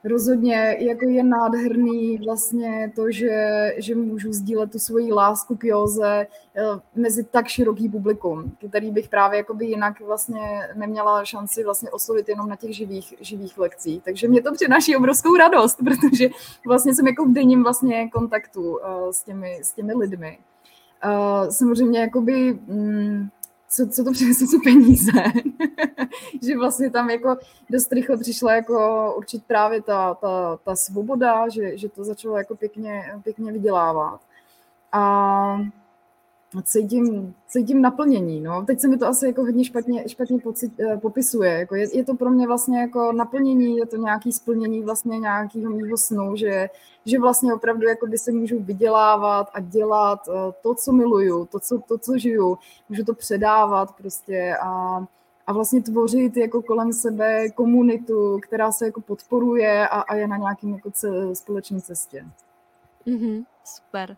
Rozhodně 0.05 0.76
jako 0.78 1.09
je 1.09 1.24
nádherný 1.24 2.18
vlastně 2.18 2.92
to, 2.96 3.11
že, 3.11 3.66
že 3.76 3.94
můžu 3.94 4.32
sdílet 4.32 4.72
tu 4.72 4.78
svoji 4.78 5.12
lásku 5.12 5.57
k 5.57 5.64
józe 5.64 6.26
eh, 6.57 6.62
mezi 6.94 7.24
tak 7.24 7.48
široký 7.48 7.88
publikum, 7.88 8.53
který 8.68 8.90
bych 8.90 9.09
právě 9.09 9.36
jakoby 9.36 9.66
jinak 9.66 10.01
vlastně 10.01 10.68
neměla 10.74 11.24
šanci 11.24 11.64
vlastně 11.64 11.90
oslovit 11.90 12.28
jenom 12.28 12.48
na 12.48 12.57
těch 12.57 12.76
živých, 12.76 13.14
živých 13.20 13.59
lekcích. 13.59 14.03
Takže 14.03 14.28
mě 14.28 14.42
to 14.42 14.53
přináší 14.53 14.96
obrovskou 14.96 15.36
radost, 15.36 15.78
protože 15.84 16.28
vlastně 16.66 16.94
jsem 16.94 17.07
jako 17.07 17.24
v 17.24 17.32
denním 17.32 17.62
vlastně 17.62 18.09
kontaktu 18.09 18.62
uh, 18.62 18.78
s, 19.11 19.22
těmi, 19.22 19.59
s 19.62 19.72
těmi 19.72 19.94
lidmi. 19.94 20.38
Uh, 21.05 21.48
samozřejmě 21.51 22.01
jakoby... 22.01 22.59
Mm, 22.66 23.28
co, 23.70 23.88
co 23.88 24.04
to 24.04 24.12
přinese, 24.12 24.46
co 24.46 24.58
peníze. 24.64 25.12
že 26.42 26.56
vlastně 26.56 26.90
tam 26.90 27.10
jako 27.10 27.36
dost 27.70 27.92
rychle 27.92 28.16
přišla 28.16 28.52
jako 28.52 29.14
určit 29.16 29.44
právě 29.44 29.82
ta, 29.82 30.14
ta, 30.14 30.58
ta 30.64 30.76
svoboda, 30.76 31.48
že, 31.48 31.78
že 31.78 31.88
to 31.88 32.04
začalo 32.04 32.36
jako 32.36 32.56
pěkně, 32.56 33.12
pěkně 33.22 33.52
vydělávat. 33.52 34.20
A 34.92 35.60
cítím, 36.62 37.34
cítím 37.48 37.82
naplnění. 37.82 38.40
No. 38.40 38.64
Teď 38.66 38.80
se 38.80 38.88
mi 38.88 38.98
to 38.98 39.07
asi 39.07 39.26
jako 39.26 39.42
hodně 39.42 39.64
špatně, 39.64 40.09
špatně 40.09 40.38
pocit, 40.38 40.72
eh, 40.80 40.96
popisuje. 40.96 41.53
Jako 41.53 41.74
je, 41.74 41.96
je, 41.96 42.05
to 42.05 42.14
pro 42.14 42.30
mě 42.30 42.46
vlastně 42.46 42.80
jako 42.80 43.12
naplnění, 43.12 43.76
je 43.76 43.86
to 43.86 43.96
nějaký 43.96 44.32
splnění 44.32 44.82
vlastně 44.82 45.18
nějakého 45.18 45.70
mýho 45.70 45.96
snu, 45.96 46.36
že, 46.36 46.68
že 47.05 47.18
vlastně 47.18 47.55
opravdu 47.55 47.88
jako 47.88 48.07
by 48.07 48.18
se 48.18 48.32
můžu 48.32 48.62
vydělávat 48.62 49.48
a 49.55 49.61
dělat 49.61 50.28
eh, 50.28 50.53
to, 50.62 50.74
co 50.74 50.92
miluju, 50.92 51.46
to, 51.46 51.61
co, 51.61 51.78
to, 51.88 51.98
co 51.98 52.18
žiju, 52.18 52.59
můžu 52.88 53.05
to 53.05 53.14
předávat 53.14 53.96
prostě 53.96 54.57
a, 54.62 55.05
a 55.46 55.53
vlastně 55.53 55.82
tvořit 55.82 56.36
jako 56.36 56.62
kolem 56.62 56.92
sebe 56.92 57.51
komunitu, 57.51 58.40
která 58.42 58.72
se 58.72 58.86
jako 58.86 59.01
podporuje 59.01 59.88
a, 59.88 60.01
a 60.01 60.14
je 60.14 60.28
na 60.28 60.36
nějakém 60.36 60.74
jako 60.74 60.90
společné 61.32 61.80
cestě. 61.80 62.24
Mm-hmm, 63.07 63.44
super. 63.64 64.16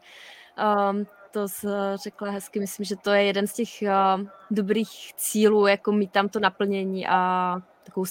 Um, 0.91 1.07
to 1.33 1.47
řekla 1.95 2.31
hezky. 2.31 2.61
Myslím, 2.61 2.85
že 2.85 2.97
to 2.97 3.11
je 3.11 3.25
jeden 3.25 3.47
z 3.47 3.53
těch 3.53 3.69
uh, 3.83 4.27
dobrých 4.51 5.15
cílů, 5.17 5.67
jako 5.67 5.93
mít 5.93 6.11
tam 6.11 6.29
to 6.29 6.41
naplnění 6.41 7.07
a 7.07 7.57
takovou 7.85 8.07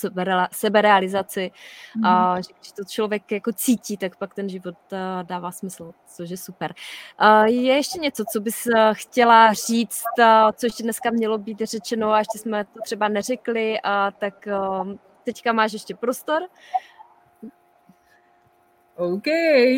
seberealizaci. 0.51 1.51
Mm. 1.95 2.05
A 2.05 2.41
že 2.41 2.53
když 2.59 2.71
to 2.71 2.83
člověk 2.83 3.31
jako 3.31 3.51
cítí, 3.53 3.97
tak 3.97 4.15
pak 4.15 4.33
ten 4.33 4.49
život 4.49 4.75
uh, 4.91 4.99
dává 5.23 5.51
smysl, 5.51 5.91
což 6.15 6.29
je 6.29 6.37
super. 6.37 6.73
Uh, 7.21 7.45
je 7.45 7.75
ještě 7.75 7.99
něco, 7.99 8.23
co 8.33 8.39
bys 8.39 8.65
uh, 8.65 8.93
chtěla 8.93 9.53
říct, 9.53 10.03
co 10.55 10.65
ještě 10.65 10.83
dneska 10.83 11.11
mělo 11.11 11.37
být 11.37 11.61
řečeno 11.61 12.11
a 12.11 12.19
ještě 12.19 12.39
jsme 12.39 12.65
to 12.65 12.79
třeba 12.83 13.07
neřekli, 13.07 13.77
tak 14.19 14.47
teďka 15.23 15.53
máš 15.53 15.73
ještě 15.73 15.95
prostor. 15.95 16.41
OK, 18.95 19.23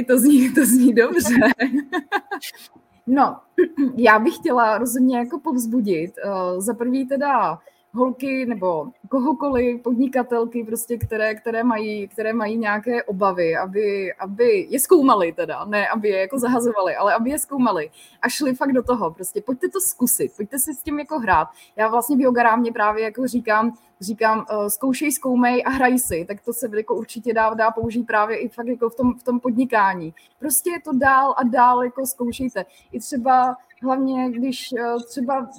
to 0.08 0.20
zní, 0.20 0.54
to 0.54 0.66
zní 0.66 0.94
dobře. 0.94 1.36
No, 3.08 3.40
já 3.96 4.20
bych 4.20 4.36
chtěla 4.36 4.78
rozhodně 4.78 5.18
jako 5.18 5.40
povzbudit. 5.40 6.14
Uh, 6.26 6.62
za 6.62 6.74
prvý 6.74 7.08
teda 7.08 7.60
holky 7.94 8.46
nebo 8.46 8.88
kohokoliv, 9.10 9.82
podnikatelky, 9.82 10.64
prostě, 10.64 10.98
které, 10.98 11.36
které, 11.36 11.64
mají, 11.64 12.08
které 12.08 12.34
mají 12.34 12.58
nějaké 12.58 13.04
obavy, 13.04 13.56
aby, 13.56 14.14
aby 14.14 14.68
je 14.70 14.80
zkoumali 14.80 15.34
teda, 15.34 15.66
ne 15.66 15.88
aby 15.88 16.10
je 16.10 16.20
jako 16.20 16.40
zahazovali, 16.40 16.96
ale 16.96 17.14
aby 17.14 17.30
je 17.30 17.40
zkoumali 17.40 17.90
a 18.22 18.30
šli 18.30 18.54
fakt 18.56 18.72
do 18.72 18.84
toho. 18.84 19.12
Prostě 19.12 19.42
pojďte 19.42 19.70
to 19.70 19.80
zkusit, 19.80 20.32
pojďte 20.38 20.60
si 20.60 20.74
s 20.74 20.84
tím 20.84 21.00
jako 21.00 21.20
hrát. 21.20 21.48
Já 21.76 21.88
vlastně 21.88 22.18
v 22.18 22.22
yogarámě 22.22 22.72
právě 22.72 23.04
jako 23.04 23.28
říkám, 23.28 23.74
říkám, 24.02 24.46
uh, 24.52 24.68
zkoušej, 24.68 25.12
zkoumej 25.12 25.64
a 25.66 25.70
hraj 25.70 26.00
si, 26.00 26.26
tak 26.28 26.42
to 26.42 26.54
se 26.54 26.70
jako 26.78 26.96
určitě 26.96 27.34
dá, 27.34 27.54
dá 27.54 27.72
použít 27.72 28.04
právě 28.04 28.38
i 28.38 28.50
fakt 28.50 28.68
jako 28.68 28.90
v 28.90 28.96
tom, 28.96 29.14
v 29.20 29.24
tom 29.24 29.40
podnikání. 29.40 30.14
Prostě 30.40 30.70
je 30.70 30.82
to 30.82 30.94
dál 30.94 31.34
a 31.38 31.44
dál 31.44 31.84
jako 31.84 32.06
zkoušejte. 32.06 32.66
I 32.92 33.00
třeba 33.00 33.56
hlavně, 33.84 34.32
když 34.32 34.70
uh, 34.72 35.02
třeba 35.04 35.50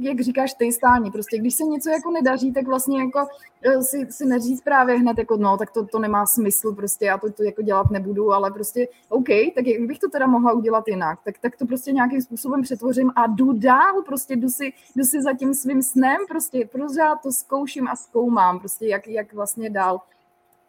jak, 0.00 0.20
říkáš 0.20 0.54
ty 0.54 0.72
stání, 0.72 1.10
prostě 1.10 1.38
když 1.38 1.54
se 1.54 1.64
něco 1.64 1.90
jako 1.90 2.10
nedaří, 2.10 2.52
tak 2.52 2.66
vlastně 2.66 3.00
jako 3.00 3.18
uh, 3.66 3.82
si, 3.82 4.06
si 4.10 4.26
neříct 4.26 4.64
právě 4.64 4.98
hned 4.98 5.18
jako 5.18 5.36
no, 5.36 5.56
tak 5.56 5.70
to, 5.70 5.86
to 5.86 5.98
nemá 5.98 6.26
smysl 6.26 6.74
prostě, 6.74 7.04
já 7.04 7.18
to, 7.18 7.32
to 7.32 7.42
jako 7.42 7.62
dělat 7.62 7.90
nebudu, 7.90 8.32
ale 8.32 8.50
prostě 8.50 8.88
OK, 9.08 9.28
tak 9.54 9.66
jak 9.66 9.82
bych 9.82 9.98
to 9.98 10.08
teda 10.08 10.26
mohla 10.26 10.52
udělat 10.52 10.88
jinak, 10.88 11.18
tak, 11.24 11.38
tak 11.38 11.56
to 11.56 11.66
prostě 11.66 11.92
nějakým 11.92 12.22
způsobem 12.22 12.62
přetvořím 12.62 13.10
a 13.16 13.26
jdu 13.26 13.52
dál, 13.52 14.02
prostě 14.06 14.36
jdu 14.36 14.48
si, 14.48 14.72
jdu 14.96 15.04
si 15.04 15.22
za 15.22 15.32
tím 15.32 15.54
svým 15.54 15.82
snem, 15.82 16.18
prostě 16.28 16.68
pořád 16.72 17.16
to 17.22 17.32
zkouším 17.32 17.88
a 17.88 17.96
zkoumám, 17.96 18.58
prostě 18.58 18.86
jak, 18.86 19.08
jak 19.08 19.32
vlastně 19.32 19.70
dál 19.70 20.00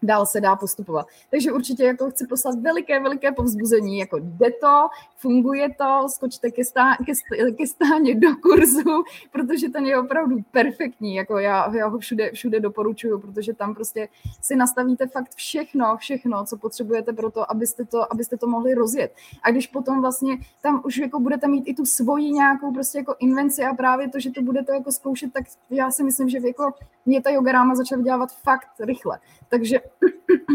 dál 0.04 0.26
se 0.26 0.42
dá 0.42 0.56
postupovat. 0.56 1.08
Takže 1.32 1.52
určitě 1.52 1.84
jako 1.84 2.12
chci 2.12 2.28
poslat 2.28 2.60
veliké, 2.60 3.00
veliké 3.00 3.32
povzbuzení, 3.32 4.00
jako 4.00 4.18
jde 4.22 4.52
to, 4.52 4.88
funguje 5.18 5.70
to, 5.78 6.10
skočte 6.10 6.52
ke, 6.52 6.66
stá, 6.66 6.96
ke, 7.06 7.14
ke 7.52 7.68
stáně 7.68 8.16
do 8.16 8.36
kurzu, 8.36 9.04
protože 9.32 9.70
ten 9.70 9.86
je 9.86 10.00
opravdu 10.00 10.38
perfektní, 10.52 11.16
jako 11.16 11.38
já, 11.38 11.76
já 11.76 11.88
ho 11.88 12.00
všude, 12.00 12.32
všude 12.32 12.60
doporučuju, 12.60 13.20
protože 13.20 13.54
tam 13.54 13.76
prostě 13.76 14.10
si 14.42 14.56
nastavíte 14.56 15.08
fakt 15.08 15.36
všechno, 15.36 15.98
všechno, 15.98 16.46
co 16.46 16.58
potřebujete 16.58 17.14
pro 17.14 17.32
to, 17.32 17.52
abyste 17.52 17.86
to, 17.86 18.14
abyste 18.14 18.38
to 18.38 18.48
mohli 18.48 18.74
rozjet. 18.74 19.16
A 19.44 19.52
když 19.52 19.68
potom 19.68 20.02
vlastně 20.02 20.38
tam 20.62 20.82
už 20.86 20.98
jako 20.98 21.20
budete 21.20 21.48
mít 21.48 21.64
i 21.68 21.74
tu 21.74 21.86
svoji 21.86 22.32
nějakou 22.32 22.74
prostě 22.74 22.98
jako 22.98 23.16
invenci 23.20 23.64
a 23.64 23.74
právě 23.74 24.10
to, 24.10 24.20
že 24.20 24.32
to 24.32 24.42
budete 24.42 24.74
jako 24.74 24.92
zkoušet, 24.92 25.34
tak 25.34 25.44
já 25.70 25.92
si 25.92 26.04
myslím, 26.04 26.30
že 26.30 26.38
jako 26.38 26.74
mě 27.06 27.22
ta 27.22 27.30
yoga 27.30 27.52
ráma 27.52 27.76
začala 27.76 28.02
dělat 28.02 28.32
fakt 28.32 28.68
rychle. 28.80 29.20
Takže 29.50 29.80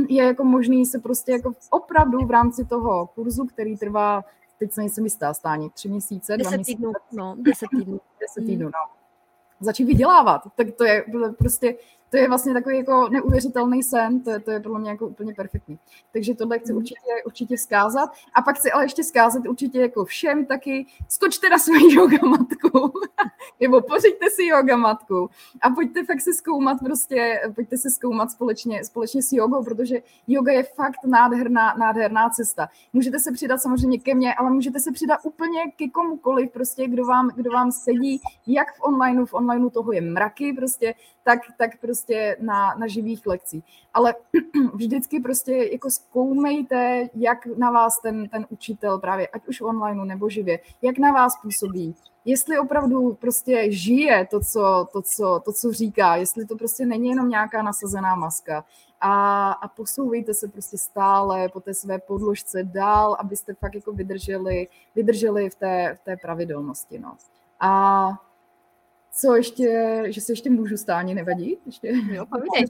je 0.08 0.24
jako 0.24 0.44
možný 0.44 0.86
se 0.86 0.98
prostě 0.98 1.32
jako 1.32 1.52
opravdu 1.70 2.18
v 2.18 2.30
rámci 2.30 2.64
toho 2.64 3.06
kurzu, 3.06 3.44
který 3.44 3.76
trvá, 3.76 4.24
teď 4.58 4.72
se 4.72 4.80
nejsem 4.80 5.04
jistá, 5.04 5.34
stání 5.34 5.70
tři 5.70 5.88
měsíce, 5.88 6.36
deset 6.36 6.64
týdnů, 6.64 6.92
no, 7.12 7.36
deset 7.38 7.66
týdnů. 7.70 8.00
deset 8.20 8.46
týdnů, 8.46 8.66
no. 8.66 8.96
Začít 9.60 9.84
vydělávat, 9.84 10.42
tak 10.56 10.66
to 10.72 10.84
je 10.84 11.04
prostě 11.38 11.74
to 12.10 12.16
je 12.16 12.28
vlastně 12.28 12.52
takový 12.52 12.76
jako 12.76 13.08
neuvěřitelný 13.08 13.82
sen, 13.82 14.20
to 14.20 14.30
je, 14.30 14.40
to 14.40 14.50
je 14.50 14.60
pro 14.60 14.78
mě 14.78 14.90
jako 14.90 15.06
úplně 15.06 15.34
perfektní. 15.34 15.78
Takže 16.12 16.34
tohle 16.34 16.58
chci 16.58 16.72
mhm. 16.72 16.78
určitě, 16.78 17.10
určitě 17.26 17.56
vzkázat. 17.56 18.10
A 18.34 18.42
pak 18.42 18.56
chci 18.56 18.72
ale 18.72 18.84
ještě 18.84 19.02
vzkázat 19.02 19.46
určitě 19.46 19.80
jako 19.80 20.04
všem 20.04 20.46
taky, 20.46 20.86
skočte 21.08 21.48
na 21.48 21.58
svou 21.58 21.90
yoga 21.92 22.18
matku, 22.28 22.92
nebo 23.60 23.80
pořiďte 23.80 24.30
si 24.30 24.46
yoga 24.46 24.76
matku 24.76 25.30
a 25.60 25.70
pojďte 25.70 26.04
fakt 26.04 26.20
se 26.20 26.32
zkoumat 26.32 26.78
prostě, 26.84 27.40
pojďte 27.54 27.76
se 27.78 27.90
zkoumat 27.90 28.30
společně, 28.30 28.84
společně 28.84 29.22
s 29.22 29.32
jogou, 29.32 29.64
protože 29.64 30.02
yoga 30.26 30.52
je 30.52 30.62
fakt 30.62 31.04
nádherná, 31.04 31.74
nádherná 31.78 32.30
cesta. 32.30 32.68
Můžete 32.92 33.18
se 33.18 33.32
přidat 33.32 33.58
samozřejmě 33.58 33.98
ke 33.98 34.14
mně, 34.14 34.34
ale 34.34 34.50
můžete 34.50 34.80
se 34.80 34.92
přidat 34.92 35.20
úplně 35.22 35.60
ke 35.76 35.88
komukoliv, 35.88 36.50
prostě 36.50 36.88
kdo 36.88 37.04
vám, 37.04 37.30
kdo 37.36 37.50
vám 37.50 37.72
sedí, 37.72 38.20
jak 38.46 38.74
v 38.76 38.82
onlineu, 38.82 39.26
v 39.26 39.34
onlineu 39.34 39.70
toho 39.70 39.92
je 39.92 40.00
mraky, 40.00 40.52
prostě, 40.52 40.94
tak, 41.26 41.40
tak 41.58 41.80
prostě 41.80 42.36
na, 42.40 42.74
na 42.74 42.86
živých 42.86 43.26
lekcích. 43.26 43.64
Ale 43.94 44.14
vždycky 44.74 45.20
prostě 45.20 45.52
jako 45.72 45.90
zkoumejte, 45.90 47.08
jak 47.14 47.46
na 47.46 47.70
vás 47.70 48.00
ten, 48.00 48.28
ten 48.28 48.46
učitel 48.50 48.98
právě, 48.98 49.28
ať 49.28 49.48
už 49.48 49.60
online 49.60 50.04
nebo 50.04 50.28
živě, 50.28 50.58
jak 50.82 50.98
na 50.98 51.12
vás 51.12 51.40
působí, 51.42 51.94
jestli 52.24 52.58
opravdu 52.58 53.14
prostě 53.20 53.72
žije 53.72 54.26
to 54.30 54.40
co, 54.40 54.88
to, 54.92 55.02
co, 55.02 55.40
to, 55.44 55.52
co 55.52 55.72
říká, 55.72 56.16
jestli 56.16 56.46
to 56.46 56.56
prostě 56.56 56.86
není 56.86 57.08
jenom 57.08 57.28
nějaká 57.28 57.62
nasazená 57.62 58.14
maska. 58.14 58.64
A, 59.00 59.52
a 59.52 59.68
posouvejte 59.68 60.34
se 60.34 60.48
prostě 60.48 60.78
stále 60.78 61.48
po 61.48 61.60
té 61.60 61.74
své 61.74 61.98
podložce 61.98 62.62
dál, 62.62 63.16
abyste 63.18 63.54
fakt 63.54 63.74
jako 63.74 63.92
vydrželi, 63.92 64.68
vydrželi 64.94 65.50
v 65.50 65.54
té, 65.54 65.96
v 66.00 66.04
té 66.04 66.16
pravidelnosti. 66.16 66.98
No. 66.98 67.16
A 67.60 68.10
co 69.16 69.34
ještě, 69.34 70.02
že 70.06 70.20
se 70.20 70.32
ještě 70.32 70.50
můžu 70.50 70.76
stání, 70.76 71.14
nevadí? 71.14 71.58
Ještě, 71.66 71.92
jo, 72.12 72.26
povídej. 72.30 72.66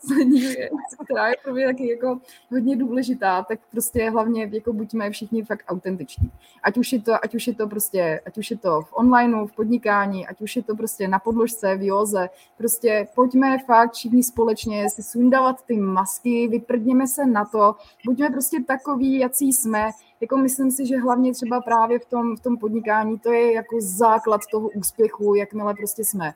poslední 0.00 0.40
věc, 0.40 0.72
která 1.04 1.28
je 1.28 1.34
pro 1.44 1.52
mě 1.52 1.66
taky 1.66 1.90
jako 1.90 2.20
hodně 2.50 2.76
důležitá, 2.76 3.42
tak 3.42 3.60
prostě 3.70 4.10
hlavně 4.10 4.50
jako 4.52 4.72
buďme 4.72 5.10
všichni 5.10 5.44
fakt 5.44 5.64
autentiční. 5.68 6.30
Ať 6.62 6.78
už 6.78 6.92
je 6.92 7.02
to, 7.02 7.24
ať 7.24 7.34
už 7.34 7.46
je 7.46 7.54
to 7.54 7.68
prostě, 7.68 8.20
ať 8.26 8.38
už 8.38 8.50
je 8.50 8.56
to 8.58 8.82
v 8.82 8.92
onlineu, 8.92 9.46
v 9.46 9.52
podnikání, 9.52 10.26
ať 10.26 10.40
už 10.40 10.56
je 10.56 10.62
to 10.62 10.76
prostě 10.76 11.08
na 11.08 11.18
podložce, 11.18 11.76
v 11.76 11.82
józe, 11.82 12.28
prostě 12.58 13.08
pojďme 13.14 13.58
fakt 13.58 13.92
všichni 13.92 14.22
společně 14.22 14.90
si 14.90 15.02
sundávat 15.02 15.64
ty 15.66 15.76
masky, 15.76 16.48
vyprdněme 16.48 17.06
se 17.06 17.26
na 17.26 17.44
to, 17.44 17.74
buďme 18.06 18.30
prostě 18.30 18.62
takový, 18.66 19.18
jací 19.18 19.52
jsme, 19.52 19.90
jako 20.20 20.36
myslím 20.36 20.70
si, 20.70 20.86
že 20.86 20.98
hlavně 20.98 21.32
třeba 21.32 21.60
právě 21.60 21.98
v 21.98 22.06
tom, 22.06 22.36
v 22.36 22.40
tom 22.40 22.56
podnikání 22.56 23.18
to 23.18 23.32
je 23.32 23.52
jako 23.52 23.76
základ 23.80 24.40
toho 24.50 24.68
úspěchu, 24.68 25.34
jakmile 25.34 25.74
prostě 25.74 26.04
jsme, 26.04 26.34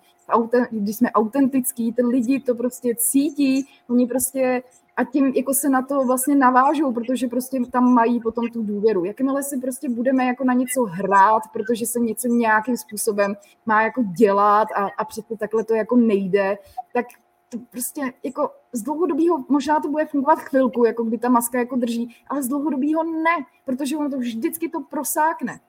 když 0.70 0.96
jsme 0.96 1.10
autentický, 1.10 1.92
ty 1.92 2.02
lidi 2.02 2.40
to 2.40 2.54
prostě 2.54 2.94
cítí, 2.94 3.68
oni 3.88 4.06
prostě 4.06 4.62
a 4.96 5.04
tím 5.04 5.26
jako 5.26 5.54
se 5.54 5.68
na 5.68 5.82
to 5.82 6.04
vlastně 6.04 6.36
navážou, 6.36 6.92
protože 6.92 7.28
prostě 7.28 7.58
tam 7.72 7.94
mají 7.94 8.20
potom 8.20 8.48
tu 8.48 8.62
důvěru. 8.62 9.04
Jakmile 9.04 9.42
si 9.42 9.58
prostě 9.60 9.88
budeme 9.88 10.24
jako 10.24 10.44
na 10.44 10.52
něco 10.52 10.82
hrát, 10.82 11.42
protože 11.52 11.86
se 11.86 12.00
něco 12.00 12.28
nějakým 12.28 12.76
způsobem 12.76 13.34
má 13.66 13.82
jako 13.82 14.02
dělat 14.02 14.68
a, 14.76 14.86
a 14.98 15.04
přece 15.04 15.36
takhle 15.36 15.64
to 15.64 15.74
jako 15.74 15.96
nejde, 15.96 16.58
tak 16.92 17.06
to 17.48 17.58
prostě 17.70 18.12
jako 18.24 18.50
z 18.72 18.82
dlouhodobého, 18.82 19.44
možná 19.48 19.80
to 19.80 19.88
bude 19.88 20.06
fungovat 20.06 20.38
chvilku, 20.38 20.84
jako 20.84 21.04
kdy 21.04 21.18
ta 21.18 21.28
maska 21.28 21.58
jako 21.58 21.76
drží, 21.76 22.16
ale 22.26 22.42
z 22.42 22.48
dlouhodobého 22.48 23.04
ne, 23.04 23.46
protože 23.64 23.96
ono 23.96 24.10
to 24.10 24.18
vždycky 24.18 24.68
to 24.68 24.80
prosákne. 24.80 25.60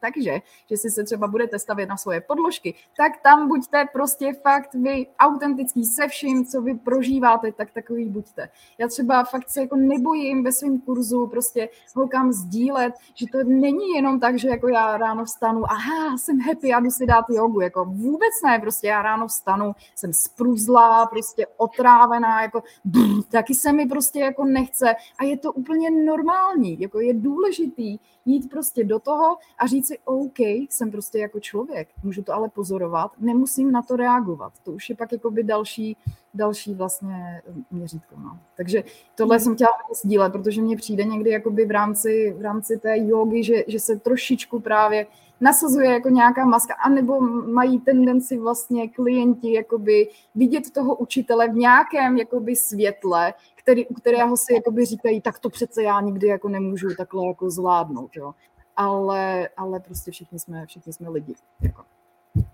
Takže, 0.00 0.38
že 0.70 0.76
si 0.76 0.90
se 0.90 1.04
třeba 1.04 1.26
budete 1.26 1.58
stavět 1.58 1.88
na 1.88 1.96
svoje 1.96 2.20
podložky, 2.20 2.74
tak 2.96 3.12
tam 3.22 3.48
buďte 3.48 3.84
prostě 3.92 4.32
fakt 4.42 4.74
vy 4.74 5.06
autentický 5.18 5.84
se 5.84 6.08
vším, 6.08 6.46
co 6.46 6.62
vy 6.62 6.74
prožíváte, 6.74 7.52
tak 7.52 7.70
takový 7.70 8.04
buďte. 8.04 8.48
Já 8.78 8.88
třeba 8.88 9.24
fakt 9.24 9.50
se 9.50 9.60
jako 9.60 9.76
nebojím 9.76 10.44
ve 10.44 10.52
svém 10.52 10.80
kurzu 10.80 11.26
prostě 11.26 11.68
holkám 11.94 12.32
sdílet, 12.32 12.94
že 13.14 13.26
to 13.32 13.38
není 13.44 13.90
jenom 13.94 14.20
tak, 14.20 14.38
že 14.38 14.48
jako 14.48 14.68
já 14.68 14.96
ráno 14.96 15.24
vstanu, 15.24 15.62
aha, 15.64 16.18
jsem 16.18 16.40
happy, 16.40 16.68
já 16.68 16.80
jdu 16.80 16.90
si 16.90 17.06
dát 17.06 17.24
jogu, 17.30 17.60
jako 17.60 17.84
vůbec 17.84 18.32
ne, 18.44 18.58
prostě 18.58 18.86
já 18.86 19.02
ráno 19.02 19.26
vstanu, 19.26 19.72
jsem 19.94 20.12
spruzlá, 20.12 21.06
prostě 21.06 21.46
otrávená, 21.56 22.42
jako 22.42 22.62
brr, 22.84 23.22
taky 23.30 23.54
se 23.54 23.72
mi 23.72 23.86
prostě 23.86 24.20
jako 24.20 24.44
nechce 24.44 24.94
a 25.18 25.24
je 25.24 25.38
to 25.38 25.52
úplně 25.52 25.90
normální, 25.90 26.80
jako 26.80 27.00
je 27.00 27.14
důležitý 27.14 27.98
jít 28.28 28.50
prostě 28.50 28.84
do 28.84 28.98
toho 28.98 29.36
a 29.58 29.66
říct 29.66 29.86
si, 29.86 29.98
OK, 30.04 30.38
jsem 30.38 30.90
prostě 30.90 31.18
jako 31.18 31.40
člověk, 31.40 31.88
můžu 32.02 32.22
to 32.22 32.34
ale 32.34 32.48
pozorovat, 32.48 33.10
nemusím 33.18 33.72
na 33.72 33.82
to 33.82 33.96
reagovat. 33.96 34.52
To 34.64 34.72
už 34.72 34.90
je 34.90 34.96
pak 34.96 35.12
jakoby 35.12 35.42
další, 35.42 35.96
další 36.34 36.74
vlastně 36.74 37.42
měřítko. 37.70 38.14
No. 38.18 38.38
Takže 38.56 38.84
tohle 39.14 39.36
hmm. 39.36 39.44
jsem 39.44 39.54
chtěla 39.54 39.70
sdílet, 40.02 40.32
protože 40.32 40.62
mně 40.62 40.76
přijde 40.76 41.04
někdy 41.04 41.30
jakoby 41.30 41.66
v 41.66 41.70
rámci, 41.70 42.34
v 42.38 42.42
rámci 42.42 42.78
té 42.78 42.98
jogy, 42.98 43.44
že, 43.44 43.64
že 43.68 43.80
se 43.80 43.96
trošičku 43.96 44.60
právě 44.60 45.06
nasazuje 45.40 45.90
jako 45.92 46.08
nějaká 46.08 46.44
maska, 46.44 46.74
anebo 46.74 47.20
mají 47.20 47.80
tendenci 47.80 48.38
vlastně 48.38 48.88
klienti 48.88 49.52
jakoby 49.52 50.08
vidět 50.34 50.70
toho 50.70 50.94
učitele 50.94 51.48
v 51.48 51.54
nějakém 51.54 52.16
jakoby 52.16 52.56
světle, 52.56 53.34
který, 53.54 53.86
u 53.86 53.94
kterého 53.94 54.36
si 54.36 54.54
jakoby 54.54 54.84
říkají, 54.84 55.20
tak 55.20 55.38
to 55.38 55.50
přece 55.50 55.82
já 55.82 56.00
nikdy 56.00 56.26
jako 56.26 56.48
nemůžu 56.48 56.88
takhle 56.96 57.26
jako 57.26 57.50
zvládnout, 57.50 58.16
jo. 58.16 58.34
Ale, 58.76 59.48
ale 59.56 59.80
prostě 59.80 60.10
všichni 60.10 60.38
jsme, 60.38 60.66
všichni 60.66 60.92
jsme 60.92 61.08
lidi. 61.08 61.34
Jako. 61.60 61.84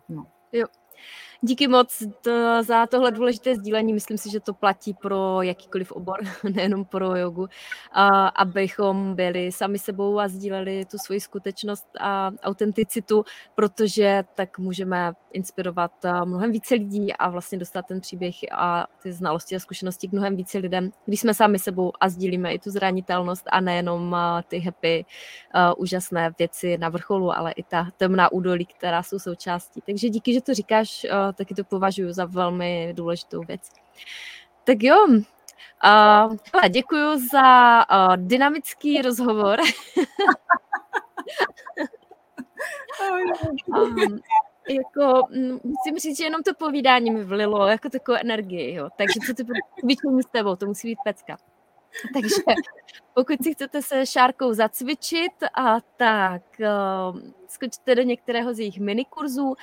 No. 0.08 0.26
Jo. 0.52 0.66
Díky 1.40 1.68
moc 1.68 2.02
to, 2.20 2.62
za 2.62 2.86
tohle 2.86 3.10
důležité 3.10 3.54
sdílení. 3.54 3.92
Myslím 3.94 4.18
si, 4.18 4.30
že 4.30 4.40
to 4.40 4.54
platí 4.54 4.94
pro 4.94 5.42
jakýkoliv 5.42 5.92
obor, 5.92 6.20
nejenom 6.54 6.84
pro 6.84 7.16
jogu, 7.16 7.48
a, 7.92 8.28
abychom 8.28 9.14
byli 9.14 9.52
sami 9.52 9.78
sebou 9.78 10.18
a 10.18 10.28
sdíleli 10.28 10.84
tu 10.84 10.98
svoji 10.98 11.20
skutečnost 11.20 11.86
a 12.00 12.30
autenticitu, 12.42 13.24
protože 13.54 14.24
tak 14.34 14.58
můžeme 14.58 15.12
inspirovat 15.32 15.92
mnohem 16.24 16.52
více 16.52 16.74
lidí 16.74 17.12
a 17.12 17.30
vlastně 17.30 17.58
dostat 17.58 17.86
ten 17.86 18.00
příběh 18.00 18.34
a 18.52 18.86
ty 19.02 19.12
znalosti 19.12 19.56
a 19.56 19.58
zkušenosti 19.58 20.08
k 20.08 20.12
mnohem 20.12 20.36
více 20.36 20.58
lidem, 20.58 20.90
když 21.06 21.20
jsme 21.20 21.34
sami 21.34 21.58
sebou 21.58 21.92
a 22.00 22.08
sdílíme 22.08 22.54
i 22.54 22.58
tu 22.58 22.70
zranitelnost 22.70 23.44
a 23.50 23.60
nejenom 23.60 24.16
ty 24.48 24.58
happy, 24.58 25.04
úžasné 25.76 26.34
věci 26.38 26.78
na 26.78 26.88
vrcholu, 26.88 27.32
ale 27.36 27.52
i 27.52 27.62
ta 27.62 27.88
temná 27.96 28.32
údolí, 28.32 28.66
která 28.66 29.02
jsou 29.02 29.18
součástí. 29.18 29.80
Takže 29.86 30.08
díky, 30.08 30.34
že 30.34 30.40
to 30.40 30.54
říkáš, 30.54 31.06
taky 31.34 31.54
to 31.54 31.64
považuji 31.64 32.12
za 32.12 32.24
velmi 32.24 32.92
důležitou 32.96 33.40
věc. 33.40 33.70
Tak 34.64 34.82
jo, 34.82 34.96
uh, 35.06 36.68
děkuji 36.68 37.18
za 37.32 37.78
uh, 37.90 38.16
dynamický 38.16 39.02
rozhovor. 39.02 39.60
um, 43.68 44.20
jako, 44.68 45.26
musím 45.64 45.98
říct, 45.98 46.16
že 46.16 46.24
jenom 46.24 46.42
to 46.42 46.54
povídání 46.54 47.10
mi 47.10 47.24
vlilo 47.24 47.66
jako 47.66 47.88
takovou 47.88 48.18
energii, 48.20 48.74
jo. 48.74 48.88
takže 48.96 49.20
co 49.26 49.34
ty 49.34 49.44
cvičení 49.80 50.22
s 50.22 50.26
tebou, 50.26 50.56
to 50.56 50.66
musí 50.66 50.88
být 50.88 50.98
pecka. 51.04 51.36
Takže 52.12 52.34
pokud 53.14 53.42
si 53.42 53.54
chcete 53.54 53.82
se 53.82 54.06
Šárkou 54.06 54.52
zacvičit, 54.52 55.32
a 55.54 55.80
tak 55.96 56.42
uh, 56.60 57.20
skočte 57.48 57.94
do 57.94 58.02
některého 58.02 58.54
z 58.54 58.58
jejich 58.58 58.80
minikurzů. 58.80 59.54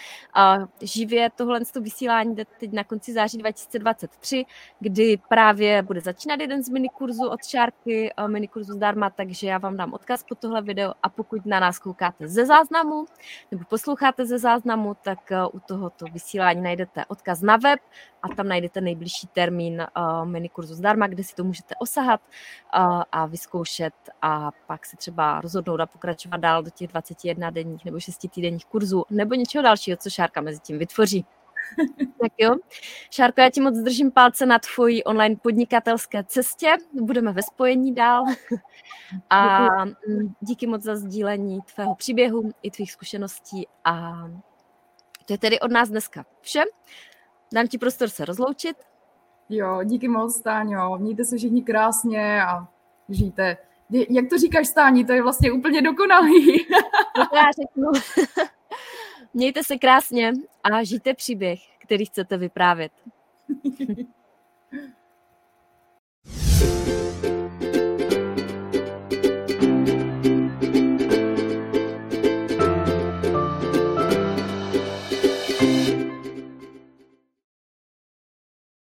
Živě 0.81 1.29
tohle 1.35 1.59
vysílání 1.81 2.35
jde 2.35 2.45
teď 2.59 2.71
na 2.71 2.83
konci 2.83 3.13
září 3.13 3.37
2023, 3.37 4.45
kdy 4.79 5.17
právě 5.29 5.81
bude 5.81 6.01
začínat 6.01 6.39
jeden 6.39 6.63
z 6.63 6.69
minikurzů 6.69 7.29
od 7.29 7.45
Šárky, 7.45 8.13
uh, 8.19 8.27
minikurzu 8.27 8.73
zdarma, 8.73 9.09
takže 9.09 9.47
já 9.47 9.57
vám 9.57 9.77
dám 9.77 9.93
odkaz 9.93 10.23
po 10.23 10.35
tohle 10.35 10.61
video 10.61 10.93
a 11.03 11.09
pokud 11.09 11.45
na 11.45 11.59
nás 11.59 11.79
koukáte 11.79 12.27
ze 12.27 12.45
záznamu 12.45 13.05
nebo 13.51 13.63
posloucháte 13.69 14.25
ze 14.25 14.39
záznamu, 14.39 14.95
tak 15.01 15.19
uh, 15.31 15.55
u 15.55 15.59
tohoto 15.59 16.05
vysílání 16.13 16.61
najdete 16.61 17.05
odkaz 17.05 17.41
na 17.41 17.57
web 17.57 17.79
a 18.21 18.27
tam 18.35 18.47
najdete 18.47 18.81
nejbližší 18.81 19.27
termín 19.27 19.87
uh, 19.97 20.25
minikurzu 20.25 20.75
zdarma, 20.75 21.07
kde 21.07 21.23
si 21.23 21.35
to 21.35 21.43
můžete 21.43 21.75
osahat 21.75 22.21
a 23.11 23.25
vyzkoušet 23.25 23.93
a 24.21 24.51
pak 24.67 24.85
se 24.85 24.97
třeba 24.97 25.41
rozhodnout 25.41 25.79
a 25.79 25.85
pokračovat 25.85 26.37
dál 26.37 26.63
do 26.63 26.69
těch 26.69 26.87
21 26.87 27.49
denních 27.71 27.85
nebo 27.85 27.99
6 27.99 28.27
týdenních 28.33 28.65
kurzů 28.65 29.03
nebo 29.09 29.35
něčeho 29.35 29.63
dalšího, 29.63 29.97
co 29.97 30.09
Šárka 30.09 30.41
mezi 30.41 30.59
tím 30.59 30.79
vytvoří. 30.79 31.25
tak 32.21 32.31
jo. 32.37 32.55
Šárko, 33.11 33.41
já 33.41 33.49
ti 33.49 33.61
moc 33.61 33.77
držím 33.77 34.11
palce 34.11 34.45
na 34.45 34.59
tvojí 34.59 35.03
online 35.03 35.35
podnikatelské 35.35 36.23
cestě. 36.23 36.77
Budeme 36.93 37.31
ve 37.31 37.43
spojení 37.43 37.95
dál. 37.95 38.23
A 39.29 39.67
díky 40.41 40.67
moc 40.67 40.83
za 40.83 40.95
sdílení 40.95 41.59
tvého 41.75 41.95
příběhu 41.95 42.51
i 42.61 42.71
tvých 42.71 42.91
zkušeností. 42.91 43.67
A 43.85 44.23
to 45.25 45.33
je 45.33 45.37
tedy 45.37 45.59
od 45.59 45.71
nás 45.71 45.89
dneska 45.89 46.25
vše. 46.41 46.63
Dám 47.53 47.67
ti 47.67 47.77
prostor 47.77 48.09
se 48.09 48.25
rozloučit. 48.25 48.77
Jo, 49.49 49.83
díky 49.83 50.07
moc, 50.07 50.35
Stáňo. 50.35 50.97
Mějte 50.97 51.25
se 51.25 51.37
všichni 51.37 51.63
krásně 51.63 52.43
a 52.43 52.67
žijte. 53.09 53.57
Jak 53.91 54.29
to 54.29 54.37
říkáš, 54.37 54.67
Stání, 54.67 55.05
to 55.05 55.11
je 55.11 55.23
vlastně 55.23 55.51
úplně 55.51 55.81
dokonalý. 55.81 56.57
Já 57.35 57.43
řeknu. 57.61 57.91
Mějte 59.33 59.63
se 59.63 59.77
krásně 59.77 60.33
a 60.63 60.83
žijte 60.83 61.13
příběh, 61.13 61.59
který 61.79 62.05
chcete 62.05 62.37
vyprávět. 62.37 62.91